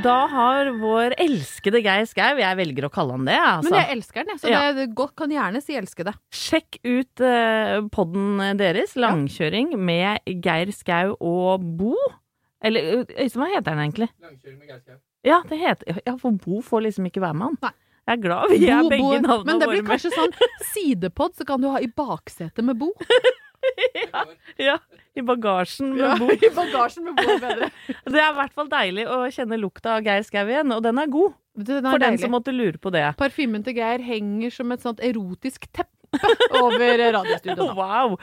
Da 0.04 0.16
har 0.28 0.68
vår 0.82 1.14
elskede 1.22 1.80
Geir 1.80 2.04
Skau, 2.08 2.34
jeg 2.36 2.56
velger 2.58 2.84
å 2.84 2.90
kalle 2.92 3.14
han 3.16 3.24
det, 3.24 3.38
altså. 3.40 3.70
Men 3.70 3.78
jeg 3.78 3.94
elsker 3.94 4.20
den, 4.20 4.32
jeg, 4.34 4.40
så 4.42 4.50
Ja. 4.52 4.72
det 4.76 4.84
godt, 4.98 5.14
kan 5.16 5.32
gjerne 5.32 5.62
si 5.64 5.76
elskede. 5.78 6.12
Sjekk 6.34 6.76
ut 6.84 7.22
uh, 7.24 7.86
podden 7.94 8.58
deres, 8.60 8.92
Langkjøring, 9.00 9.72
med 9.80 10.20
Geir 10.44 10.74
Skau 10.76 11.14
og 11.16 11.64
Bo. 11.78 11.94
Eller 12.64 13.06
Øystein, 13.16 13.40
hva 13.40 13.48
heter 13.54 13.70
den 13.70 13.80
egentlig? 13.86 14.10
Langkjøring 14.20 15.00
Ja, 15.24 15.40
det 15.48 15.58
heter 15.62 16.02
Ja, 16.04 16.18
for 16.20 16.36
Bo 16.36 16.60
får 16.60 16.84
liksom 16.90 17.08
ikke 17.08 17.24
være 17.24 17.38
med 17.40 17.46
han. 17.48 17.58
Nei. 17.64 17.72
Jeg 18.04 18.18
er 18.18 18.20
glad 18.20 18.50
vi 18.52 18.66
er 18.68 18.88
begge 18.90 19.20
navnene 19.24 19.28
våre. 19.30 19.46
Men 19.48 19.62
det 19.62 19.68
blir 19.70 19.86
kanskje 19.88 20.10
sånn 20.12 20.34
sidepod, 20.74 21.36
så 21.38 21.46
kan 21.48 21.62
du 21.62 21.70
ha 21.72 21.80
i 21.80 21.88
baksetet 21.88 22.64
med 22.66 22.80
Bo. 22.80 22.92
Ja, 23.96 24.20
Ja, 24.60 24.72
i 25.16 25.22
bagasjen 25.24 25.94
med 25.94 26.02
Ja, 26.02 26.10
Bo. 26.20 26.26
I 26.28 26.50
bagasjen 26.52 27.06
med 27.06 27.16
Bo 27.16 27.36
bedre. 27.40 27.70
Det 28.12 28.20
er 28.20 28.26
i 28.28 28.36
hvert 28.36 28.52
fall 28.52 28.68
deilig 28.68 29.06
å 29.08 29.22
kjenne 29.32 29.56
lukta 29.56 29.94
av 29.96 30.04
Geir 30.04 30.26
Skau 30.26 30.44
igjen, 30.44 30.74
og 30.76 30.82
den 30.84 31.00
er 31.00 31.08
god. 31.08 31.32
Den 31.56 31.86
er 31.86 31.94
For 31.94 32.02
den 32.02 32.18
som 32.20 32.34
måtte 32.34 32.52
lure 32.52 32.76
på 32.82 32.92
det. 32.92 33.06
Parfymen 33.16 33.64
til 33.64 33.78
Geir 33.78 34.04
henger 34.04 34.52
som 34.52 34.74
et 34.74 34.84
sånt 34.84 35.00
erotisk 35.00 35.64
teppe 35.72 35.93
over 36.62 37.02
radiostudioet. 37.18 37.74
Wow. 37.78 38.16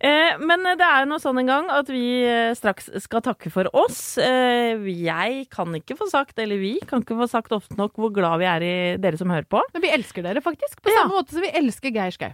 Eh, 0.00 0.38
men 0.40 0.62
det 0.78 0.86
er 0.86 1.06
noe 1.10 1.18
sånn 1.22 1.40
en 1.42 1.50
gang 1.50 1.70
at 1.74 1.88
vi 1.90 2.04
eh, 2.26 2.52
straks 2.58 2.90
skal 3.04 3.22
takke 3.26 3.50
for 3.54 3.70
oss. 3.76 4.16
Eh, 4.22 4.78
jeg 5.02 5.46
kan 5.54 5.74
ikke 5.78 5.96
få 5.98 6.08
sagt, 6.10 6.38
eller 6.38 6.60
vi 6.60 6.76
kan 6.88 7.02
ikke 7.04 7.18
få 7.18 7.28
sagt 7.30 7.54
ofte 7.56 7.78
nok 7.78 7.96
hvor 7.98 8.12
glad 8.14 8.38
vi 8.42 8.48
er 8.50 8.66
i 8.66 8.74
dere 9.00 9.18
som 9.20 9.30
hører 9.32 9.48
på. 9.50 9.62
Men 9.74 9.84
vi 9.84 9.94
elsker 9.94 10.26
dere 10.26 10.42
faktisk, 10.44 10.80
på 10.82 10.92
Ja. 10.92 11.02
samme 11.02 11.18
måte 11.18 11.34
som 11.36 11.42
vi 11.44 11.54
elsker 11.62 11.94
Geir 11.94 12.14
Skau. 12.14 12.32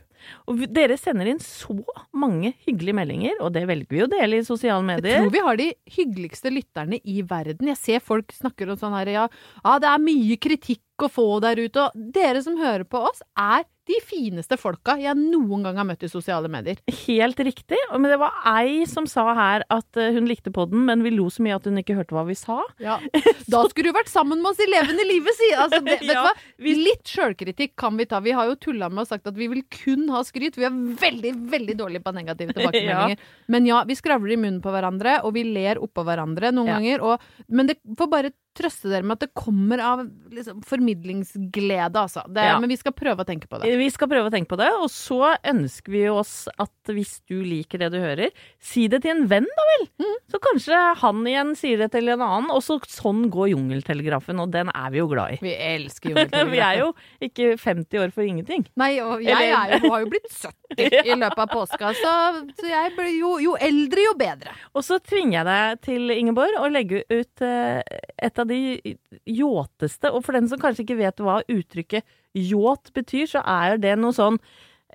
Og 0.49 0.57
vi- 0.57 0.67
dere 0.73 0.97
sender 0.97 1.29
inn 1.29 1.39
så 1.43 1.75
mange 2.17 2.55
hyggelige 2.65 2.97
meldinger, 2.97 3.35
og 3.45 3.53
det 3.53 3.67
velger 3.69 3.91
vi 3.93 4.05
å 4.07 4.09
dele 4.09 4.39
i 4.41 4.47
sosiale 4.47 4.83
medier. 4.83 5.19
Jeg 5.19 5.25
tror 5.27 5.35
vi 5.35 5.43
har 5.45 5.57
de 5.61 5.67
hyggeligste 5.99 6.53
lytterne 6.55 7.01
i 7.05 7.21
verden. 7.23 7.69
Jeg 7.69 7.77
ser 7.77 8.01
folk 8.01 8.33
snakker 8.33 8.71
om 8.73 8.77
sånn 8.81 8.97
her, 8.97 9.11
ja, 9.13 9.29
ja 9.65 9.79
det 9.79 9.91
er 9.91 9.99
mye 10.01 10.39
kritikk 10.41 10.81
å 11.05 11.11
få 11.13 11.41
der 11.45 11.57
ute, 11.61 11.77
og 11.77 12.13
dere 12.15 12.41
som 12.43 12.57
hører 12.57 12.85
på 12.89 13.03
oss, 13.11 13.21
er 13.37 13.65
de 13.89 13.99
fineste 14.01 14.57
folka 14.57 14.95
jeg 14.97 15.13
noen 15.19 15.63
gang 15.67 15.77
har 15.77 15.85
møtt 15.85 16.05
i 16.07 16.09
sosiale 16.09 16.49
medier. 16.49 16.79
Helt 17.05 17.41
riktig. 17.45 17.77
Men 17.93 18.07
det 18.09 18.17
var 18.23 18.33
ei 18.55 18.87
som 18.89 19.05
sa 19.11 19.27
her 19.37 19.65
at 19.73 19.99
eh, 20.01 20.13
hun 20.17 20.25
likte 20.31 20.53
podden, 20.55 20.87
men 20.89 21.03
vi 21.05 21.11
lo 21.13 21.27
så 21.33 21.45
mye 21.45 21.59
at 21.59 21.67
hun 21.69 21.77
ikke 21.83 21.97
hørte 21.99 22.17
hva 22.17 22.25
vi 22.29 22.37
sa. 22.39 22.63
Ja. 22.81 22.99
Da 23.55 23.61
skulle 23.69 23.91
du 23.93 23.97
vært 23.99 24.09
sammen 24.09 24.41
med 24.41 24.55
oss 24.55 24.61
i 24.65 24.69
levende 24.71 25.05
livet, 25.05 25.37
si! 25.37 25.51
Altså, 25.53 25.83
det, 25.85 25.99
vet 26.01 26.07
du 26.09 26.13
Ja, 26.17 26.23
hva? 26.25 26.33
Litt 26.65 27.11
sjølkritikk 27.13 27.75
kan 27.81 27.99
vi 28.01 28.07
ta. 28.09 28.23
Vi 28.25 28.33
har 28.35 28.49
jo 28.49 28.57
tulla 28.57 28.89
med 28.89 29.05
og 29.05 29.11
sagt 29.11 29.29
at 29.29 29.37
vi 29.37 29.51
vil 29.53 29.61
kun 29.69 30.07
ha 30.15 30.23
skryt. 30.25 30.57
Vi 30.57 30.65
er 30.65 30.73
veldig, 31.05 31.35
veldig 31.53 31.77
dårlige 31.83 32.05
på 32.07 32.15
negative 32.17 32.53
tilbakemeldinger. 32.57 33.21
Men 33.53 33.69
ja, 33.69 33.83
vi 33.85 33.99
skravler 34.01 34.33
i 34.33 34.41
munnen 34.41 34.63
på 34.65 34.73
hverandre, 34.73 35.19
og 35.29 35.37
vi 35.37 35.45
ler 35.45 35.83
oppå 35.85 36.07
hverandre 36.09 36.55
noen 36.57 36.73
Ja. 36.73 36.79
ganger. 36.81 37.05
Og, 37.05 37.29
men 37.53 37.69
det 37.69 37.77
får 38.01 38.11
bare 38.17 38.33
trøste 38.57 38.91
dere 38.93 39.03
med 39.07 39.17
at 39.19 39.25
det 39.27 39.35
kommer 39.39 39.81
av 39.83 40.05
liksom, 40.35 40.63
formidlingsglede, 40.67 41.97
altså. 41.99 42.23
Det, 42.29 42.45
Ja. 42.45 42.59
Men 42.61 42.69
vi 42.71 42.77
skal 42.77 42.93
prøve 42.93 43.25
å 43.25 43.27
tenke 43.27 43.49
på 43.51 43.59
det. 43.61 43.71
Vi 43.79 43.89
skal 43.91 44.09
prøve 44.11 44.29
å 44.29 44.33
tenke 44.33 44.49
på 44.53 44.59
det, 44.61 44.69
og 44.79 44.89
så 44.93 45.35
ønsker 45.43 45.93
vi 45.93 46.03
oss 46.11 46.47
at 46.61 46.71
hvis 46.93 47.17
du 47.29 47.39
liker 47.43 47.79
det 47.81 47.91
du 47.95 47.99
hører, 48.03 48.31
si 48.61 48.87
det 48.89 49.03
til 49.05 49.15
en 49.15 49.27
venn, 49.31 49.47
da 49.57 49.65
vel. 49.71 49.87
Mm. 50.05 50.17
Så 50.31 50.41
kanskje 50.45 50.81
han 51.01 51.23
igjen 51.27 51.55
sier 51.59 51.79
det 51.81 51.91
til 51.95 52.09
en 52.13 52.23
annen, 52.25 52.51
og 52.55 52.63
så 52.65 52.79
sånn 52.89 53.27
går 53.33 53.53
jungeltelegrafen, 53.55 54.41
og 54.43 54.53
den 54.55 54.71
er 54.75 54.91
vi 54.95 55.01
jo 55.03 55.09
glad 55.11 55.37
i. 55.37 55.39
Vi 55.45 55.55
elsker 55.57 56.11
jungeltelegrafen. 56.15 56.53
vi 56.53 56.63
er 56.65 56.83
jo 56.83 56.91
ikke 57.29 57.51
50 57.61 58.03
år 58.05 58.15
for 58.15 58.23
ingenting. 58.29 58.67
Nei, 58.81 58.93
og 59.01 59.23
jeg 59.25 59.35
Eller- 59.35 59.75
er 59.75 59.79
jo, 59.85 59.91
har 59.95 60.05
jo 60.05 60.11
blitt 60.13 60.31
70 60.31 61.01
i 61.15 61.17
løpet 61.19 61.43
av 61.47 61.51
påska, 61.55 61.93
så, 62.01 62.15
så 62.59 62.69
jeg 62.71 62.95
blir 62.97 63.13
jo, 63.19 63.35
jo 63.43 63.57
eldre, 63.61 64.05
jo 64.09 64.15
bedre. 64.19 64.55
Og 64.75 64.85
så 64.87 64.99
tvinger 65.03 65.41
jeg 65.41 65.47
deg 65.51 65.83
til, 65.89 66.15
Ingeborg, 66.15 66.57
å 66.61 66.69
legge 66.73 67.03
ut 67.11 67.45
uh, 67.45 67.81
et 68.25 68.39
av 68.43 68.44
de 68.49 68.97
yachteste. 69.27 70.11
og 70.13 70.25
for 70.25 70.33
den 70.33 70.49
som 70.49 70.59
kanskje 70.63 70.85
ikke 70.87 70.99
vet 71.01 71.17
hva 71.25 71.41
uttrykket 71.49 72.05
yacht 72.35 72.93
betyr, 72.97 73.27
så 73.31 73.43
er 73.45 73.77
det 73.79 73.97
noe 73.99 74.13
sånn 74.17 74.39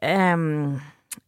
um, 0.01 0.79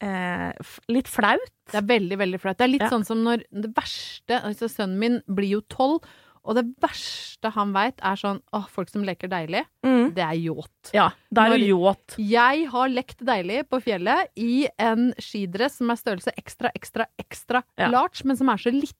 eh, 0.01 0.51
litt 0.91 1.07
flaut. 1.11 1.51
Det 1.71 1.79
er 1.81 1.87
veldig, 1.87 2.17
veldig 2.19 2.39
flaut. 2.41 2.57
Det 2.57 2.65
er 2.67 2.73
litt 2.75 2.81
Ja. 2.85 2.89
sånn 2.89 3.05
som 3.05 3.23
når 3.23 3.43
det 3.51 3.73
verste 3.75 4.41
Altså, 4.43 4.67
sønnen 4.69 4.97
min 4.99 5.21
blir 5.27 5.49
jo 5.57 5.61
tolv, 5.61 6.01
og 6.43 6.55
det 6.55 6.65
verste 6.81 7.51
han 7.53 7.71
veit, 7.71 7.99
er 8.01 8.15
sånn 8.17 8.41
åh, 8.51 8.65
folk 8.67 8.89
som 8.89 9.03
leker 9.03 9.29
deilig, 9.29 9.63
Mm. 9.85 10.13
det 10.15 10.23
er 10.23 10.33
yacht. 10.41 10.91
Ja, 10.93 11.11
det 11.31 11.37
er 11.37 11.57
yacht. 11.59 12.15
Jeg 12.17 12.67
har 12.67 12.87
lekt 12.89 13.19
deilig 13.23 13.69
på 13.69 13.79
fjellet 13.81 14.27
i 14.35 14.67
en 14.79 15.13
skidress 15.19 15.77
som 15.77 15.91
er 15.91 15.95
størrelse 15.97 16.31
ekstra, 16.37 16.71
ekstra, 16.73 17.05
ekstra 17.19 17.63
Ja. 17.77 17.89
large, 17.89 18.25
men 18.25 18.35
som 18.37 18.49
er 18.49 18.57
så 18.57 18.71
liten 18.71 18.95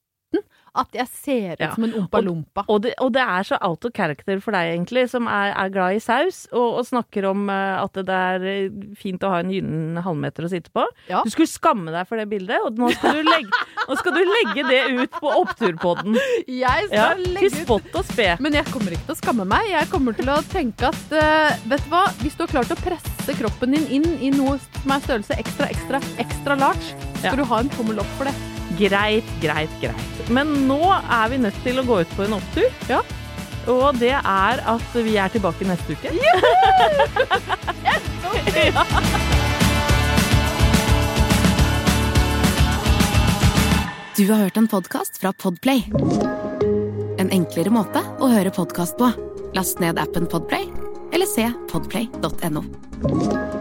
at 0.75 0.93
jeg 0.95 1.07
ser 1.11 1.51
ut 1.57 1.59
Ja. 1.65 1.73
som 1.75 1.83
en 1.83 1.93
ompa-lompa. 1.99 2.63
Og 2.71 2.81
det, 2.85 2.93
og 3.03 3.11
det 3.13 3.21
er 3.21 3.43
så 3.43 3.57
out 3.61 3.83
of 3.85 3.91
character 3.95 4.39
for 4.39 4.55
deg, 4.55 4.71
egentlig, 4.75 5.09
som 5.11 5.27
er, 5.27 5.51
er 5.51 5.69
glad 5.73 5.97
i 5.97 5.99
saus, 5.99 6.45
og, 6.53 6.77
og 6.79 6.85
snakker 6.87 7.25
om 7.27 7.49
eh, 7.51 7.81
at 7.83 7.93
det 8.07 8.15
er 8.15 8.45
eh, 8.47 8.69
fint 8.95 9.21
å 9.27 9.33
ha 9.33 9.41
en 9.43 9.51
gyllen 9.51 9.99
halvmeter 10.05 10.47
å 10.47 10.51
sitte 10.53 10.71
på. 10.71 10.85
Ja. 11.09 11.23
Du 11.25 11.29
skulle 11.33 11.51
skamme 11.51 11.91
deg 11.91 12.07
for 12.07 12.15
det 12.21 12.29
bildet, 12.31 12.61
og 12.63 12.79
nå 12.79 12.91
skal 12.95 13.19
du 13.19 13.27
legge, 13.27 13.61
skal 13.99 14.15
du 14.15 14.21
legge 14.23 14.63
det 14.69 14.81
ut 15.01 15.19
på 15.19 15.33
oppturpodden. 15.41 16.15
Jeg 16.47 16.87
skal 16.87 16.95
Ja, 16.95 17.09
legge 17.19 17.49
til 17.51 17.65
spott 17.65 17.91
og 17.99 18.07
spe. 18.07 18.29
Men 18.39 18.55
jeg 18.55 18.65
kommer 18.71 18.95
ikke 18.95 19.09
til 19.09 19.17
å 19.17 19.19
skamme 19.19 19.47
meg. 19.51 19.67
Jeg 19.73 19.91
kommer 19.91 20.15
til 20.17 20.31
å 20.31 20.39
tenke 20.51 20.87
at 20.91 21.13
uh, 21.17 21.51
vet 21.71 21.83
du 21.83 21.91
hva, 21.91 22.05
hvis 22.23 22.37
du 22.39 22.45
har 22.45 22.53
klart 22.55 22.71
å 22.73 22.79
presse 22.79 23.35
kroppen 23.37 23.75
din 23.75 23.85
inn 23.99 24.07
i 24.23 24.31
noe 24.33 24.55
som 24.81 24.95
er 24.95 25.03
størrelse 25.03 25.37
ekstra, 25.41 25.67
ekstra, 25.71 26.01
ekstra 26.23 26.57
large, 26.63 26.95
skal 27.21 27.37
du 27.39 27.45
ha 27.51 27.59
en 27.63 27.69
tommel 27.75 27.99
opp 28.01 28.17
for 28.17 28.29
det. 28.31 28.50
Greit, 28.81 29.27
greit, 29.41 29.73
greit. 29.81 30.29
Men 30.33 30.47
nå 30.65 30.81
er 30.89 31.29
vi 31.29 31.37
nødt 31.41 31.57
til 31.65 31.77
å 31.77 31.85
gå 31.85 31.99
ut 32.01 32.15
på 32.17 32.25
en 32.25 32.33
opptur. 32.39 32.65
Ja. 32.89 33.01
Og 33.69 33.99
det 34.01 34.15
er 34.17 34.63
at 34.73 34.95
vi 34.95 35.17
er 35.21 35.29
tilbake 35.29 35.67
neste 35.69 35.93
uke. 35.93 36.09
ja. 38.57 38.85
Du 44.17 44.25
har 44.31 44.37
hørt 44.47 44.57
en 44.57 44.67
podcast 44.67 45.21
fra 45.21 45.33
Podplay. 45.33 45.85
En 47.21 47.29
enklere 47.29 47.69
måte 47.73 48.01
å 48.17 48.33
høre 48.33 48.53
podcast 48.53 48.97
på. 48.97 49.13
Last 49.53 49.81
ned 49.83 50.01
appen 50.01 50.25
Podplay, 50.29 50.65
eller 51.13 51.29
se 51.29 51.51
podplay.no. 51.69 53.60